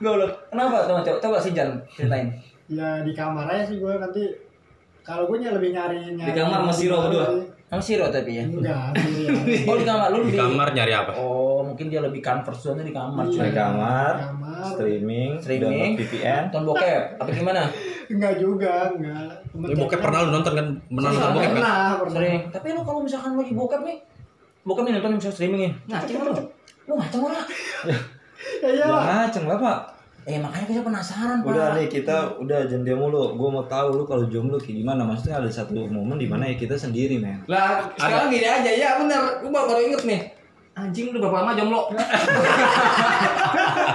Goblok. 0.00 0.32
Kenapa 0.52 0.76
coba 0.84 1.00
coba, 1.00 1.18
coba 1.20 1.36
sih 1.40 1.52
Jan 1.56 1.80
ceritain. 1.94 2.28
Ya 2.68 3.00
di 3.00 3.12
kamar 3.16 3.48
aja 3.48 3.64
sih 3.64 3.80
gue 3.80 3.92
nanti. 3.96 4.22
Kalau 5.00 5.30
gue 5.30 5.38
lebih 5.38 5.70
nyari 5.72 6.12
nyari. 6.12 6.28
Di 6.28 6.32
kamar 6.34 6.58
sama 6.66 6.72
Siro 6.74 6.96
berdua? 7.06 7.26
Kamu 7.66 7.82
siro 7.82 8.06
tapi 8.14 8.38
ya. 8.38 8.44
Enggak. 8.46 8.94
Oh 9.66 9.74
di 9.74 9.82
kamar 9.82 10.14
lu 10.14 10.22
Di 10.22 10.34
di 10.34 10.38
kamar 10.38 10.70
nyari 10.70 10.92
apa? 10.94 11.12
Oh 11.18 11.66
mungkin 11.66 11.90
dia 11.90 11.98
lebih 11.98 12.22
comfort 12.22 12.54
zone 12.54 12.86
di 12.86 12.94
kamar 12.94 13.26
Iya. 13.26 13.42
Di 13.42 13.54
kamar, 13.54 14.14
Kamar. 14.14 14.35
Streaming, 14.66 15.30
Streaming. 15.36 15.62
download 15.92 16.00
VPN. 16.00 16.42
Nonton 16.48 16.62
bokep 16.64 17.02
apa 17.16 17.30
gimana? 17.30 17.62
Enggak 18.12 18.34
juga, 18.38 18.94
enggak. 18.94 19.42
Ya, 19.66 19.74
bokep 19.74 19.98
pernah 19.98 20.18
lu 20.22 20.30
nonton 20.30 20.52
kan? 20.54 20.66
Pernah 20.86 21.10
nonton 21.10 21.30
bokep 21.32 21.42
kan? 21.42 21.56
Pernah, 21.58 21.78
pernah. 21.98 22.14
Sering. 22.14 22.40
Tapi 22.54 22.66
lu 22.70 22.80
kalau 22.80 23.00
misalkan 23.02 23.32
lagi 23.34 23.52
bokep 23.52 23.80
nih, 23.82 23.96
bokep 24.62 24.82
nih 24.86 24.92
nonton 24.94 25.10
bisa 25.18 25.30
streaming 25.30 25.60
nih. 25.66 25.72
Ngaceng 25.90 26.18
lu. 26.22 26.34
Lu 26.86 26.92
ngaceng 26.94 27.22
ora? 27.22 27.40
Ya 28.62 28.68
iya 28.70 28.78
Ya 28.78 28.86
lah. 28.86 29.02
ngaceng 29.26 29.44
lah 29.44 29.58
pak. 29.58 29.78
Eh 30.26 30.38
makanya 30.38 30.66
kita 30.66 30.82
penasaran 30.82 31.38
pak. 31.42 31.50
Udah 31.50 31.66
nih 31.74 31.86
kita 31.86 32.16
udah 32.38 32.58
jangan 32.66 32.82
dia 32.82 32.94
mulu. 32.94 33.34
Gue 33.34 33.48
mau 33.48 33.66
tahu 33.66 33.88
lu 33.94 34.04
kalau 34.04 34.26
jomblo 34.26 34.54
kayak 34.54 34.82
gimana. 34.82 35.02
Maksudnya 35.02 35.38
ada 35.38 35.50
satu 35.50 35.86
momen 35.86 36.18
di 36.18 36.26
mana 36.26 36.46
ya 36.46 36.54
kita 36.54 36.74
sendiri 36.74 37.18
men. 37.18 37.42
Lah, 37.46 37.90
sekarang 37.94 38.30
gini 38.30 38.42
aja 38.42 38.70
ya 38.70 38.98
bener. 38.98 39.42
Gue 39.42 39.50
baru, 39.50 39.66
baru 39.66 39.80
inget 39.82 40.02
nih. 40.02 40.20
Anjing 40.76 41.08
udah 41.08 41.24
berapa 41.24 41.40
lama 41.40 41.56
jomblo? 41.56 41.88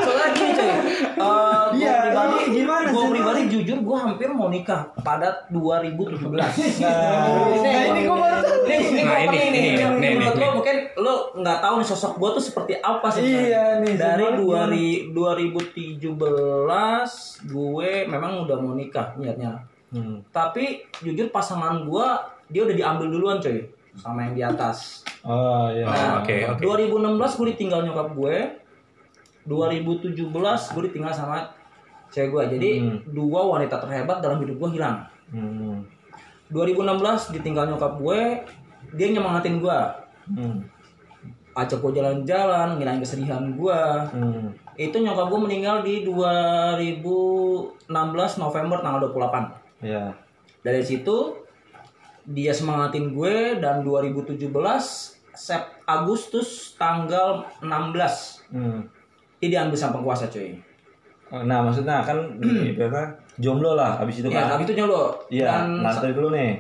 Soalnya 0.02 0.34
gini 0.34 0.50
cuy. 0.58 0.66
Eh 0.66 0.78
gua 1.14 1.70
Iya, 1.78 2.10
pribadi 2.10 2.36
ini 2.42 2.58
gimana 2.58 2.90
Gua 2.90 3.06
sih, 3.06 3.14
pribadi 3.14 3.42
jujur 3.54 3.78
gua 3.86 3.98
hampir 4.10 4.34
mau 4.34 4.50
nikah 4.50 4.90
pada 5.06 5.46
2017. 5.54 6.26
Nah, 6.82 7.86
ini 7.86 8.10
gua 8.10 8.18
baru 8.18 8.42
tahu. 8.42 8.66
Nih, 8.66 8.82
ini 8.82 9.02
Nah, 9.06 9.18
ini, 9.22 9.30
nih, 9.30 9.46
ini, 9.46 9.60
nih, 9.62 9.74
nih, 9.78 9.94
nih, 10.02 10.12
menurut 10.18 10.42
lo 10.42 10.48
mungkin 10.58 10.76
lo 10.98 11.14
nggak 11.38 11.60
tahu 11.62 11.86
nih 11.86 11.88
sosok 11.94 12.14
gua 12.18 12.30
tuh 12.34 12.44
seperti 12.50 12.74
apa 12.82 13.08
sih. 13.14 13.22
Iya, 13.30 13.78
nih, 13.86 13.94
Dari 14.02 14.18
sebenarnya. 14.18 15.14
2000 15.14 16.02
2017 16.02 17.46
gue 17.46 17.92
memang 18.10 18.42
udah 18.50 18.58
mau 18.58 18.74
nikah 18.74 19.14
niatnya. 19.22 19.54
Hmm. 19.94 20.18
Tapi 20.34 20.82
jujur 21.06 21.30
pasangan 21.30 21.86
gua 21.86 22.26
dia 22.50 22.66
udah 22.66 22.74
diambil 22.74 23.14
duluan 23.14 23.38
coy 23.38 23.70
sama 23.96 24.28
yang 24.28 24.34
di 24.36 24.44
atas. 24.44 25.04
Oh 25.22 25.70
iya. 25.70 25.86
Oh, 25.86 26.24
oke, 26.24 26.36
oke. 26.56 26.62
2016 26.64 27.38
gue 27.38 27.48
ditinggal 27.56 27.80
nyokap 27.86 28.08
gue. 28.16 28.38
2017 29.46 30.74
gue 30.74 30.84
ditinggal 30.88 31.14
sama 31.14 31.50
cewek 32.12 32.30
gue. 32.30 32.44
Jadi 32.58 32.70
Hmm. 32.82 32.98
dua 33.12 33.42
wanita 33.48 33.80
terhebat 33.82 34.22
dalam 34.22 34.40
hidup 34.44 34.58
gue 34.58 34.70
hilang. 34.80 35.06
Hmm. 35.32 35.86
2016 36.52 37.32
ditinggal 37.32 37.68
nyokap 37.72 37.98
gue, 38.00 38.44
dia 38.96 39.08
nyemangatin 39.12 39.60
gue. 39.64 39.80
Hmm. 40.36 40.60
Ajak 41.52 41.84
gue 41.84 41.92
jalan-jalan, 42.00 42.80
ngilangin 42.80 43.04
kesedihan 43.04 43.44
gue. 43.56 43.82
Hmm. 44.12 44.48
Itu 44.76 45.00
nyokap 45.00 45.30
gue 45.32 45.40
meninggal 45.40 45.84
di 45.84 46.04
2016 46.08 48.40
November 48.40 48.80
tanggal 48.80 49.02
28. 49.12 49.52
Ya. 49.84 50.16
Dari 50.62 50.84
situ 50.86 51.41
dia 52.24 52.50
semangatin 52.50 53.12
gue 53.12 53.36
dan 53.58 53.82
2017 53.82 54.38
Sep 55.32 55.64
Agustus 55.84 56.48
tanggal 56.76 57.42
16 57.60 58.46
Hmm. 58.50 58.84
dia 59.38 59.50
diambil 59.50 59.74
sama 59.74 59.98
penguasa 59.98 60.28
cuy. 60.28 60.54
Oh, 61.30 61.42
Nah 61.42 61.64
maksudnya 61.64 62.04
kan 62.04 62.20
ini 62.38 62.72
ibaratnya 62.72 63.08
jomblo 63.38 63.74
lah 63.74 63.96
habis 63.96 64.20
itu 64.20 64.28
Ya, 64.28 64.44
kan. 64.44 64.54
tapi 64.54 64.64
itu 64.66 64.76
nyolo. 64.76 65.16
Iya. 65.28 65.66
Nah 65.74 65.90
tadi 65.90 66.12
dulu 66.12 66.30
nih. 66.30 66.60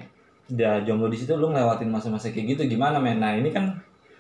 Ya 0.49 0.79
jomblo 0.81 1.05
di 1.05 1.15
situ 1.15 1.31
lu 1.33 1.47
ngelewatin 1.47 1.87
masa-masa 1.87 2.27
kayak 2.27 2.55
gitu 2.55 2.65
gimana 2.69 2.97
men? 2.97 3.19
Nah 3.19 3.31
ini 3.33 3.49
kan 3.49 3.75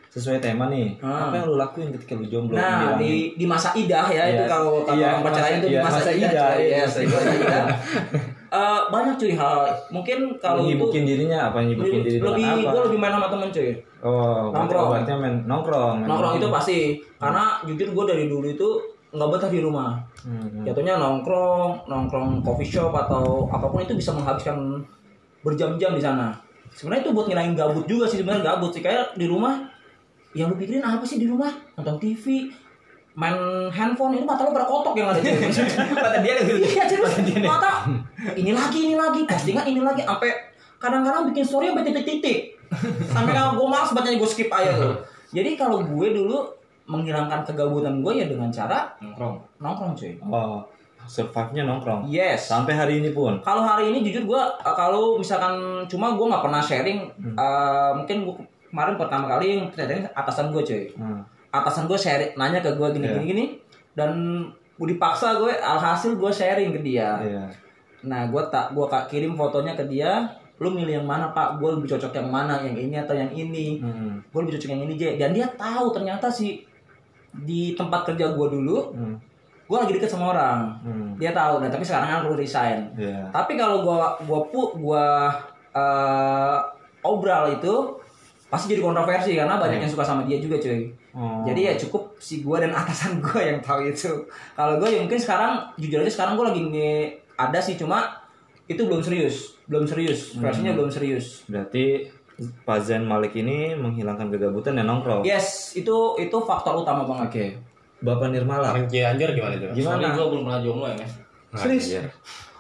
sesuai 0.09 0.37
tema 0.37 0.67
nih. 0.67 0.99
Hmm. 0.99 1.31
Apa 1.31 1.35
yang 1.37 1.47
lu 1.47 1.55
lakuin 1.55 1.89
ketika 1.89 2.13
lu 2.13 2.25
jomblo? 2.25 2.53
Nah, 2.53 2.95
di 2.95 3.33
di 3.33 3.45
masa 3.45 3.71
idah 3.73 4.05
ya 4.05 4.23
itu 4.29 4.35
Iya, 4.37 4.45
kalau 4.45 4.83
kalau 4.83 4.99
iya, 4.99 5.07
orang 5.09 5.23
pacaran 5.23 5.39
masa- 5.41 5.55
itu 5.55 5.67
di 5.67 5.77
masa, 5.77 5.95
masa 5.97 6.11
idah. 6.11 6.51
idah, 6.53 6.83
masa 6.83 6.99
idah. 7.31 7.65
Eh, 8.51 8.81
banyak 8.91 9.15
cuy 9.15 9.31
hal. 9.39 9.63
Mungkin 9.95 10.35
kalau 10.35 10.67
itu 10.67 10.75
nyibukin 10.75 11.07
dirinya 11.07 11.47
apa 11.47 11.63
nyibukin 11.63 12.03
diri 12.03 12.19
lebih 12.19 12.43
apa? 12.43 12.67
gue 12.75 12.81
lebih 12.91 12.99
main 12.99 13.13
sama 13.15 13.27
temen 13.31 13.47
cuy. 13.47 13.71
Oh, 14.03 14.51
Nongkrong. 14.51 14.87
obatnya 14.91 15.15
main 15.15 15.35
nongkrong. 15.47 15.95
main 16.03 16.07
Nongkrong 16.11 16.33
itu 16.35 16.47
pasti. 16.51 16.79
Karena 17.15 17.63
jujur 17.63 17.87
gue 17.95 18.05
dari 18.11 18.27
dulu 18.27 18.43
itu 18.51 18.69
nggak 19.15 19.29
betah 19.31 19.47
di 19.47 19.59
rumah. 19.63 20.03
Hmm. 20.27 20.67
Jatuhnya 20.67 20.99
nongkrong, 20.99 21.87
nongkrong 21.87 22.43
coffee 22.43 22.67
shop 22.67 22.91
atau 22.91 23.47
apa 23.47 23.71
pun 23.71 23.79
itu 23.79 23.95
bisa 23.95 24.11
menghabiskan 24.11 24.83
berjam-jam 25.47 25.95
di 25.95 26.03
sana. 26.03 26.35
Sebenarnya 26.75 27.07
itu 27.07 27.11
buat 27.15 27.31
ngilangin 27.31 27.55
gabut 27.55 27.87
juga 27.87 28.03
sih 28.11 28.19
sebenarnya 28.19 28.51
gabut 28.51 28.75
sih 28.75 28.83
kayak 28.83 29.15
di 29.15 29.31
rumah 29.31 29.63
yang 30.35 30.51
lu 30.51 30.59
pikirin 30.59 30.83
apa 30.83 31.07
sih 31.07 31.19
di 31.19 31.27
rumah? 31.27 31.51
Nonton 31.79 31.99
TV, 32.03 32.51
main 33.11 33.35
handphone 33.67 34.15
itu 34.15 34.23
mata 34.23 34.43
lu 34.43 34.51
pada 34.51 34.63
kotok 34.63 34.95
yang 34.95 35.11
ada 35.11 35.19
di 35.19 35.27
Kata 35.27 36.19
dia 36.23 36.33
gitu. 36.39 36.63
Iya 36.63 36.83
serius 36.87 37.11
mata 37.43 37.83
ini 38.33 38.51
lagi 38.51 38.79
ini 38.87 38.95
lagi 38.95 39.27
postingan 39.27 39.67
ini 39.67 39.79
lagi 39.79 40.01
sampai 40.01 40.31
kadang-kadang 40.77 41.27
bikin 41.29 41.43
story 41.43 41.69
sampai 41.69 41.85
titik-titik 41.85 42.55
sampai 43.05 43.31
kalau 43.31 43.59
gue 43.59 43.67
malas 43.67 43.91
bacanya 43.91 44.15
gue 44.15 44.29
skip 44.29 44.47
aja 44.47 44.71
tuh. 44.73 44.95
Jadi 45.31 45.55
kalau 45.55 45.83
gue 45.83 46.07
dulu 46.11 46.47
menghilangkan 46.87 47.43
kegabutan 47.43 47.99
gue 47.99 48.13
ya 48.13 48.25
dengan 48.25 48.47
cara 48.47 48.87
Nongkrong. 48.97 49.35
nongkrong 49.59 49.91
cuy. 49.93 50.11
Oh, 50.23 50.59
survive-nya 51.01 51.63
nongkrong. 51.63 52.03
Yes. 52.05 52.47
Sampai 52.47 52.73
hari 52.73 52.99
ini 52.99 53.11
pun. 53.11 53.39
Kalau 53.39 53.61
hari 53.61 53.91
ini 53.91 54.01
jujur 54.01 54.23
gue 54.25 54.41
kalau 54.63 55.15
misalkan 55.15 55.55
cuma 55.85 56.11
gue 56.11 56.25
nggak 56.25 56.41
pernah 56.41 56.59
sharing 56.59 56.99
eh, 57.33 57.91
mungkin 57.93 58.17
gue 58.23 58.35
kemarin 58.67 58.95
pertama 58.95 59.27
kali 59.27 59.45
yang 59.51 59.67
sharing 59.69 60.03
atasan 60.09 60.47
gue 60.49 60.61
cuy 60.61 60.83
Hmm. 60.95 61.21
Atasan 61.51 61.85
gue 61.85 61.95
sharing 61.95 62.31
nanya 62.33 62.59
ke 62.59 62.71
gue 62.71 62.87
gini 62.91 63.05
Iya. 63.05 63.13
gini 63.13 63.25
gini 63.27 63.45
dan 63.91 64.11
gue 64.73 64.87
dipaksa 64.89 65.35
gue 65.35 65.51
alhasil 65.53 66.15
gue 66.15 66.31
sharing 66.31 66.71
ke 66.71 66.79
dia 66.81 67.19
Iya. 67.19 67.43
nah 68.01 68.25
gue 68.25 68.41
tak 68.47 68.71
gue 68.71 68.85
kak 68.85 69.05
kirim 69.07 69.35
fotonya 69.35 69.73
ke 69.73 69.85
dia 69.85 70.23
lu 70.57 70.69
milih 70.69 70.95
yang 70.95 71.07
mana 71.07 71.29
pak 71.29 71.57
gue 71.57 71.69
lebih 71.71 71.89
cocok 71.89 72.13
yang 72.15 72.29
mana 72.29 72.61
yang 72.61 72.73
ini 72.73 72.95
atau 72.95 73.11
yang 73.11 73.29
ini 73.29 73.77
Hmm. 73.77 74.17
gue 74.23 74.39
lebih 74.39 74.55
cocok 74.55 74.69
yang 74.69 74.83
ini 74.83 74.93
J 74.93 75.03
dan 75.17 75.31
dia 75.31 75.47
tahu 75.51 75.91
ternyata 75.91 76.27
sih 76.27 76.61
di 77.33 77.73
tempat 77.73 78.05
kerja 78.05 78.31
gue 78.31 78.47
dulu 78.49 78.77
Hmm. 78.91 79.15
gue 79.65 79.77
lagi 79.77 79.93
deket 79.93 80.07
sama 80.09 80.31
orang 80.31 80.71
Hmm. 80.79 81.11
dia 81.15 81.31
tahu 81.31 81.59
nah 81.59 81.67
tapi 81.67 81.81
sekarang 81.81 82.07
kan 82.07 82.17
aku 82.21 82.35
resign 82.35 82.87
Iya. 82.93 83.27
tapi 83.29 83.55
kalau 83.55 83.81
gua 83.81 84.13
gua 84.21 84.39
pu 84.45 84.61
gua 84.77 85.31
eh, 85.71 86.57
obral 87.01 87.49
itu 87.49 87.73
pasti 88.45 88.67
jadi 88.69 88.83
kontroversi 88.83 89.33
karena 89.33 89.55
banyak 89.55 89.79
yang 89.79 89.89
suka 89.89 90.03
sama 90.03 90.21
dia 90.21 90.37
juga 90.37 90.59
cuy. 90.59 90.91
Oh. 91.11 91.43
Jadi 91.43 91.67
ya 91.67 91.73
cukup 91.75 92.15
si 92.17 92.39
gua 92.39 92.59
dan 92.59 92.71
atasan 92.79 93.19
gua 93.19 93.41
yang 93.41 93.59
tahu 93.59 93.85
itu. 93.85 94.23
Kalau 94.53 94.79
gua 94.79 94.87
ya 94.87 94.99
mungkin 94.99 95.19
sekarang 95.19 95.75
jujur 95.75 95.99
aja 95.99 96.11
sekarang 96.11 96.33
gua 96.35 96.49
lagi 96.49 96.61
nge- 96.63 97.11
ada 97.35 97.59
sih 97.59 97.75
cuma 97.75 98.15
itu 98.65 98.79
belum 98.79 99.03
serius, 99.03 99.59
belum 99.67 99.83
serius, 99.83 100.37
versinya 100.37 100.71
belum 100.71 100.87
serius. 100.87 101.43
Berarti 101.45 102.07
Pak 102.63 102.79
Zain 102.81 103.03
Malik 103.03 103.35
ini 103.35 103.75
menghilangkan 103.75 104.31
kegabutan 104.31 104.73
dan 104.73 104.87
nongkrong. 104.87 105.21
Yes, 105.21 105.75
itu 105.75 106.15
itu 106.17 106.37
faktor 106.41 106.79
utama 106.79 107.03
banget. 107.03 107.27
Oke. 107.27 107.45
Bapak 108.01 108.33
Nirmala. 108.33 108.73
Orang 108.73 108.89
Cianjur 108.89 109.29
gimana 109.29 109.53
tuh? 109.59 109.69
Gimana? 109.75 109.93
Soalnya 110.01 110.09
gue 110.15 110.25
belum 110.25 110.43
pernah 110.47 110.61
jomblo 110.63 110.85
ya, 110.89 110.95
Mas. 110.97 111.13
Serius? 111.53 111.85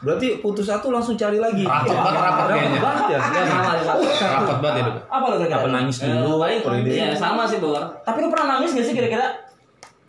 Berarti 0.01 0.27
putus 0.37 0.65
satu 0.65 0.89
langsung 0.89 1.13
cari 1.13 1.37
lagi. 1.37 1.61
Rapat 1.61 1.87
banget, 1.87 2.13
rapat 2.15 2.25
Rapat 2.25 2.45
kayaknya. 2.51 2.79
banget 2.79 3.05
ya. 3.07 3.17
Enggak 3.19 3.43
sama. 3.45 3.71
Rapat 4.33 4.57
banget 4.59 4.77
itu. 4.79 4.91
Apa 5.05 5.23
lo 5.23 5.35
kira-kira? 5.37 5.57
Apa 5.57 5.69
nangis 5.71 5.97
dulu? 5.99 6.33
Eh, 6.43 6.59
kalau 6.59 6.77
dia- 6.79 6.95
Iya, 6.95 7.07
sama 7.13 7.43
sih, 7.43 7.57
Bor. 7.57 7.83
Tapi 8.01 8.17
lu 8.17 8.27
pernah 8.27 8.47
nangis 8.51 8.73
gak 8.73 8.83
sih 8.83 8.93
kira-kira? 8.93 9.27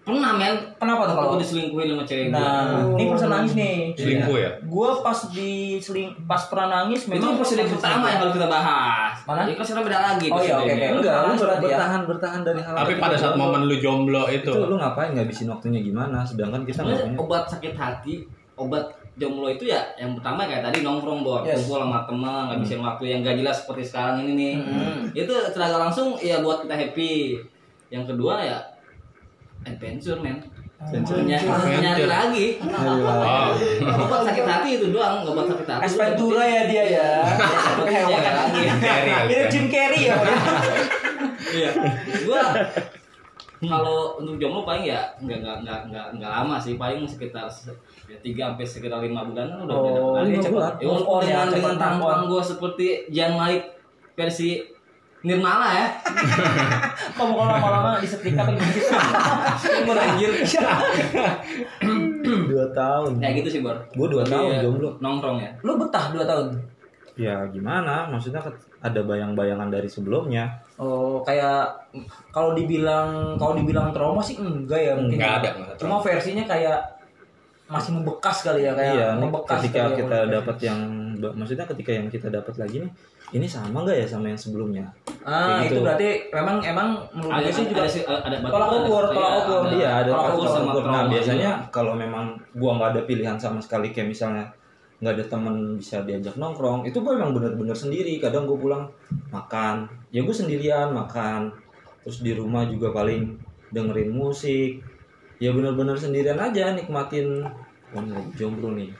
Pernah, 0.02 0.34
men. 0.34 0.50
Kenapa 0.74 1.06
tuh 1.06 1.14
kalau? 1.14 1.28
Aku 1.28 1.36
diselingkuhin 1.38 1.86
sama 1.86 2.02
cewek 2.02 2.26
gue. 2.26 2.34
Nah, 2.34 2.90
ini 2.90 3.06
persen 3.06 3.30
nangis 3.30 3.52
nih. 3.54 3.94
Selingkuh 3.94 4.34
ya? 4.34 4.50
Gue 4.60 4.88
pas 4.98 5.18
di 5.30 5.50
seling 5.78 6.10
pas 6.26 6.42
pernah 6.42 6.68
nangis 6.80 7.06
itu 7.06 7.22
presiden 7.38 7.70
pertama 7.70 8.10
yang 8.10 8.18
kalau 8.18 8.32
kita 8.32 8.50
bahas. 8.50 9.14
Mana? 9.22 9.46
Ya 9.46 9.54
kan 9.54 9.62
sekarang 9.62 9.84
beda 9.86 10.00
lagi. 10.02 10.26
Oh, 10.26 10.42
iya, 10.42 10.58
oke. 10.58 10.72
Enggak, 10.74 10.90
lu 10.90 10.98
Nangis 11.22 11.38
ber- 11.38 11.46
berarti 11.46 11.62
ya? 11.62 11.68
bertahan 11.70 12.00
bertahan 12.02 12.40
dari 12.42 12.60
hal 12.60 12.74
Tapi 12.74 12.92
pada 12.98 13.14
saat 13.14 13.34
momen 13.36 13.62
lu 13.62 13.76
jomblo 13.78 14.26
itu, 14.26 14.42
itu 14.48 14.66
lu 14.66 14.74
ngapain 14.74 15.12
ngabisin 15.12 15.46
waktunya 15.46 15.78
gimana? 15.78 16.18
Sedangkan 16.22 16.64
kita 16.64 16.82
punya. 16.82 17.14
obat 17.14 17.44
sakit 17.46 17.70
hati, 17.72 18.14
obat 18.56 18.82
jomblo 19.12 19.44
itu 19.46 19.68
ya 19.68 19.84
yang 20.00 20.16
pertama 20.16 20.48
kayak 20.48 20.64
tadi 20.64 20.80
nongkrong 20.80 21.20
bor, 21.20 21.44
Yes. 21.44 21.62
kumpul 21.68 21.84
sama 21.84 22.00
teman, 22.08 22.48
ngabisin 22.48 22.80
waktu 22.80 23.04
yang 23.12 23.18
gak 23.20 23.36
jelas 23.36 23.56
seperti 23.60 23.82
sekarang 23.84 24.24
ini 24.24 24.32
nih. 24.32 24.54
Mm-hmm. 24.56 24.96
Itu 25.12 25.32
secara 25.52 25.76
langsung 25.76 26.16
ya 26.16 26.40
buat 26.40 26.64
kita 26.64 26.72
happy. 26.72 27.36
Yang 27.92 28.04
kedua 28.16 28.40
ya 28.40 28.58
adventure 29.62 30.16
men. 30.18 30.40
Nyari, 30.82 31.46
nyari 31.78 32.04
lagi. 32.10 32.46
Oh. 32.58 33.54
Obat 34.02 34.20
sakit 34.26 34.42
hati 34.42 34.82
itu 34.82 34.90
doang, 34.90 35.22
obat 35.22 35.46
sakit 35.46 35.68
hati. 35.70 35.82
Es 35.86 35.94
Ventura 35.94 36.42
ya 36.42 36.66
dia 36.66 36.84
ya. 36.90 37.10
Nyari 37.78 38.26
lagi. 38.26 38.62
Carry 38.82 39.10
kali 39.14 39.28
Mirip 39.30 39.46
ya. 39.46 39.50
Jim 39.52 39.66
Carrey 39.70 40.02
ya. 40.10 40.16
Iya. 41.52 41.70
Gua 42.26 42.42
kalau 43.62 44.18
untuk 44.18 44.42
jomblo 44.42 44.66
paling 44.66 44.90
ya 44.90 45.06
nggak 45.22 45.38
nggak 45.38 45.56
nggak 45.62 45.80
nggak 45.86 46.06
nggak 46.18 46.30
lama 46.34 46.58
sih 46.58 46.74
paling 46.74 47.06
sekitar 47.06 47.46
se- 47.46 47.70
ya, 47.70 48.01
tiga 48.20 48.42
sampai 48.48 48.64
sekitar 48.64 49.00
lima 49.00 49.22
bulan 49.22 49.46
kan 49.46 49.58
udah 49.62 49.74
Oh, 49.74 50.12
lagi. 50.12 50.34
lima 50.34 50.44
bulan. 50.44 50.72
Ya, 50.74 50.84
ya, 50.84 50.92
dengan 51.22 51.46
cepat 51.48 51.52
dengan 51.54 51.74
tampang 51.76 52.20
gue 52.26 52.42
seperti 52.42 52.86
Jan 53.08 53.32
Malik 53.32 53.62
versi 54.12 54.60
Nirmala 55.22 55.70
ya. 55.70 55.86
Kamu 57.16 57.32
kalau 57.32 57.46
lama-lama 57.48 57.90
disetrika 57.96 58.42
pengen 58.42 58.58
gitu. 58.68 58.90
Gue 59.86 59.94
anjir. 59.94 60.30
dua 62.50 62.66
tahun 62.72 63.18
Kayak 63.18 63.34
gitu 63.38 63.48
sih, 63.48 63.60
Bor. 63.60 63.76
Gua 63.92 64.06
dua 64.08 64.24
tahun 64.24 64.48
Iya, 64.48 64.58
jomblo. 64.62 64.90
Nongkrong 64.98 65.38
ya. 65.38 65.50
Lu 65.62 65.78
betah 65.78 66.10
2 66.10 66.22
tahun. 66.22 66.46
ya 67.12 67.44
gimana 67.46 68.08
maksudnya 68.08 68.40
ada 68.80 69.00
bayang-bayangan 69.04 69.68
dari 69.68 69.84
sebelumnya 69.84 70.48
Oh, 70.74 71.20
kayak 71.20 71.68
kalau 72.32 72.56
dibilang 72.56 73.36
kalau 73.36 73.52
dibilang 73.52 73.92
trauma 73.92 74.18
sih 74.18 74.34
enggak 74.34 74.80
ya 74.80 74.92
mungkin. 74.96 75.20
Nggak 75.20 75.28
ya. 75.28 75.38
ada, 75.38 75.48
nggak 75.52 75.68
ada 75.68 75.76
Cuma 75.76 76.00
versinya 76.00 76.40
kayak 76.42 76.80
masih 77.72 77.90
membekas 77.94 78.36
kali 78.42 78.60
ya 78.60 78.72
kayak 78.72 78.92
iya 78.92 79.08
membekas 79.14 79.58
ketika 79.58 79.80
kali 79.80 79.88
ya, 79.88 79.96
kita 79.96 80.04
membekas. 80.18 80.34
dapat 80.34 80.56
yang 80.60 80.80
maksudnya 81.32 81.66
ketika 81.66 81.90
yang 81.90 82.06
kita 82.06 82.26
dapat 82.28 82.54
lagi 82.56 82.76
nih 82.78 82.90
ini 83.32 83.46
sama 83.46 83.80
nggak 83.80 83.96
ya 83.96 84.06
sama 84.06 84.26
yang 84.26 84.36
sebelumnya 84.36 84.86
Ah, 85.22 85.56
Kayak 85.56 85.62
itu 85.62 85.72
gitu. 85.72 85.80
berarti 85.82 86.08
memang 86.30 86.56
emang 86.60 86.88
menurut 87.12 87.32
Ada 87.32 87.42
gue 87.42 87.54
sih 87.54 87.64
juga 87.64 87.80
ada 87.80 87.88
sih 87.88 88.02
ada 88.02 88.36
batu- 88.36 88.52
tolak 88.52 88.70
ukur, 88.76 89.02
ada- 89.02 89.14
tolak 89.14 89.34
ukur. 89.40 89.62
iya 89.72 89.90
ada 89.96 90.10
Kalau 90.10 90.18
tolak 90.18 90.28
aku 90.28 90.38
ukur. 90.38 90.50
sama 90.52 90.70
nah 90.84 91.02
biasanya 91.06 91.50
juga. 91.56 91.70
kalau 91.70 91.92
memang 91.94 92.24
gua 92.52 92.70
nggak 92.74 92.90
ada 92.90 93.02
pilihan 93.02 93.36
sama 93.36 93.58
sekali 93.58 93.88
kayak 93.88 94.08
misalnya 94.08 94.44
nggak 94.98 95.14
ada 95.14 95.24
temen 95.24 95.54
bisa 95.76 95.96
diajak 96.00 96.34
nongkrong 96.34 96.82
itu 96.84 96.98
gua 96.98 97.12
emang 97.14 97.32
bener-bener 97.32 97.74
sendiri 97.74 98.18
kadang 98.18 98.44
gue 98.44 98.54
pulang 98.56 98.86
makan 99.28 99.74
ya 100.10 100.20
gue 100.20 100.30
sendirian 100.32 100.90
makan 100.90 101.50
terus 102.00 102.18
di 102.18 102.32
rumah 102.32 102.62
juga 102.64 102.90
paling 102.90 103.34
dengerin 103.70 104.10
musik 104.10 104.82
ya 105.38 105.50
bener-bener 105.50 105.94
sendirian 105.94 106.36
aja 106.36 106.70
nikmatin 106.72 107.42
wah 107.92 108.00
ini 108.00 108.10
lagi 108.10 108.30
jomblo 108.34 108.68
nih 108.72 108.90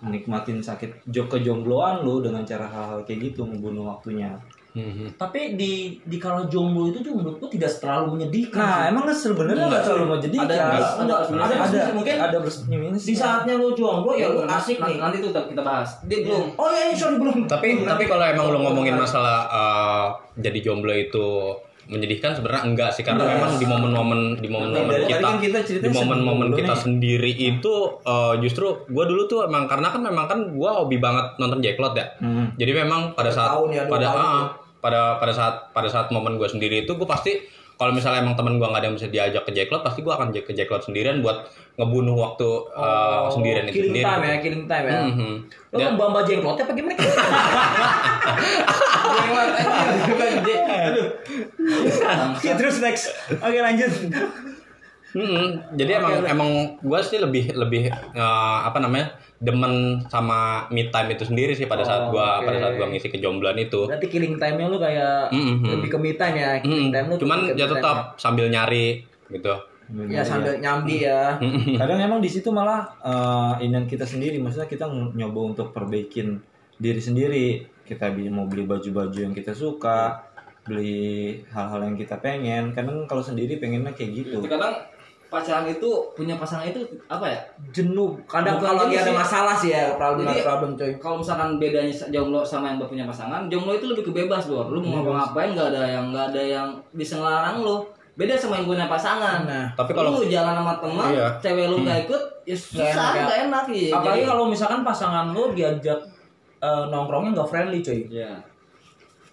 nikmatin 0.00 0.62
sakit 0.62 1.08
jok 1.08 1.26
kejombloan 1.32 2.02
lu 2.02 2.22
dengan 2.22 2.42
cara 2.42 2.64
hal-hal 2.64 3.02
kayak 3.02 3.32
gitu 3.32 3.42
membunuh 3.42 3.88
waktunya 3.88 4.30
Mhm. 4.72 5.20
tapi 5.20 5.52
di 5.52 6.00
di 6.00 6.16
kalau 6.16 6.48
jomblo 6.48 6.88
itu 6.88 7.04
juga 7.04 7.20
menurutku 7.20 7.44
tidak 7.44 7.68
terlalu 7.76 8.16
menyedihkan. 8.16 8.56
nah 8.56 8.72
sih. 8.80 8.88
emang 8.88 9.04
sebenarnya 9.12 9.64
nggak 9.68 9.84
terlalu 9.84 10.04
mau 10.08 10.16
jadi 10.16 10.36
Ada- 10.40 10.48
ya, 10.48 10.64
ada- 10.64 10.80
ada 10.80 11.14
ada- 11.28 11.44
ada 11.44 11.56
ada 11.60 11.92
mungkin 11.92 12.16
ada 12.16 12.38
minus 12.72 13.04
di 13.04 13.12
saatnya 13.12 13.60
lu 13.60 13.76
jomblo 13.76 14.16
ya 14.16 14.32
lu 14.32 14.48
asik 14.48 14.80
nih. 14.80 14.96
Nanti 14.96 15.20
tuh 15.20 15.28
kita 15.28 15.60
bahas. 15.60 16.00
Dia 16.08 16.24
belum. 16.24 16.56
Oh 16.56 16.72
iya, 16.72 16.88
iya, 16.88 16.96
sorry 16.96 17.20
belum. 17.20 17.44
Tapi 17.44 17.84
tapi 17.84 18.04
kalau 18.08 18.24
emang 18.24 18.48
lu 18.48 18.58
ngomongin 18.64 18.96
masalah 18.96 19.44
uh, 19.52 20.06
jadi 20.40 20.56
jomblo 20.64 20.96
itu 20.96 21.28
menyedihkan 21.92 22.32
sebenarnya 22.32 22.62
enggak 22.64 22.90
sih 22.96 23.04
karena 23.04 23.22
Enggak. 23.22 23.36
memang 23.36 23.52
di 23.60 23.66
momen-momen 23.68 24.20
di 24.40 24.48
momen-momen 24.48 25.04
kita, 25.04 25.20
kan 25.20 25.36
kita 25.38 25.58
di 25.68 25.90
momen-momen 25.92 26.48
kita 26.56 26.72
nih. 26.72 26.80
sendiri 26.80 27.32
itu 27.36 27.74
uh, 28.02 28.34
justru 28.40 28.88
gue 28.88 29.04
dulu 29.04 29.28
tuh 29.28 29.44
emang 29.44 29.68
karena 29.68 29.92
kan 29.92 30.00
memang 30.00 30.24
kan 30.24 30.38
gue 30.50 30.70
hobi 30.72 30.96
banget 30.96 31.36
nonton 31.36 31.60
Jacklot 31.60 31.92
ya 31.92 32.06
Hmm. 32.18 32.54
jadi 32.56 32.72
memang 32.86 33.12
pada 33.12 33.28
saat 33.28 33.52
tahun 33.52 33.68
ya, 33.76 33.82
pada 33.86 34.06
tahun 34.08 34.18
ah, 34.18 34.32
tuh. 34.32 34.46
pada 34.80 35.00
pada 35.20 35.32
saat 35.36 35.54
pada 35.70 35.88
saat 35.92 36.06
momen 36.08 36.40
gue 36.40 36.48
sendiri 36.48 36.88
itu 36.88 36.96
gue 36.96 37.06
pasti 37.06 37.38
kalau 37.76 37.90
misalnya 37.90 38.22
emang 38.22 38.38
temen 38.38 38.62
gue 38.62 38.66
nggak 38.68 38.78
ada 38.78 38.86
yang 38.88 38.96
bisa 38.96 39.08
diajak 39.10 39.42
ke 39.42 39.52
Jacklot 39.52 39.82
pasti 39.82 40.00
gue 40.00 40.12
akan 40.14 40.30
ke 40.30 40.52
Jacklot 40.54 40.86
sendirian 40.86 41.18
buat 41.18 41.50
ngebunuh 41.72 42.12
waktu 42.14 42.48
uh, 42.70 43.26
sendirian 43.28 43.64
itu 43.64 43.70
Oh, 43.70 43.74
killing 43.74 43.88
sendiri 43.90 44.04
time 44.04 44.22
ya, 44.22 44.36
killing 44.38 44.64
time 44.66 44.84
ya. 44.84 45.00
Mhm. 45.02 45.30
Lu 45.72 45.74
Dan- 45.74 45.82
kan 45.82 45.94
bamba 45.96 46.20
jenglotnya 46.22 46.62
apa 46.62 46.72
gimana? 46.72 46.94
Ya, 52.42 52.54
terus 52.54 52.76
next. 52.78 53.10
Oke 53.32 53.58
lanjut. 53.58 53.92
Mm-mm. 55.12 55.76
Jadi 55.76 55.90
emang 55.92 56.24
emang 56.24 56.50
gue 56.78 57.00
sih 57.02 57.16
lebih 57.16 57.52
lebih 57.52 57.84
eh, 57.92 58.58
apa 58.58 58.80
namanya 58.80 59.12
demen 59.36 60.00
sama 60.06 60.64
me 60.68 60.88
time 60.88 61.12
itu 61.12 61.28
sendiri 61.28 61.52
sih 61.52 61.66
pada 61.66 61.84
saat 61.84 62.08
Oh, 62.08 62.16
gue 62.16 62.24
oke. 62.24 62.46
pada 62.48 62.56
saat 62.58 62.72
gue 62.74 62.86
ngisi 62.86 63.08
kejombloan 63.10 63.58
itu. 63.58 63.84
Berarti 63.84 64.08
killing 64.08 64.36
time-nya 64.36 64.66
lu 64.66 64.78
kayak 64.78 65.28
Mhm. 65.28 65.68
lebih 65.70 65.88
ke 65.90 65.98
me 65.98 66.10
time 66.14 66.36
ya. 66.36 66.50
Mm, 66.56 66.64
Killing 66.64 66.90
time 66.90 67.06
lu 67.06 67.14
cuman 67.18 67.38
ya 67.52 67.66
tetap 67.66 67.96
sambil 68.16 68.48
nyari 68.48 69.04
gitu. 69.28 69.52
Ya 70.08 70.24
sambil 70.24 70.56
nyambi 70.56 71.04
ya. 71.04 71.36
kadang 71.80 72.00
emang 72.00 72.24
di 72.24 72.30
situ 72.32 72.48
malah 72.48 72.88
uh, 73.04 73.60
inian 73.60 73.84
kita 73.84 74.08
sendiri 74.08 74.40
maksudnya 74.40 74.64
kita 74.64 74.88
nyoba 74.88 75.52
untuk 75.52 75.68
perbaikin 75.76 76.40
diri 76.80 76.96
sendiri 76.96 77.46
kita 77.84 78.08
mau 78.32 78.48
beli 78.48 78.64
baju-baju 78.64 79.18
yang 79.18 79.36
kita 79.36 79.52
suka 79.52 80.24
beli 80.62 81.42
hal-hal 81.50 81.82
yang 81.82 81.96
kita 81.98 82.16
pengen 82.22 82.72
kadang 82.72 83.04
kalau 83.04 83.20
sendiri 83.20 83.58
pengennya 83.58 83.92
kayak 83.92 84.24
gitu 84.24 84.38
Kadang 84.46 84.92
pacaran 85.32 85.64
itu 85.64 85.88
punya 86.12 86.36
pasangan 86.36 86.68
itu 86.68 86.84
apa 87.08 87.24
ya? 87.24 87.40
Jenuh. 87.72 88.20
Kadang 88.28 88.60
Bukan 88.60 88.68
kalau 88.68 88.80
lagi 88.84 89.00
ada 89.00 89.12
masalah 89.16 89.56
sih 89.56 89.72
ya, 89.72 89.96
problem 89.96 90.28
Jadi- 90.28 90.44
problem 90.44 90.70
coy. 90.76 90.92
Kalau 91.00 91.16
misalkan 91.24 91.56
bedanya 91.56 91.88
jomblo 92.12 92.44
sama 92.44 92.68
yang 92.68 92.78
berpunya 92.84 93.08
pasangan, 93.08 93.48
jomblo 93.48 93.72
itu 93.72 93.88
lebih 93.88 94.12
kebebas 94.12 94.44
bor. 94.44 94.68
Lu 94.68 94.84
mau 94.84 95.00
ngapa-ngapain 95.00 95.56
nggak 95.56 95.68
ada 95.72 95.82
yang 95.88 96.04
nggak 96.12 96.26
ada 96.36 96.42
yang 96.44 96.68
bisa 96.92 97.16
ngelarang 97.16 97.64
lu. 97.64 97.76
Beda 98.12 98.36
sama 98.36 98.60
yang 98.60 98.68
punya 98.68 98.84
pasangan. 98.86 99.48
Nah, 99.48 99.72
Tapi 99.72 99.90
kalau 99.90 100.12
lu 100.12 100.28
jalan 100.28 100.52
sama 100.52 100.76
teman, 100.76 101.08
Iya. 101.10 101.26
cewek 101.40 101.64
lu 101.66 101.80
nggak 101.80 101.98
ikut, 102.04 102.22
ya 102.44 102.52
susah, 102.52 102.84
enak 102.84 103.10
ya. 103.10 103.22
nggak 103.24 103.38
enak 103.48 103.64
ya. 103.66 103.88
apalagi 103.90 104.20
Jadi- 104.20 104.28
kalau 104.28 104.44
misalkan 104.44 104.80
pasangan 104.82 105.26
lu 105.32 105.42
diajak 105.50 105.98
eh, 106.60 106.84
nongkrongnya 106.86 107.30
nggak 107.34 107.48
friendly 107.48 107.80
coy. 107.80 108.00
Iya. 108.06 108.32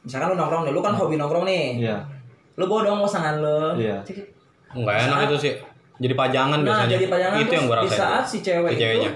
Misalkan 0.01 0.31
lu 0.31 0.35
nongkrong 0.35 0.63
nih, 0.63 0.71
lu 0.71 0.79
kan 0.79 0.93
hobi 0.93 1.15
nongkrong 1.15 1.43
nih. 1.43 1.65
iya 1.83 1.97
Lu 2.55 2.65
bawa 2.65 2.81
dong 2.83 3.03
pasangan 3.03 3.35
lu. 3.37 3.59
Iya. 3.77 3.99
Cik, 4.01 4.17
nggak 4.73 4.95
enak 5.05 5.19
itu 5.27 5.35
sih. 5.37 5.53
Jadi 5.99 6.13
pajangan 6.15 6.59
Nah, 6.63 6.65
biasanya. 6.65 6.91
jadi 6.95 7.05
pajangan 7.05 7.37
itu 7.37 7.53
yang 7.53 7.65
gue 7.67 7.77
di 7.83 7.89
saat 7.91 8.23
si 8.23 8.37
cewek 8.39 8.71
Si 8.71 8.79
itu 8.79 9.11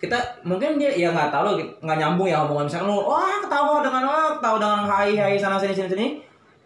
kita 0.00 0.16
mungkin 0.42 0.80
dia 0.80 0.88
ya 0.90 1.12
nggak 1.12 1.28
tahu 1.28 1.60
nggak 1.78 1.98
nyambung 2.00 2.24
ya 2.24 2.40
omongan 2.40 2.64
misalkan 2.64 2.88
lu 2.88 3.04
wah 3.04 3.36
ketawa 3.36 3.84
dengan 3.84 4.02
wah 4.08 4.32
ketawa 4.32 4.56
dengan 4.56 4.80
hai 4.88 5.12
hai 5.12 5.36
sana 5.36 5.60
sini 5.60 5.76
sini 5.76 5.88
sini 5.92 6.06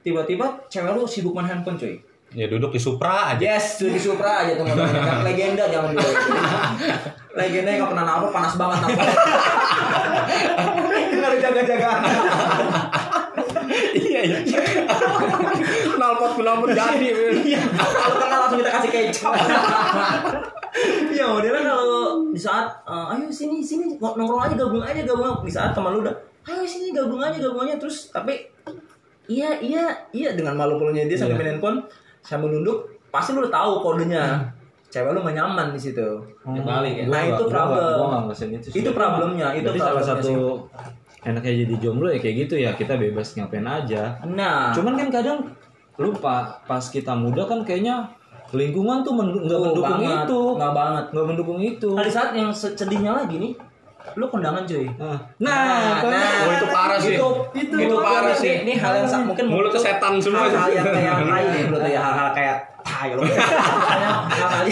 tiba-tiba 0.00 0.46
cewek 0.70 0.94
lu 0.94 1.02
sibuk 1.02 1.34
main 1.34 1.50
handphone 1.50 1.74
cuy 1.74 1.98
Ya 2.34 2.50
duduk 2.50 2.74
di 2.74 2.80
Supra 2.82 3.30
aja. 3.34 3.38
yes 3.38 3.78
di 3.78 3.94
Supra 3.94 4.42
aja 4.42 4.58
modelnya 4.58 4.90
Kan 4.90 5.22
legenda 5.22 5.64
jangan 5.70 5.94
dulu 5.94 6.10
legenda 7.38 7.68
yang 7.70 7.78
nggak 7.82 7.90
pernah 7.94 8.04
nabrak 8.06 8.32
panas 8.34 8.54
banget 8.58 8.78
nabrak 8.82 9.08
nggak 11.14 11.30
ada 11.30 11.38
jaga-jaga 11.38 11.90
iya 13.94 14.20
iya. 14.26 14.38
Knalpot 15.94 16.32
knalpot 16.38 16.70
jadi. 16.74 17.08
Iya, 17.42 17.60
kalau 17.64 18.16
kenal 18.20 18.38
langsung 18.44 18.58
kita 18.60 18.70
kasih 18.70 18.90
kecap. 18.92 19.32
Iya, 21.14 21.24
modelnya 21.30 21.62
kalau 21.70 22.26
di 22.34 22.40
saat 22.40 22.66
eh, 22.86 23.12
ayo 23.14 23.30
sini 23.30 23.62
sini 23.62 23.94
nongkrong 23.98 24.42
aja 24.50 24.54
gabung 24.58 24.82
aja 24.82 25.00
gabung 25.06 25.46
di 25.46 25.52
saat 25.52 25.70
teman 25.70 25.94
lu 25.94 26.02
udah 26.02 26.14
ayo 26.50 26.66
sini 26.66 26.90
gabung 26.90 27.22
aja 27.22 27.38
gabung 27.38 27.62
aja 27.62 27.78
terus 27.78 28.10
tapi 28.10 28.50
iya 29.30 29.54
iya 29.62 29.94
iya 30.10 30.34
dengan 30.34 30.58
malu 30.58 30.82
malunya 30.82 31.06
dia 31.06 31.14
sambil 31.14 31.38
main 31.38 31.56
handphone 31.56 31.78
sambil 32.24 32.48
nunduk 32.50 32.78
pasti 33.08 33.30
lu 33.30 33.44
udah 33.44 33.52
tahu 33.52 33.72
kodenya. 33.80 34.40
Cewek 34.88 35.10
lu 35.10 35.20
gak 35.20 35.34
nyaman 35.34 35.66
di 35.70 35.80
situ. 35.80 36.06
Hmm, 36.40 36.62
balik 36.62 36.94
ya. 36.96 37.04
gua 37.04 37.12
Nah, 37.12 37.22
itu 37.22 37.30
gua 37.30 37.36
nggak- 37.36 37.50
problem. 37.50 37.92
gua 37.92 38.06
nggak 38.08 38.22
ngerasain 38.24 38.50
itu 38.52 38.66
sih. 38.66 38.78
Itu 38.78 38.90
problemnya, 38.90 39.48
itu 39.52 39.66
Berarti 39.66 39.80
salah 39.80 40.04
satu 40.04 40.32
enaknya 41.20 41.52
jadi 41.60 41.74
jomblo 41.78 42.08
ya 42.08 42.18
kayak 42.18 42.36
gitu 42.38 42.54
ya 42.56 42.70
kita 42.72 42.94
bebas 42.94 43.34
ngapain 43.34 43.64
aja. 43.64 44.02
Nah. 44.24 44.70
Cuman 44.70 44.94
kan 44.94 45.08
kadang 45.10 45.38
lupa 45.96 46.36
pas 46.62 46.84
kita 46.84 47.12
muda 47.12 47.42
kan 47.42 47.62
kayaknya 47.62 48.06
lingkungan 48.50 49.02
tuh 49.02 49.12
men- 49.12 49.34
nggak 49.40 49.56
Oh, 49.56 49.64
mendukung 49.64 49.98
banget. 49.98 50.18
itu. 50.22 50.40
Nggak 50.54 50.72
banget. 50.72 51.04
Nggak 51.10 51.26
mendukung 51.26 51.58
itu. 51.60 51.90
Nah 51.90 52.02
di 52.02 52.12
saat 52.12 52.30
yang 52.32 52.50
se- 52.50 52.72
sedihnya 52.72 53.12
lagi 53.14 53.36
nih 53.36 53.52
lu 54.12 54.24
kondangan 54.26 54.62
cuy 54.62 54.84
nah, 54.94 55.16
nah, 55.38 55.96
kan- 55.98 56.12
Oh, 56.44 56.52
itu 56.52 56.66
parah 56.68 56.98
sih. 56.98 57.16
Itu, 57.16 57.28
itu 57.52 57.74
Itu 57.78 57.96
parah 57.98 58.30
Ini- 58.30 58.36
sih. 58.36 58.54
Ini 58.60 58.72
hal 58.76 58.92
yang 58.94 59.08
sa- 59.08 59.24
mungkin 59.24 59.48
menurut 59.48 59.72
setan 59.74 60.20
semua. 60.20 60.44
Hal-hal 60.44 60.70
yang 60.70 60.86
kayak 60.86 61.14
tai 61.24 61.44
nih 61.48 61.62
menurut 61.64 61.88
ya 61.88 62.00
hal-hal 62.02 62.28
kayak 62.30 62.56
tai 62.78 63.10
loh. 63.10 63.24
Hal-hal 64.30 64.64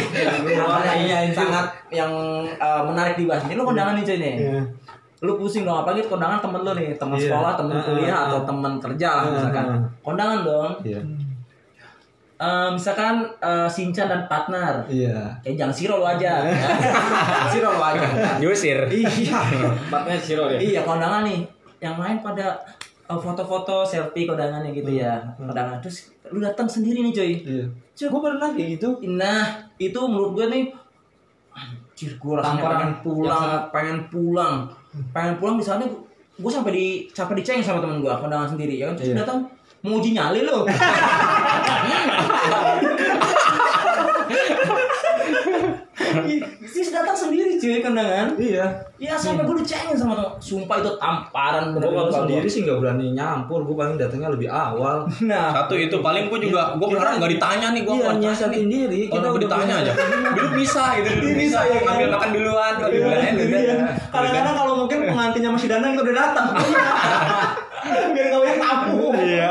hal-hal 0.44 1.00
yang 1.02 1.32
sangat 1.32 1.64
yang 1.90 2.12
eh, 2.46 2.82
menarik 2.84 3.16
dibahas. 3.16 3.42
Ini 3.42 3.54
lu 3.54 3.64
kondangan 3.64 3.96
nih 3.96 4.04
cuy 4.04 4.18
nih. 4.18 4.34
Iya. 4.38 4.60
Lu 5.22 5.32
pusing 5.34 5.62
dong 5.62 5.80
apalagi 5.80 6.04
kondangan 6.04 6.38
temen 6.38 6.60
lu 6.60 6.72
nih, 6.74 6.88
teman 6.92 7.16
Iya. 7.16 7.24
sekolah, 7.24 7.52
temen 7.54 7.72
Ah, 7.72 7.82
kuliah 7.82 8.12
ah, 8.12 8.22
atau 8.26 8.38
ah. 8.38 8.44
temen 8.44 8.72
kerja 8.78 9.08
lah 9.08 9.22
Ah, 9.22 9.30
misalkan. 9.32 9.64
ah. 9.66 9.80
Kondangan 10.02 10.38
dong. 10.42 10.70
iya 10.82 11.00
Eh, 12.42 12.68
misalkan 12.72 13.22
eh, 13.38 13.68
Sinchan 13.68 14.06
dan 14.06 14.26
partner. 14.26 14.82
iya 14.90 15.30
Eh 15.40 15.54
jangan 15.54 15.70
Siro 15.70 15.94
lu 15.96 16.06
aja. 16.08 16.42
Siro 17.52 17.70
lu 17.70 17.78
aja. 17.80 18.02
Diusir. 18.36 18.82
Iya. 18.84 19.38
Empatnya 19.86 20.18
Ciro 20.18 20.50
dia. 20.50 20.58
Iya 20.58 20.80
kondangan 20.82 21.22
nih. 21.22 21.46
Yang 21.78 21.96
lain 21.96 22.16
pada 22.18 22.58
eh, 23.04 23.14
foto-foto 23.16 23.82
selfie 23.82 24.26
kondangannya 24.26 24.70
gitu 24.70 24.90
ya 24.92 25.22
kondangan 25.36 25.78
terus 25.78 26.10
lu 26.28 26.38
datang 26.38 26.66
sendiri 26.66 26.98
nih 27.00 27.12
coy 27.12 27.30
Iya. 27.38 27.64
Cuk. 27.92 28.08
Gue 28.10 28.20
pernah 28.24 28.50
kayak 28.50 28.68
gitu. 28.74 28.88
nah 29.12 29.46
itu 29.76 30.00
menurut 30.02 30.32
gue 30.34 30.46
nih 30.48 30.64
anjir 31.52 32.16
gue 32.16 32.32
rasanya 32.32 32.56
Tamparan 32.56 32.74
pengen 32.74 32.92
pulang 32.98 33.44
pengen 33.70 33.98
pulang 34.08 34.56
pengen 35.12 35.34
pulang 35.36 35.54
misalnya 35.54 35.86
gue 36.32 36.50
sampai 36.50 36.72
di 36.72 36.86
sampai 37.06 37.38
diceng 37.38 37.60
sama 37.60 37.78
temen 37.78 38.00
gue 38.00 38.08
kondangan 38.10 38.48
sendiri 38.48 38.80
ya 38.80 38.88
kan 38.88 38.94
terus 38.96 39.12
Iya. 39.12 39.16
datang 39.20 39.38
mau 39.82 39.98
uji 39.98 40.14
nyali 40.14 40.40
lo 40.42 40.62
Terus 46.62 46.90
datang 46.94 47.16
sendiri 47.16 47.56
cuy 47.56 47.80
kondangan 47.80 48.34
Iya. 48.36 48.66
Iya 48.96 49.14
sampai 49.18 49.42
gue 49.42 49.56
dicengin 49.58 49.96
sama 49.96 50.14
temen 50.14 50.30
Sumpah 50.38 50.76
itu 50.78 50.90
tamparan 50.96 51.72
Gue 51.72 51.82
kalau 51.82 52.06
gua. 52.06 52.18
sendiri 52.22 52.46
sih 52.46 52.62
nggak 52.62 52.78
berani 52.78 53.06
nyampur. 53.12 53.64
Gue 53.64 53.74
paling 53.74 53.96
datangnya 53.96 54.30
lebih 54.30 54.46
awal. 54.46 55.08
Nah 55.24 55.50
Satu 55.52 55.74
itu 55.74 55.96
paling 55.98 56.30
gue 56.30 56.38
juga 56.42 56.76
gue 56.76 56.86
berharap 56.86 57.18
nggak 57.18 57.32
ditanya 57.32 57.66
nih 57.72 57.82
gue 57.82 57.94
Iya, 57.94 58.04
mau 58.04 58.14
nyiasatin 58.16 58.66
diri. 58.68 59.00
Kita 59.08 59.18
gue 59.20 59.32
udah 59.32 59.42
ditanya 59.42 59.74
aja. 59.82 59.92
Dulu 60.36 60.48
bisa 60.56 60.84
gitu, 60.96 61.08
dulu 61.18 61.28
Bisa, 61.36 61.58
ya, 61.62 61.76
ya 61.76 61.80
ngambil 61.82 62.06
kan? 62.08 62.14
makan 62.16 62.30
duluan. 62.32 62.72
Iya, 62.88 63.16
iya. 63.36 63.74
Kadang-kadang 64.08 64.54
kalau 64.56 64.74
mungkin 64.84 64.98
pengantinnya 65.06 65.50
masih 65.52 65.68
danang 65.68 65.90
kita 65.92 66.02
udah 66.02 66.16
datang. 66.16 66.46
Biar 68.12 68.26
nggak 68.28 68.40
banyak 68.40 68.58
tamu. 68.58 69.06
Iya. 69.14 69.50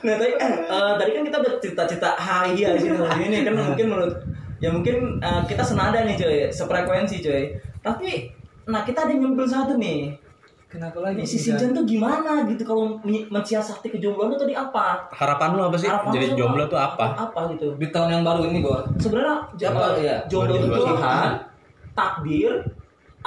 Nah 0.00 0.14
tadi 0.14 0.32
eh, 0.34 0.52
eh, 0.64 0.92
tadi 0.96 1.10
kan 1.12 1.22
kita 1.24 1.36
udah 1.38 1.52
cerita-cerita 1.58 2.08
hai 2.14 2.50
ya 2.52 2.68
di 2.72 2.80
sini 2.80 2.96
ini 3.24 3.36
kan 3.42 3.54
mungkin 3.54 3.86
menurut 3.88 4.14
ya 4.58 4.68
mungkin 4.68 4.96
eh, 5.18 5.42
kita 5.44 5.62
senada 5.62 6.02
nih 6.02 6.14
coy, 6.14 6.38
sefrekuensi 6.48 7.18
coy. 7.20 7.42
Tapi 7.78 8.08
nah 8.66 8.82
kita 8.82 9.04
ada 9.04 9.10
yang 9.10 9.22
nyempil 9.24 9.46
satu 9.46 9.74
nih. 9.76 10.12
Kenapa 10.68 11.00
Ini 11.00 11.24
lagi? 11.24 11.24
si 11.24 11.40
Sinjan 11.40 11.72
tuh 11.72 11.88
gimana 11.88 12.44
gitu 12.44 12.60
kalau 12.60 13.00
men- 13.00 13.24
mensiasati 13.32 13.88
kejombloan 13.88 14.28
itu 14.28 14.44
tadi 14.44 14.52
apa? 14.52 15.08
Harapan 15.08 15.56
lu 15.56 15.64
apa 15.64 15.80
sih? 15.80 15.88
Harapan 15.88 16.12
Jadi 16.12 16.36
jomblo 16.36 16.68
tuh 16.68 16.76
apa? 16.76 17.16
Apa 17.16 17.48
gitu? 17.56 17.72
Di 17.80 17.88
tahun 17.88 18.20
yang 18.20 18.22
baru 18.22 18.52
ini, 18.52 18.60
Bor. 18.60 18.84
Sebenarnya 19.00 19.48
Apa, 19.48 19.96
iya? 19.96 20.20
jomblo 20.28 20.60
itu 20.60 20.68
2021. 20.68 20.76
pilihan, 20.76 21.30
takdir, 21.96 22.52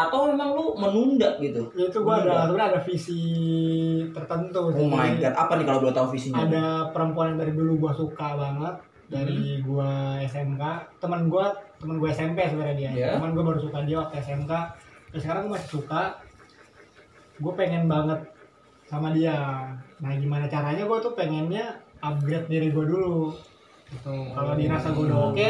atau 0.02 0.30
memang 0.30 0.50
lu 0.54 0.66
menunda 0.74 1.38
gitu? 1.38 1.70
Ya 1.74 1.86
itu 1.88 1.98
gue 1.98 2.14
ada 2.16 2.46
sebenarnya 2.46 2.68
ada 2.74 2.82
visi 2.82 3.22
tertentu 4.10 4.60
Oh 4.70 4.88
my 4.88 5.10
god, 5.18 5.34
apa 5.34 5.54
nih 5.56 5.66
kalau 5.66 5.80
boleh 5.80 5.94
tahu 5.94 6.08
visinya? 6.12 6.42
ada 6.42 6.64
perempuan 6.90 7.36
yang 7.36 7.40
dari 7.40 7.54
dulu 7.54 7.74
gue 7.78 7.92
suka 7.96 8.28
banget 8.34 8.76
dari 9.08 9.60
Hmm. 9.60 9.64
gue 9.68 9.92
SMK 10.24 10.64
teman 10.98 11.28
gue 11.28 11.46
teman 11.78 11.96
gue 11.98 12.10
SMP 12.10 12.38
sebenarnya 12.44 12.76
dia. 12.78 12.92
Ya. 12.92 13.10
teman 13.16 13.32
gue 13.32 13.44
baru 13.44 13.60
suka 13.60 13.84
dia 13.84 13.98
waktu 14.00 14.16
SMK 14.20 14.52
dan 15.12 15.20
sekarang 15.20 15.42
gue 15.46 15.54
masih 15.54 15.72
suka. 15.74 16.02
Gue 17.38 17.54
pengen 17.54 17.86
banget 17.86 18.20
sama 18.86 19.12
dia. 19.12 19.36
Nah 19.98 20.12
gimana 20.14 20.46
caranya 20.46 20.84
gue 20.84 20.98
tuh 21.00 21.12
pengennya 21.12 21.76
upgrade 22.00 22.48
diri 22.48 22.70
gue 22.70 22.86
dulu. 22.86 23.36
Gitu. 23.90 24.14
Kalau 24.32 24.56
dirasa 24.56 24.88
gue 24.90 25.04
udah 25.06 25.20
oke 25.30 25.50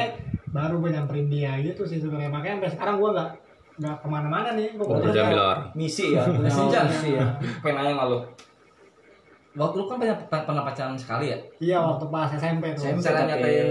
baru 0.49 0.75
gue 0.77 0.89
nyamperin 0.89 1.27
dia. 1.27 1.51
Gitu 1.59 1.85
sih 1.85 1.99
sebenarnya. 1.99 2.33
Makanya 2.33 2.53
sampai 2.57 2.71
sekarang 2.73 2.95
gue 2.97 3.09
nggak 3.11 3.29
nggak 3.73 3.95
ke 3.97 4.07
mana-mana 4.07 4.49
nih 4.51 4.67
gue 4.71 4.83
Oh. 4.83 5.55
Misi 5.73 6.11
ya, 6.11 6.21
punya 6.23 6.47
Sinjan. 6.47 6.85
misi 6.85 7.09
ya. 7.13 7.25
Pengen 7.59 7.75
nanya? 7.77 8.03
Waktu 9.51 9.75
lu 9.75 9.85
kan 9.85 9.99
pernah, 9.99 10.15
pernah 10.41 10.63
pacaran 10.63 10.95
sekali 10.95 11.27
ya? 11.27 11.37
iya 11.59 11.77
waktu 11.77 12.07
pas 12.07 12.27
SMP 12.29 12.71
tuh 12.71 12.87
SMP. 12.87 13.03
Cara 13.03 13.21
nyatain 13.25 13.67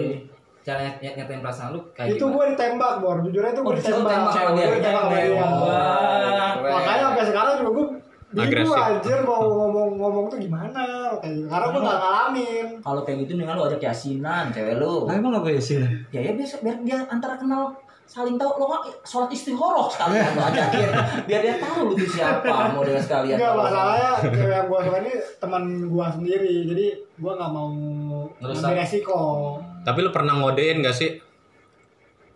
cara 0.60 0.78
nyat- 0.78 1.16
nyatain 1.16 1.40
perasaan 1.40 1.72
lu 1.72 1.80
kayak 1.90 2.14
itu 2.14 2.24
gue 2.26 2.44
ditembak 2.52 3.00
bor 3.00 3.16
jujur 3.22 3.40
aja 3.40 3.52
tuh 3.54 3.62
Oh, 3.62 3.66
gue 3.66 3.80
disuruh 3.80 4.04
ditembak 4.04 4.32
gue 4.52 4.76
ditembak 4.76 5.02
sama 5.02 5.16
dia 5.16 5.32
Wah. 5.32 6.52
makanya 6.60 7.00
sampai 7.02 7.24
sekarang 7.24 7.52
juga 7.56 7.70
gue 7.70 7.86
bingung 8.30 8.46
Agresif. 8.46 8.76
anjir 8.78 9.18
mau 9.20 9.42
ngomong-ngomong 9.42 10.24
tuh 10.28 10.38
gimana 10.38 10.80
kayak 11.18 11.32
gitu 11.34 11.48
karena 11.48 11.66
gue 11.66 11.80
gak 11.82 11.98
ngalamin 11.98 12.66
Kalau 12.78 13.00
kayak 13.02 13.18
gitu 13.18 13.32
dengan 13.34 13.54
lu 13.56 13.62
ajak 13.64 13.80
yasinan 13.82 14.44
cewek 14.50 14.76
lu. 14.76 14.94
Nah, 15.02 15.14
emang 15.16 15.32
apa 15.34 15.48
ya 15.48 15.58
sih? 15.58 15.80
Ya 16.10 16.20
ya 16.20 16.32
biasa 16.32 16.54
biar 16.60 16.76
dia 16.80 16.98
antara 17.04 17.34
kenal 17.34 17.72
saling 18.10 18.34
tahu 18.34 18.58
lo 18.58 18.66
kan 18.66 18.82
sholat 19.00 19.30
istikharah 19.30 19.86
sekalian 19.86 20.34
lo 20.34 20.42
ajakin 20.42 20.88
biar 21.24 21.40
dia 21.40 21.54
tahu 21.56 21.80
lu 21.86 21.94
tuh 21.94 22.10
siapa 22.10 22.50
model 22.74 22.98
sekalian 22.98 23.38
enggak 23.38 23.54
masalahnya 23.54 24.10
cewek 24.18 24.50
yang 24.50 24.66
gue 24.66 24.78
suka 24.82 24.98
ini 24.98 25.12
teman 25.38 25.62
gue 25.86 26.06
sendiri 26.10 26.54
jadi 26.66 26.86
gue 26.98 27.32
gak 27.32 27.50
mau 27.50 27.70
ngambil 28.36 28.74
resiko 28.74 29.20
Tapi 29.80 29.98
lu 30.02 30.10
pernah 30.10 30.34
ngodein 30.36 30.82
gak 30.82 30.92
sih? 30.92 31.22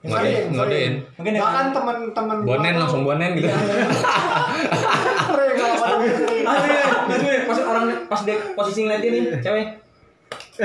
Ngodein, 0.01 0.47
Sering, 0.47 0.47
ngodein. 0.53 0.93
Mungkin 1.17 1.33
ya- 1.33 1.43
bahkan 1.43 1.67
teman-teman 1.73 2.37
Bonen 2.41 2.75
langsung 2.77 3.03
bonen 3.03 3.31
gitu. 3.35 3.49
sering 5.27 5.55
kalau 5.57 5.77
pada 5.77 5.95
gue 5.97 6.13
sering 6.15 6.45
Asli 6.45 6.71
ya, 6.71 6.85
asli 7.09 7.27
ya. 7.27 7.41
Pas 7.45 7.59
orang 7.59 7.85
pas 8.07 8.21
dia 8.23 8.37
posisi 8.53 8.85
ngeliatin 8.85 9.11
nih 9.11 9.23
cewek. 9.41 9.67
Ya, 10.55 10.63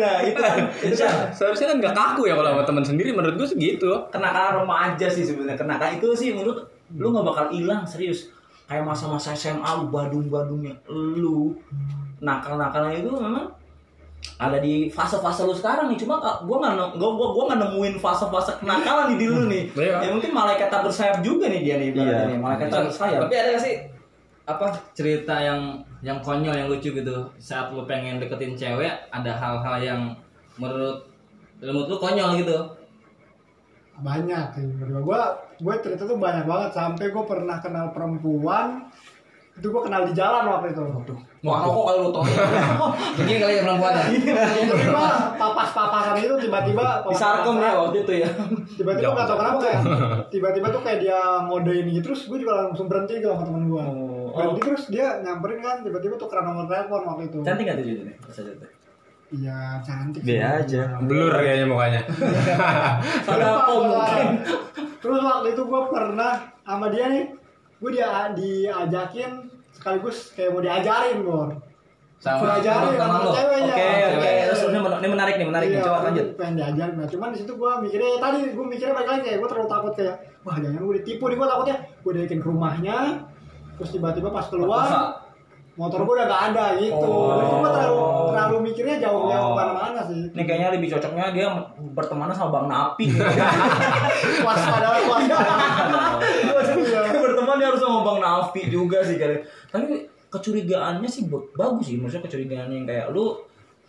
nah 0.00 0.20
itu. 0.20 0.36
Itu. 0.84 1.00
Kan 1.00 1.32
Seharusnya 1.32 1.72
kan 1.72 1.80
gak 1.80 1.96
kaku 1.96 2.28
ya 2.28 2.36
kalau 2.36 2.52
sama 2.52 2.62
teman 2.68 2.84
sendiri. 2.84 3.16
Menurut 3.16 3.40
gue 3.40 3.48
segitu. 3.48 3.88
kenakalan 4.12 4.60
remaja 4.64 5.08
sih 5.08 5.24
sebenarnya. 5.24 5.56
Kenakalan 5.56 5.96
itu 5.96 6.08
sih 6.12 6.36
menurut 6.36 6.68
lu 6.92 7.08
nggak 7.08 7.24
bakal 7.24 7.48
hilang 7.48 7.88
serius. 7.88 8.28
Kayak 8.68 8.84
masa-masa 8.84 9.32
SMA 9.32 9.68
lu 9.80 9.88
badung-badungnya 9.88 10.76
lu 10.88 11.56
nakal-nakalnya 12.20 13.00
itu 13.00 13.10
memang 13.12 13.48
ada 14.34 14.58
di 14.58 14.90
fase-fase 14.90 15.46
lu 15.46 15.54
sekarang 15.54 15.86
nih. 15.94 15.98
Cuma 16.02 16.18
ah, 16.18 16.42
gua 16.42 16.58
nggak 16.58 16.98
gua 16.98 17.10
gua 17.14 17.28
gua 17.30 17.42
nggak 17.52 17.60
nemuin 17.62 17.94
fase-fase 18.02 18.58
kenakalan 18.58 19.14
di 19.14 19.16
diri 19.22 19.34
lu 19.34 19.46
nih. 19.46 19.64
Iya. 19.78 19.96
ya 20.02 20.08
mungkin 20.10 20.32
malaikat 20.34 20.68
tak 20.70 20.82
bersayap 20.82 21.18
juga 21.22 21.46
nih 21.46 21.60
dia 21.62 21.74
nih 21.78 21.88
Iya. 21.94 22.18
nih. 22.34 22.38
Malaikat 22.42 22.66
tak 22.70 22.82
bersayap. 22.90 23.20
tapi 23.26 23.34
ada 23.38 23.48
gak 23.54 23.62
sih 23.62 23.76
apa 24.44 24.66
cerita 24.92 25.34
yang 25.40 25.60
yang 26.04 26.18
konyol 26.20 26.52
yang 26.52 26.68
lucu 26.68 26.92
gitu? 26.92 27.16
Saat 27.40 27.72
lu 27.72 27.86
pengen 27.86 28.18
deketin 28.20 28.58
cewek 28.58 28.92
ada 29.08 29.32
hal-hal 29.32 29.76
yang 29.80 30.00
menurut 30.58 31.06
menurut 31.62 31.86
lu 31.88 31.96
konyol 31.96 32.36
gitu? 32.42 32.58
Banyak 34.02 34.58
sih. 34.58 34.66
Menurut 34.66 35.02
gue 35.06 35.20
gue 35.62 35.74
cerita 35.80 36.02
tuh 36.04 36.18
banyak 36.18 36.44
banget. 36.44 36.74
Sampai 36.74 37.14
gue 37.14 37.24
pernah 37.24 37.62
kenal 37.62 37.94
perempuan 37.94 38.90
itu 39.54 39.70
gue 39.70 39.82
kenal 39.86 40.02
di 40.02 40.12
jalan 40.12 40.50
waktu 40.50 40.74
itu. 40.74 40.82
Wah, 41.46 41.62
rokok 41.62 41.84
kalau 41.86 42.00
lu 42.02 42.10
tau 42.10 42.24
begini 43.20 43.38
kali 43.38 43.52
ya 43.54 43.62
perempuan 43.62 43.92
ya? 43.94 44.04
Tiba-tiba 44.10 45.04
papas-papasan 45.38 46.16
itu 46.18 46.34
tiba-tiba 46.42 46.84
di 47.10 47.14
sarkom 47.14 47.62
ya 47.62 47.72
waktu 47.78 48.02
itu 48.02 48.12
ya? 48.24 48.28
Tiba-tiba 48.74 49.14
gak 49.14 49.26
tau 49.30 49.38
kenapa 49.38 49.58
kayak 49.62 49.80
tiba-tiba 50.32 50.66
tuh 50.74 50.82
kayak 50.82 50.98
dia 51.06 51.18
ngodein 51.46 51.86
gitu 51.86 52.10
terus 52.10 52.26
gue 52.26 52.38
juga 52.42 52.66
langsung 52.66 52.90
berhenti 52.90 53.22
gitu 53.22 53.30
sama 53.30 53.44
temen 53.46 53.64
gue 53.70 53.84
Oh. 54.34 54.42
berhenti 54.42 54.66
terus 54.66 54.84
dia 54.90 55.22
nyamperin 55.22 55.62
kan 55.62 55.86
tiba-tiba 55.86 56.18
tuh 56.18 56.26
nomor 56.26 56.66
telepon 56.66 57.06
waktu 57.06 57.30
itu. 57.30 57.38
Cantik 57.46 57.70
gak 57.70 57.78
tuh 57.78 57.86
jadi 57.86 57.98
jadi. 58.02 58.12
iya 59.30 59.78
cantik 59.78 60.20
Be 60.26 60.42
aja. 60.42 60.98
Blur 60.98 61.30
kayaknya 61.30 61.66
mukanya. 61.70 62.02
Apa 63.30 63.70
mungkin? 63.70 64.26
terus 64.98 65.20
waktu 65.22 65.54
itu 65.54 65.62
gue 65.62 65.82
pernah 65.92 66.32
sama 66.66 66.90
dia 66.90 67.06
nih 67.06 67.43
gue 67.76 67.90
dia 67.90 68.08
diajakin 68.30 69.30
sekaligus 69.70 70.32
kayak 70.32 70.50
mau 70.50 70.60
diajarin 70.60 71.18
bor 71.20 71.48
sama 72.16 72.56
diajarin 72.56 72.94
sama 72.94 73.16
lu 73.20 73.30
ceweknya 73.30 73.74
Oke, 73.74 73.88
oke. 74.14 74.30
Terus 74.46 74.60
ini 74.64 74.78
men- 74.78 74.96
ini 74.96 75.08
menarik 75.10 75.34
nih, 75.34 75.46
menarik 75.46 75.66
nih. 75.66 75.76
Iya, 75.76 75.84
Coba 75.84 75.92
gua 75.94 76.06
lanjut. 76.06 76.26
pengen 76.34 76.54
diajarin 76.56 76.94
nah 76.94 77.06
cuman 77.06 77.28
di 77.28 77.38
situ 77.38 77.52
gue 77.52 77.72
mikirnya 77.80 78.08
ya 78.08 78.18
tadi 78.18 78.38
gue 78.48 78.64
mikirnya 78.66 78.94
balik 78.94 79.08
lagi 79.10 79.20
kayak 79.22 79.38
gue 79.38 79.48
terlalu 79.48 79.68
takut 79.68 79.92
kayak 79.92 80.14
wah 80.40 80.56
jangan 80.56 80.80
gue 80.80 80.94
ditipu 80.96 81.24
nih 81.26 81.36
gue 81.36 81.48
takutnya 81.48 81.76
gue 82.00 82.10
diajakin 82.12 82.38
ke 82.38 82.46
rumahnya 82.46 82.96
terus 83.74 83.90
tiba-tiba 83.90 84.28
pas 84.30 84.46
keluar 84.46 84.88
motor 85.74 85.98
gue 86.00 86.14
udah 86.14 86.26
gak 86.30 86.42
ada 86.48 86.64
gitu 86.78 86.94
Oh. 86.96 87.34
Jadi 87.34 87.50
gue 87.52 87.70
terlalu 87.74 87.98
terlalu 88.30 88.56
mikirnya 88.62 88.96
jauh-jauh 89.02 89.42
Oh. 89.42 89.50
ke 89.50 89.58
mana-mana 89.58 90.00
sih 90.06 90.22
Ini 90.30 90.42
kayaknya 90.44 90.68
lebih 90.70 90.88
cocoknya 90.88 91.24
dia 91.34 91.46
berteman 91.92 92.30
sama 92.30 92.50
Bang 92.54 92.66
Napi. 92.70 93.04
waspada 94.46 94.88
waspada 95.02 95.38
Iya. 96.54 97.03
Berteman 97.54 97.60
dia 97.60 97.68
harus 97.70 97.80
sama 97.80 98.02
Bang 98.02 98.18
Nafi 98.18 98.62
juga 98.66 98.98
sih 99.00 99.16
kali. 99.16 99.38
Tapi 99.70 99.86
kecurigaannya 100.28 101.06
sih 101.06 101.22
bagus 101.30 101.86
sih. 101.86 101.96
Maksudnya 101.96 102.26
kecurigaan 102.26 102.68
yang 102.68 102.84
kayak 102.84 103.08
lu 103.08 103.38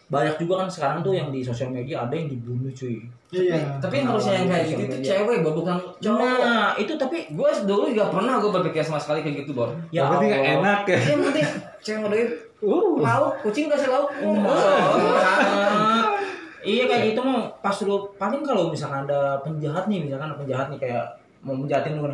banyak 0.06 0.38
juga 0.38 0.62
kan 0.62 0.70
sekarang 0.70 1.02
tuh 1.02 1.18
yang 1.18 1.34
di 1.34 1.42
sosial 1.42 1.74
media 1.74 2.06
ada 2.06 2.14
yang 2.14 2.30
dibunuh 2.30 2.70
cuy. 2.70 3.02
iya 3.34 3.58
tapi 3.82 4.00
yang 4.00 4.14
harusnya 4.14 4.38
yang 4.38 4.48
kayak 4.48 4.66
gitu 4.70 4.82
itu 4.86 4.98
cewek 5.02 5.42
bukan 5.42 5.82
cowok 5.98 6.22
Nah, 6.38 6.78
itu 6.78 6.94
tapi 6.94 7.26
gue 7.28 7.50
dulu 7.66 7.90
juga 7.90 8.14
pernah 8.14 8.38
gue 8.38 8.54
berpikir 8.54 8.86
sama 8.86 9.02
sekali 9.02 9.26
kayak 9.26 9.42
gitu 9.42 9.58
bor 9.58 9.74
ya 9.90 10.06
Berarti 10.06 10.26
nggak 10.30 10.40
Allah. 10.40 10.54
enak 10.56 10.80
ya. 10.86 10.98
yang 11.10 11.22
penting 11.26 11.46
cewek 11.82 12.00
ngodein 12.00 12.30
Uh. 12.62 12.98
lauk 12.98 13.34
kucing 13.42 13.66
kasih 13.66 13.90
lauk 13.90 14.14
Nah, 14.22 16.06
iya 16.64 16.86
kayak 16.86 17.02
gitu 17.10 17.20
mah 17.22 17.50
pas 17.60 17.74
lu 17.82 17.98
paling 18.16 18.42
kalau 18.42 18.70
misalkan 18.70 19.06
ada 19.06 19.42
penjahat 19.42 19.86
nih 19.86 20.06
misalkan 20.06 20.30
ada 20.30 20.38
penjahat 20.38 20.70
nih 20.70 20.80
kayak 20.80 21.06
mau 21.42 21.54
menjahatin 21.54 21.98
lu 21.98 22.06
kan 22.06 22.14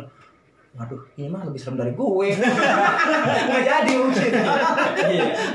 waduh 0.72 1.02
ini 1.20 1.28
mah 1.28 1.44
lebih 1.44 1.60
serem 1.60 1.76
dari 1.76 1.92
gue 1.92 2.28
nggak 3.48 3.64
jadi 3.64 3.92
mungkin 4.00 4.32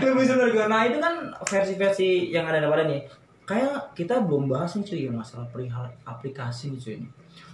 lebih 0.02 0.26
serem 0.30 0.40
dari 0.46 0.52
gue 0.54 0.66
nah 0.70 0.82
itu 0.86 0.98
kan 1.02 1.14
versi-versi 1.42 2.30
yang 2.30 2.46
ada 2.46 2.62
nih 2.86 3.02
kayak 3.48 3.96
kita 3.96 4.20
belum 4.28 4.52
bahas 4.52 4.76
nih 4.76 4.84
cuy 4.84 5.08
masalah 5.08 5.48
perihal 5.48 5.88
aplikasi 6.04 6.76
nih 6.76 6.80
cuy. 6.84 6.98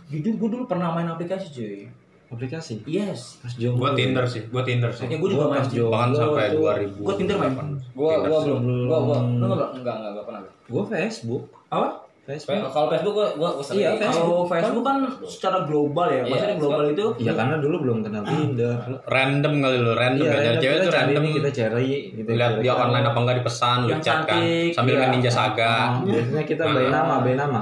Jujur 0.10 0.34
gue 0.42 0.50
dulu 0.58 0.64
pernah 0.66 0.90
main 0.90 1.06
aplikasi 1.06 1.54
cuy. 1.54 1.86
aplikasi 2.34 2.82
Yes. 2.90 3.38
pas 3.46 3.54
jomblo 3.54 3.86
Gua 3.86 3.92
Tinder 3.94 4.26
sih, 4.26 4.50
gua 4.50 4.66
Tinder 4.66 4.90
sih. 4.90 5.06
Ya 5.06 5.22
gue 5.22 5.30
juga 5.30 5.54
main. 5.54 5.62
cuy. 5.70 5.86
Bahkan 5.86 6.10
jomblo 6.10 6.18
sampai 6.18 6.46
tuh 6.50 6.66
2000. 6.66 6.98
Gue 6.98 7.16
Tinder 7.22 7.38
main. 7.38 7.54
Gua 7.94 8.14
sih. 8.18 8.50
belum. 8.50 8.62
Gua 8.90 9.00
gua 9.06 9.18
lu 9.22 9.46
enggak 9.46 9.70
enggak 9.78 9.96
enggak 10.02 10.12
enggak 10.18 10.26
pernah. 10.26 10.42
gue 10.66 10.84
Facebook 10.90 11.44
Apa? 11.70 11.90
Facebook 12.24 12.72
Kalau 12.72 12.88
Facebook 12.88 13.14
gua 13.14 13.28
gua 13.36 13.50
gua 13.52 13.60
sering. 13.60 13.84
Iya, 13.84 13.92
Facebook. 14.00 14.16
Kalau 14.24 14.48
Facebook 14.48 14.86
kan 14.88 14.98
secara 15.28 15.58
global 15.68 16.08
ya. 16.08 16.16
Iya, 16.16 16.32
Maksudnya 16.32 16.56
global 16.56 16.86
itu 16.88 17.06
ya 17.20 17.32
karena 17.36 17.56
dulu 17.60 17.76
belum 17.84 17.98
kenal 18.00 18.24
Tinder 18.24 18.80
Random 19.04 19.54
kali 19.60 19.78
lu, 19.78 19.92
random 19.92 20.24
Iya, 20.24 20.32
ya. 20.32 20.52
Cewek 20.56 20.78
cari 20.80 20.92
random. 21.12 21.24
kita 21.36 21.50
cari 21.52 21.88
gitu 22.14 22.30
Lihat 22.32 22.52
dia 22.54 22.64
kira-kira. 22.64 22.80
online 22.82 23.06
apa 23.06 23.20
enggak 23.20 23.38
dipesan, 23.44 23.78
lu 23.84 23.96
chat 24.00 24.20
kan. 24.24 24.40
Sambil 24.72 24.94
iya. 24.96 25.02
main 25.04 25.12
Ninja 25.12 25.28
Saga. 25.30 26.00
biasanya 26.00 26.44
kita 26.48 26.64
bayi 26.66 26.88
nama 26.88 27.16
bayi 27.20 27.36
nama 27.36 27.62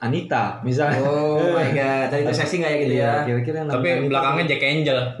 Anita 0.00 0.44
misalnya 0.64 1.04
Oh 1.04 1.44
my 1.60 1.68
god, 1.76 2.08
tadi 2.08 2.24
seksi 2.24 2.54
nggak 2.58 2.72
ya 2.72 2.78
gitu 2.78 2.94
ya? 2.94 3.04
Iya, 3.04 3.12
kira-kira 3.28 3.56
yang 3.58 3.68
Tapi 3.68 3.88
belakangnya 4.08 4.44
Jack 4.48 4.62
Angel. 4.64 4.98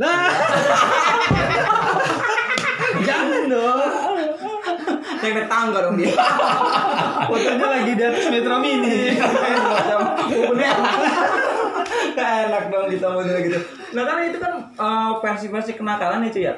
jangan 3.00 3.42
dong 3.46 3.80
Naik 5.20 5.32
naik 5.36 5.48
tangga 5.48 5.78
dong 5.84 5.96
dia. 6.00 6.10
fotonya 7.28 7.66
lagi 7.68 7.92
di 7.94 8.02
atas 8.02 8.24
Metro 8.32 8.56
Mini 8.58 9.14
Udah. 10.30 10.72
enak 12.20 12.64
dong 12.72 12.86
kita 12.88 13.06
model 13.12 13.36
gitu. 13.44 13.58
Nah 13.96 14.02
kan 14.04 14.16
itu 14.24 14.38
kan 14.40 14.52
eh, 14.74 15.10
versi-versi 15.20 15.72
kenakalan 15.76 16.26
itu 16.26 16.44
ya. 16.44 16.54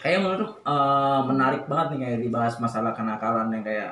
Kayak 0.00 0.24
menurut 0.24 0.50
eh, 0.64 1.20
menarik 1.28 1.62
banget 1.70 1.86
nih 1.94 1.98
kayak 2.02 2.18
dibahas 2.24 2.54
masalah 2.58 2.92
kenakalan 2.96 3.52
yang 3.52 3.64
kayak 3.64 3.90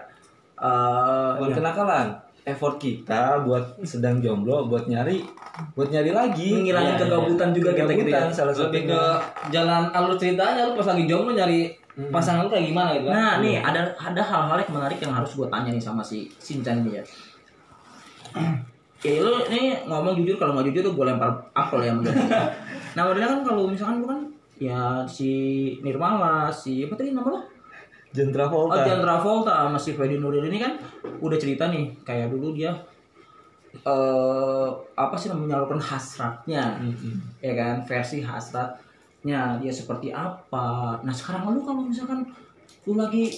eh 0.60 1.30
buat 1.40 1.56
kenakalan 1.56 2.12
effort 2.44 2.76
kita 2.76 3.44
buat 3.44 3.80
sedang 3.84 4.20
jomblo 4.20 4.68
buat 4.68 4.84
nyari 4.88 5.24
buat 5.72 5.88
nyari 5.88 6.12
lagi 6.12 6.52
Menghilangkan 6.52 6.96
Iya, 6.96 7.00
kegabutan 7.04 7.48
iya. 7.52 7.56
juga 7.56 7.70
kita 7.72 7.80
gitu 7.80 7.88
ya. 7.88 7.96
Kegabutan 7.96 8.28
salah 8.32 8.54
Lebih 8.68 8.82
ke 8.88 9.02
jalan 9.52 9.82
alur 9.92 10.14
ceritanya 10.20 10.60
lu 10.68 10.72
pas 10.76 10.88
lagi 10.88 11.04
jomblo 11.08 11.32
nyari 11.32 11.79
pasangan 12.08 12.46
lu 12.46 12.50
kayak 12.50 12.72
gimana 12.72 12.96
gitu 12.96 13.12
kan. 13.12 13.14
Nah 13.14 13.32
nih 13.44 13.60
ada 13.60 13.92
ada 14.00 14.22
hal-hal 14.24 14.56
yang 14.56 14.72
menarik 14.72 14.98
yang 15.04 15.12
harus 15.12 15.36
gue 15.36 15.48
tanya 15.52 15.68
nih 15.68 15.82
sama 15.82 16.00
si 16.00 16.32
Sinchan 16.40 16.80
ini 16.80 16.96
ya. 16.96 17.04
Ya 19.04 19.20
lu 19.26 19.44
ini 19.52 19.76
ngomong 19.84 20.16
jujur 20.16 20.40
kalau 20.40 20.56
nggak 20.56 20.72
jujur 20.72 20.88
tuh 20.88 20.94
gue 20.96 21.04
lempar 21.04 21.28
apel 21.52 21.84
ya. 21.84 21.92
Nah 22.96 23.06
modelnya 23.06 23.38
kan 23.38 23.40
kalau 23.46 23.70
misalkan 23.70 24.02
lu 24.02 24.06
kan 24.10 24.20
ya 24.58 25.06
si 25.06 25.30
Nirmala, 25.84 26.50
si 26.50 26.82
apa 26.88 26.98
tadi 26.98 27.14
nama 27.14 27.30
lo? 27.30 27.40
Oh 28.10 28.34
Travolta 28.34 28.82
Jan 28.82 29.00
Travolta 29.06 29.52
sama 29.54 29.78
si 29.78 29.94
Freddy 29.94 30.18
Nuril 30.18 30.50
ini 30.50 30.58
kan 30.58 30.74
udah 31.22 31.38
cerita 31.38 31.70
nih 31.70 31.94
kayak 32.02 32.34
dulu 32.34 32.50
dia 32.50 32.74
eh 33.86 34.68
apa 34.98 35.14
sih 35.14 35.30
namanya 35.30 35.62
menyalurkan 35.62 35.78
hasratnya 35.78 36.74
ya 37.38 37.52
kan 37.54 37.86
versi 37.86 38.18
hasratnya 39.20 39.60
dia 39.60 39.72
seperti 39.72 40.08
apa 40.08 40.96
nah 41.04 41.12
sekarang 41.12 41.52
lu 41.52 41.60
kalau 41.60 41.84
misalkan 41.84 42.24
lu 42.88 42.96
lagi 42.96 43.28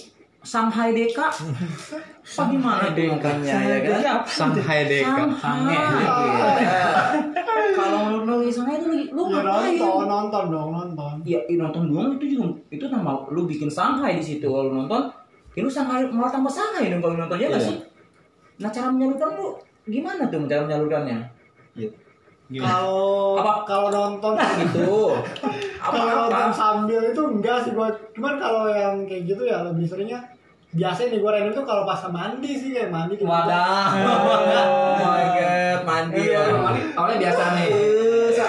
Shanghai 0.43 0.91
Deka 0.91 1.27
apa 1.27 2.43
gimana 2.51 2.91
tuh 2.91 3.03
makanya 3.09 3.55
ya 3.63 3.79
kan 3.79 4.19
Shanghai 4.23 4.83
Deka. 4.83 5.23
Shanghai 5.39 6.03
Ya. 6.63 6.83
kalau 7.75 8.23
lu 8.23 8.47
Shanghai 8.47 8.75
itu 8.75 8.87
lagi 8.87 9.05
lu 9.09 9.23
Ya 9.27 9.39
ngapain 9.39 9.75
nonton, 9.75 10.07
nonton 10.07 10.43
dong, 10.51 10.69
nonton. 10.71 11.13
ya 11.23 11.39
nonton 11.49 11.83
doang 11.87 12.09
itu 12.15 12.35
juga 12.35 12.45
itu 12.69 12.85
nama 12.87 13.23
lu 13.27 13.43
bikin 13.43 13.67
Shanghai 13.67 14.15
di 14.15 14.23
situ 14.23 14.43
kalau 14.45 14.67
lu 14.67 14.83
nonton 14.83 15.03
ya 15.55 15.63
lu 15.63 15.71
Shanghai 15.71 16.03
malah 16.07 16.31
tambah 16.31 16.51
Shanghai 16.51 16.91
dong 16.91 16.99
kalau 16.99 17.15
nonton 17.17 17.39
ya 17.39 17.47
nggak 17.47 17.59
Iya. 17.59 17.67
sih 17.69 17.77
nah 18.59 18.69
cara 18.69 18.87
menyalurkan 18.87 19.29
lu 19.33 19.47
gimana 19.85 20.27
tuh 20.27 20.43
cara 20.45 20.63
menyalurkannya 20.63 21.19
Iya. 21.73 21.89
Kalau 22.53 23.33
Apa? 23.33 23.65
kalau 23.65 23.87
nonton 23.89 24.35
gitu 24.35 25.15
kalau 25.83 26.31
apa 26.31 26.55
sambil 26.55 27.01
itu 27.11 27.21
enggak 27.27 27.67
sih 27.67 27.71
gua. 27.75 27.91
Cuman 28.15 28.39
kalau 28.39 28.71
yang 28.71 29.03
kayak 29.03 29.27
gitu 29.27 29.43
ya 29.43 29.67
lebih 29.67 29.83
seringnya 29.83 30.23
biasanya 30.73 31.13
nih 31.13 31.19
gua 31.21 31.31
random 31.37 31.53
tuh 31.53 31.65
kalau 31.69 31.83
pas 31.85 32.01
mandi 32.09 32.51
sih 32.57 32.73
kayak 32.73 32.89
mandi 32.89 33.13
tuh. 33.13 33.29
wadah 33.29 33.93
oh 33.93 34.97
my 34.97 35.25
god 35.37 35.79
mandi 35.85 36.33
ya 36.33 36.49
Mandi 36.49 36.81
awalnya 36.97 37.17
biasa 37.21 37.43
nih. 37.61 37.69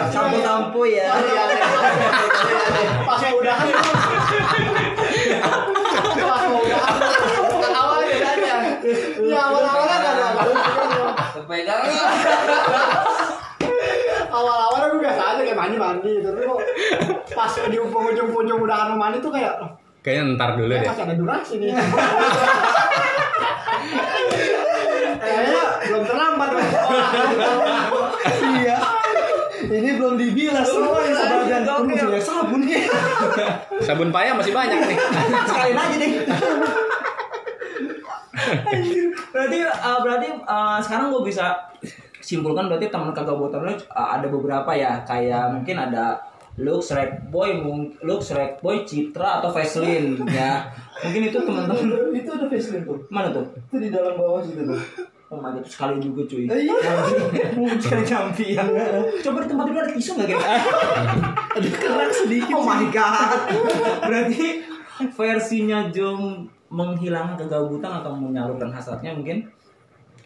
sampo 0.08 0.40
sampo 0.40 0.80
ya 0.88 1.12
Pas 3.04 3.20
mau 3.20 3.36
udahan 3.36 3.66
tuh. 3.68 3.84
Pas 6.24 6.42
mau 6.48 6.60
udahan. 6.64 6.94
Awalnya 7.60 8.06
biasa 8.08 8.28
aja. 8.32 8.54
Ya 9.20 9.40
awal-awalnya 9.44 9.96
enggak 10.00 10.14
ada. 10.16 10.28
Pegang. 11.44 11.84
Awal-awalnya 14.32 14.73
gue 14.73 14.73
mandi-mandi 15.64 16.10
gitu. 16.20 16.28
Tapi 16.28 16.42
kok 16.44 16.60
pas 17.32 17.52
di 17.64 17.78
ujung-ujung 17.80 18.58
udahan 18.60 18.86
mau 18.92 18.98
mandi 19.00 19.18
tuh 19.18 19.32
kayak 19.32 19.54
Kayaknya 20.04 20.36
ntar 20.36 20.50
dulu 20.54 20.68
Kayak 20.68 20.84
deh. 20.84 20.90
masih 20.92 21.02
ada 21.02 21.14
durasi 21.16 21.54
nih. 21.56 21.72
Kayaknya 25.16 25.62
belum 25.84 26.02
terlambat 26.04 26.48
iya 28.54 28.78
ini 29.64 29.90
belum 29.96 30.14
dibilas 30.16 30.66
semua 30.66 31.00
yang 31.00 31.16
sebagian 31.16 31.62
kamu 31.64 31.92
sudah 31.96 32.20
sabun 32.20 32.60
nih 32.62 32.84
Sabun 33.80 34.08
payah 34.12 34.36
masih 34.36 34.52
banyak 34.52 34.78
nih. 34.84 34.98
sekalian 35.44 35.78
aja 35.78 35.96
deh 35.96 36.10
berarti 39.30 39.58
eh, 39.64 39.98
berarti 40.04 40.28
eh, 40.30 40.78
sekarang 40.84 41.06
gue 41.10 41.22
bisa 41.24 41.46
simpulkan 42.24 42.72
berarti 42.72 42.88
teman 42.88 43.12
kagak 43.12 43.36
botan 43.36 43.60
lu 43.60 43.70
eh, 43.70 43.80
ada 43.92 44.24
beberapa 44.26 44.72
ya 44.72 45.04
kayak 45.04 45.52
mungkin 45.52 45.76
ada 45.76 46.16
Lux, 46.54 46.94
Rek 46.94 47.34
Boy, 47.34 47.58
mung- 47.58 47.90
Lux, 48.06 48.30
Rek 48.30 48.62
Boy, 48.62 48.86
Citra 48.86 49.42
atau 49.42 49.50
Vaseline 49.50 50.14
ya. 50.30 50.62
Mungkin 51.02 51.26
itu 51.26 51.38
teman-teman 51.42 52.14
itu 52.14 52.30
ada 52.30 52.46
facelift 52.46 52.86
tuh 52.86 52.98
mana 53.10 53.34
tuh? 53.34 53.42
itu 53.58 53.76
di 53.82 53.88
dalam 53.90 54.14
bawah 54.14 54.38
situ 54.38 54.62
tuh 54.62 54.78
Oh 55.34 55.42
my 55.42 55.50
god, 55.50 55.66
sekali 55.66 55.98
juga 55.98 56.22
cuy. 56.30 56.46
iya 56.46 56.70
sekali 57.82 58.06
campian. 58.06 58.70
Coba 59.18 59.42
di 59.42 59.48
tempat 59.50 59.66
itu 59.66 59.78
ada 59.82 59.90
tisu 59.90 60.10
nggak 60.14 60.28
gitu? 60.30 60.44
ada 61.58 61.68
kerak 61.74 62.12
sedikit 62.14 62.54
Oh 62.54 62.62
my 62.62 62.86
god. 62.94 63.38
Berarti 64.06 64.62
versinya 65.10 65.90
Jom 65.90 66.46
menghilangkan 66.70 67.34
kegabutan 67.34 67.98
atau 67.98 68.14
menyalurkan 68.14 68.70
hasratnya 68.70 69.10
mungkin 69.10 69.42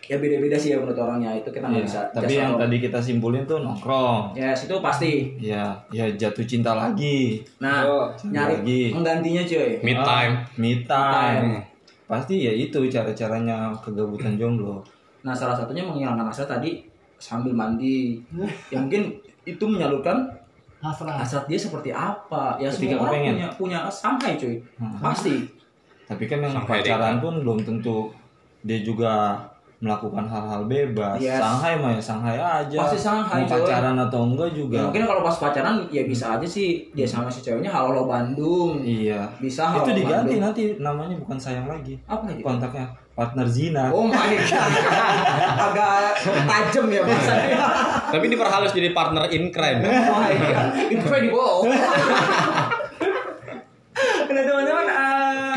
ya 0.09 0.17
beda-beda 0.17 0.57
sih 0.57 0.73
ya 0.73 0.81
menurut 0.81 0.97
orangnya. 0.97 1.31
Itu 1.33 1.49
kita 1.49 1.69
nggak 1.69 1.79
Iya, 1.79 1.87
bisa 1.87 2.01
tapi 2.11 2.33
yang 2.35 2.57
tadi 2.57 2.77
kita 2.81 2.99
simpulin 2.99 3.45
tuh 3.45 3.61
nongkrong. 3.61 4.33
Ya 4.33 4.51
yes, 4.51 4.65
itu 4.65 4.75
pasti. 4.81 5.37
Ya 5.39 5.77
ya 5.89 6.09
jatuh 6.11 6.43
cinta 6.43 6.73
lagi. 6.73 7.45
Nah 7.61 7.85
Oh, 7.85 8.09
nyari 8.27 8.59
lagi. 8.59 8.83
menggantinya 8.91 9.43
cuy. 9.45 9.71
Me 9.81 9.93
time. 9.95 10.35
Ah, 10.35 10.49
me 10.57 10.73
time. 10.83 11.45
Hmm. 11.47 11.63
pasti 12.09 12.41
ya 12.41 12.49
itu 12.51 12.81
cara-caranya 12.89 13.69
kegabutan 13.79 14.35
jomblo. 14.35 14.81
Nah 15.21 15.37
salah 15.37 15.53
satunya 15.53 15.85
menghilangkan 15.85 16.25
hasrat 16.25 16.49
tadi 16.49 16.81
sambil 17.15 17.53
mandi. 17.53 18.17
Ya 18.73 18.81
mungkin 18.81 19.13
itu 19.45 19.65
menyalurkan 19.65 20.25
Hasrat. 20.79 21.21
hasrat 21.21 21.45
dia 21.45 21.59
seperti 21.59 21.91
apa? 21.91 22.57
Ya 22.57 22.71
Ketika 22.71 22.97
semua 22.97 23.11
orang 23.11 23.21
punya 23.29 23.49
punya 23.53 23.79
sampai 23.89 24.41
cuy. 24.41 24.57
Hmm. 24.81 24.97
pasti. 24.99 25.37
Tapi 26.07 26.25
kan 26.25 26.41
yang 26.41 26.55
Sampai 26.55 26.81
pacaran 26.81 27.21
pun 27.21 27.45
belum 27.45 27.59
tentu 27.61 28.09
dia 28.65 28.81
juga 28.81 29.37
melakukan 29.79 30.27
hal-hal 30.27 30.67
bebas. 30.67 31.23
Yes. 31.23 31.39
Shanghai 31.39 31.79
mah 31.79 31.95
ya 31.95 32.03
Shanghai 32.03 32.35
aja. 32.35 32.79
Pasti 32.83 32.99
Shanghai, 32.99 33.47
mau 33.47 33.47
coy. 33.47 33.63
pacaran 33.63 33.95
atau 33.95 34.21
enggak 34.27 34.51
juga. 34.51 34.75
Ya, 34.75 34.83
mungkin 34.91 35.05
kalau 35.07 35.23
pas 35.23 35.37
pacaran 35.39 35.87
ya 35.95 36.03
bisa 36.03 36.35
aja 36.35 36.47
sih 36.47 36.91
dia 36.91 37.07
sama 37.07 37.31
si 37.31 37.39
ceweknya 37.39 37.71
halo 37.71 38.11
Bandung. 38.11 38.83
Iya. 38.83 39.31
Bisa 39.39 39.71
halo 39.71 39.87
itu 39.87 40.03
diganti 40.03 40.35
Bandung. 40.35 40.43
nanti 40.43 40.63
namanya 40.83 41.15
bukan 41.23 41.39
sayang 41.39 41.71
lagi. 41.71 41.95
Apa 42.11 42.27
lagi? 42.27 42.43
Kontaknya 42.43 42.91
partner 43.15 43.47
zina. 43.47 43.85
Oh 43.95 44.11
my 44.11 44.35
god. 44.35 44.73
Agak 45.71 46.15
tajam 46.27 46.87
ya 46.91 47.03
bahasanya 47.07 47.63
Tapi 48.11 48.27
diperhalus 48.31 48.75
jadi 48.75 48.91
partner 48.91 49.31
in 49.31 49.55
crime. 49.55 49.79
oh 49.87 50.19
my 50.19 50.35
god. 50.35 50.69
Incredible 50.91 51.59
nah 54.29 54.43
teman-teman 54.45 54.87
eh, 54.87 55.57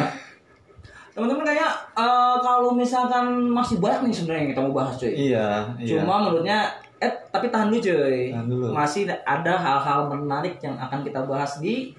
teman-teman 1.14 1.46
kayak 1.46 1.72
eh, 1.94 2.36
kalau 2.72 2.80
misalkan 2.80 3.52
masih 3.52 3.84
banyak 3.84 4.08
nih 4.08 4.16
sebenarnya 4.16 4.42
yang 4.48 4.52
kita 4.56 4.62
mau 4.64 4.72
bahas 4.80 4.96
cuy 4.96 5.12
iya 5.12 5.68
iya 5.76 6.00
Cuma 6.00 6.24
menurutnya 6.24 6.72
eh 7.04 7.12
tapi 7.28 7.52
tahan 7.52 7.68
dulu 7.68 7.84
cuy. 7.84 8.32
Tahan 8.32 8.48
dulu. 8.48 8.66
Masih 8.72 9.04
ada 9.12 9.54
hal-hal 9.60 10.08
menarik 10.08 10.56
yang 10.64 10.80
akan 10.80 11.04
kita 11.04 11.28
bahas 11.28 11.60
di 11.60 11.92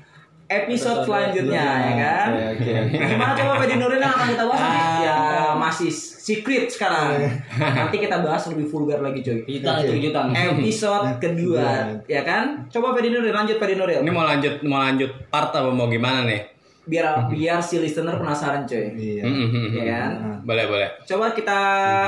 episode 0.49 1.05
selanjutnya 1.05 1.61
ya 1.61 1.93
kan. 2.01 2.29
Oke, 2.33 2.45
oke, 2.57 2.71
oke. 2.89 2.97
Gimana 3.05 3.33
coba 3.37 3.53
Fedi 3.61 3.75
Nuril 3.77 4.01
yang 4.01 4.15
akan 4.17 4.29
kita 4.33 4.45
bahas 4.49 4.61
nanti? 4.65 4.81
Ah. 4.81 5.01
Ya 5.05 5.19
masih 5.61 5.91
secret 5.93 6.73
sekarang. 6.73 7.21
Nanti 7.61 7.97
kita 8.01 8.17
bahas 8.25 8.49
lebih 8.49 8.65
vulgar 8.73 9.05
lagi 9.05 9.21
cuy. 9.21 9.45
Hitam 9.45 9.77
itu 9.85 9.93
kejutan. 10.01 10.33
Episode 10.33 11.21
kedua 11.21 11.69
ya 12.09 12.25
kan. 12.25 12.65
Coba 12.73 12.97
Fedi 12.97 13.13
Nuril 13.13 13.37
lanjut 13.37 13.61
Fedi 13.61 13.77
Nuril. 13.77 14.01
Ini 14.01 14.13
mau 14.15 14.25
lanjut 14.25 14.65
mau 14.65 14.81
lanjut 14.81 15.13
part 15.29 15.53
apa 15.53 15.69
mau 15.69 15.93
gimana 15.93 16.25
nih? 16.25 16.52
Biar 16.83 17.31
biar 17.31 17.63
si 17.63 17.79
listener 17.79 18.19
penasaran 18.19 18.67
coy. 18.67 18.91
Iya. 18.93 19.23
Hmm, 19.23 19.47
hmm, 19.47 19.67
hmm, 19.71 19.75
Ya 19.79 19.85
kan? 19.87 20.11
Boleh, 20.43 20.65
boleh. 20.67 20.89
Coba 21.03 21.31
kita 21.31 21.59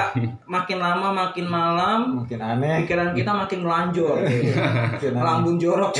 makin 0.54 0.78
lama 0.78 1.08
makin 1.14 1.46
malam 1.46 1.98
Mungkin 2.18 2.38
aneh. 2.38 2.82
pikiran 2.82 3.14
kita 3.14 3.30
makin 3.30 3.62
melanjur. 3.62 4.18
Aneh. 4.18 5.14
Lambung 5.14 5.56
jorok. 5.56 5.94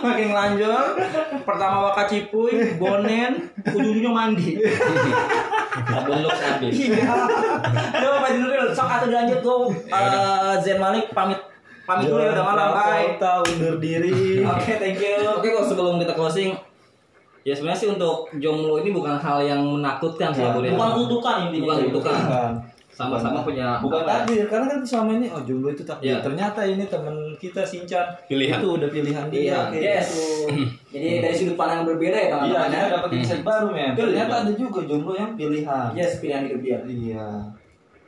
makin 0.00 0.26
melanjur. 0.32 0.94
Pertama 1.42 1.76
waka 1.84 2.06
cipuy, 2.06 2.78
bonen, 2.78 3.50
ujung-ujungnya 3.66 4.10
mandi. 4.10 4.56
Sabun 5.84 6.18
lux 6.22 6.38
habis. 6.38 6.72
Iya. 6.72 7.04
Coba 7.90 8.16
Pak 8.22 8.30
Dinuril, 8.32 8.70
sok 8.70 8.88
atau 8.88 9.06
dilanjut 9.10 9.40
tuh 9.42 9.62
eh, 9.90 10.54
Zen 10.62 10.78
Malik 10.78 11.10
pamit 11.10 11.36
pamit 11.84 12.08
dulu 12.08 12.22
ya 12.22 12.32
udah 12.32 12.46
malam. 12.46 12.68
Bye. 12.70 12.80
Travolta 13.18 13.32
undur 13.44 13.76
diri. 13.76 14.40
Oke, 14.40 14.72
thank 14.78 15.02
you. 15.02 15.18
Oke 15.34 15.50
kalau 15.50 15.66
sebelum 15.66 15.98
kita 15.98 16.14
closing 16.14 16.54
Ya 17.44 17.52
sebenarnya 17.52 17.80
sih 17.84 17.88
untuk 17.92 18.32
jomblo 18.40 18.80
ini 18.80 18.88
bukan 18.88 19.20
hal 19.20 19.44
yang 19.44 19.60
menakutkan 19.60 20.32
sih 20.32 20.40
ya, 20.40 20.56
ya. 20.56 20.72
Bukan 20.72 20.90
kutukan 20.96 21.36
intinya. 21.48 21.76
Bukan 21.76 21.78
kutukan. 21.92 22.16
Bukan. 22.24 22.52
Sama-sama 22.94 23.42
punya 23.42 23.82
Bukan 23.82 24.06
ya? 24.06 24.22
takdir, 24.22 24.46
karena 24.46 24.66
kan 24.70 24.78
selama 24.86 25.10
ini 25.18 25.26
oh 25.28 25.42
jomblo 25.44 25.68
itu 25.68 25.84
takdir. 25.84 26.14
Iya. 26.14 26.16
Ternyata 26.24 26.60
ini 26.64 26.84
teman 26.88 27.16
kita 27.36 27.60
Sincan. 27.60 28.06
Pilihan. 28.24 28.58
Itu 28.64 28.68
udah 28.80 28.88
pilihan 28.88 29.24
dia. 29.28 29.40
Iya. 29.44 29.60
Yes. 29.76 30.08
gitu. 30.08 30.24
Jadi 30.94 31.08
dari 31.20 31.34
sudut 31.36 31.56
pandang 31.60 31.84
yang 31.84 31.88
berbeda 31.92 32.16
ya 32.16 32.24
Iya, 32.24 32.30
teman-teman 32.32 32.64
kita 32.64 32.78
ya. 32.80 32.94
dapat 32.96 33.10
insight 33.12 33.42
baru 33.44 33.66
men. 33.68 33.92
Betul, 33.92 34.08
Ternyata 34.14 34.34
ada 34.40 34.52
juga 34.56 34.80
jomblo 34.88 35.12
yang 35.12 35.32
pilihan. 35.36 35.88
Yes, 35.92 36.12
pilihan 36.24 36.42
hidup 36.48 36.60
dia. 36.64 36.78
Iya. 36.88 37.28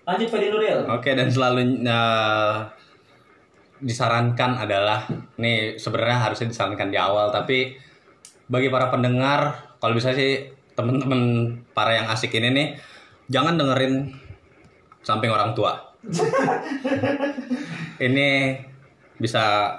Lanjut 0.07 0.29
Pak 0.33 0.39
Dinuril. 0.39 0.79
Oke 0.87 1.11
dan 1.13 1.29
selalu 1.29 1.61
eh, 1.83 2.57
disarankan 3.83 4.51
adalah 4.57 5.05
nih 5.37 5.77
sebenarnya 5.77 6.31
harusnya 6.31 6.49
disarankan 6.49 6.89
di 6.89 6.97
awal 6.97 7.29
tapi 7.29 7.77
bagi 8.47 8.71
para 8.71 8.89
pendengar 8.89 9.75
kalau 9.79 9.95
bisa 9.95 10.15
sih 10.15 10.49
temen-temen 10.73 11.53
para 11.73 11.97
yang 11.97 12.07
asik 12.07 12.33
ini 12.37 12.49
nih 12.53 12.67
jangan 13.27 13.59
dengerin 13.59 14.15
samping 15.03 15.31
orang 15.31 15.55
tua. 15.55 15.75
ini 18.07 18.55
bisa 19.19 19.75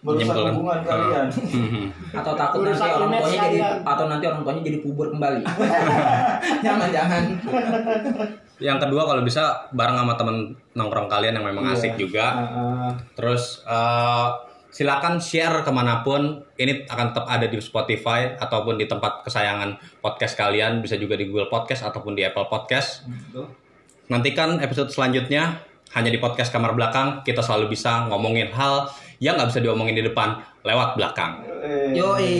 Merusak 0.00 0.32
menyimpulkan. 0.32 0.52
hubungan 0.56 0.78
Ah. 0.80 0.88
kalian. 0.88 1.26
Atau 2.20 2.32
takut 2.32 2.64
Urusan 2.64 2.80
nanti 2.80 2.96
orang 2.96 3.10
tuanya 3.20 3.40
jadi 3.44 3.58
atau 3.84 4.04
nanti 4.08 4.24
orang 4.24 4.40
tuanya 4.44 4.62
jadi 4.64 4.78
puber 4.80 5.06
kembali. 5.12 5.42
jangan 6.64 6.88
jangan. 6.88 7.22
Yang 8.60 8.78
kedua 8.88 9.02
kalau 9.04 9.22
bisa 9.24 9.44
bareng 9.76 9.96
sama 10.00 10.14
temen 10.16 10.36
nongkrong 10.72 11.08
kalian 11.08 11.36
yang 11.36 11.46
memang 11.52 11.76
asik 11.76 12.00
juga. 12.00 12.26
Ah, 12.32 12.48
ah. 12.48 12.90
Terus 13.12 13.60
eh, 13.68 14.28
silakan 14.70 15.18
share 15.18 15.66
ke 15.66 15.70
mana 15.74 16.00
pun. 16.00 16.46
Ini 16.56 16.86
akan 16.86 17.06
tetap 17.12 17.26
ada 17.26 17.46
di 17.50 17.58
Spotify 17.58 18.38
ataupun 18.38 18.78
di 18.78 18.86
tempat 18.86 19.26
kesayangan 19.26 20.00
podcast 20.00 20.38
kalian. 20.38 20.80
Bisa 20.80 20.96
juga 20.96 21.18
di 21.18 21.26
Google 21.28 21.50
Podcast 21.50 21.84
ataupun 21.84 22.14
di 22.14 22.22
Apple 22.22 22.46
Podcast. 22.46 23.04
Nantikan 24.10 24.58
episode 24.62 24.90
selanjutnya 24.90 25.62
hanya 25.94 26.10
di 26.10 26.18
podcast 26.22 26.54
kamar 26.54 26.74
belakang. 26.78 27.26
Kita 27.26 27.42
selalu 27.42 27.74
bisa 27.74 28.06
ngomongin 28.06 28.54
hal 28.54 28.90
yang 29.18 29.36
nggak 29.36 29.52
bisa 29.52 29.60
diomongin 29.60 29.98
di 29.98 30.06
depan 30.06 30.38
lewat 30.64 30.96
belakang. 30.96 31.44
Eh, 31.60 31.92
Yoi, 31.92 32.34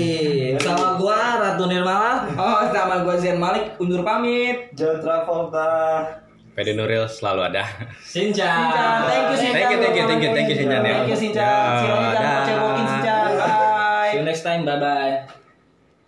sama 0.57 0.97
gua 0.97 1.37
Ratu 1.37 1.69
Nirmala. 1.69 2.25
Oh, 2.41 2.65
sama 2.73 3.05
gua 3.05 3.21
Zen 3.21 3.37
Malik 3.37 3.77
undur 3.77 4.01
pamit. 4.01 4.73
John 4.73 5.03
Travolta. 5.03 6.30
Pede 6.61 6.77
Nuril 6.77 7.09
selalu 7.09 7.41
ada. 7.49 7.65
Sinca. 8.05 8.45
Sincan, 8.45 8.99
thank 9.09 9.25
you 9.33 9.37
Sincan. 9.41 9.57
Thank 9.57 9.73
you, 9.73 9.79
thank 9.81 9.97
you, 9.97 10.05
thank 10.05 10.21
you, 10.21 10.31
thank 10.37 10.49
you, 10.53 10.57
Sincan, 10.61 10.81
ya. 10.85 10.93
Thank 10.93 11.09
you 11.09 11.17
Sincan. 11.17 11.41
Ya, 11.41 11.81
you 11.81 11.89
jangan 12.13 12.37
kecewain 12.45 12.85
Sincan. 12.85 13.29
Bye. 13.41 14.11
See 14.13 14.19
you 14.21 14.25
next 14.29 14.43
time. 14.45 14.63
Bye 14.69 14.77
bye. 14.77 15.41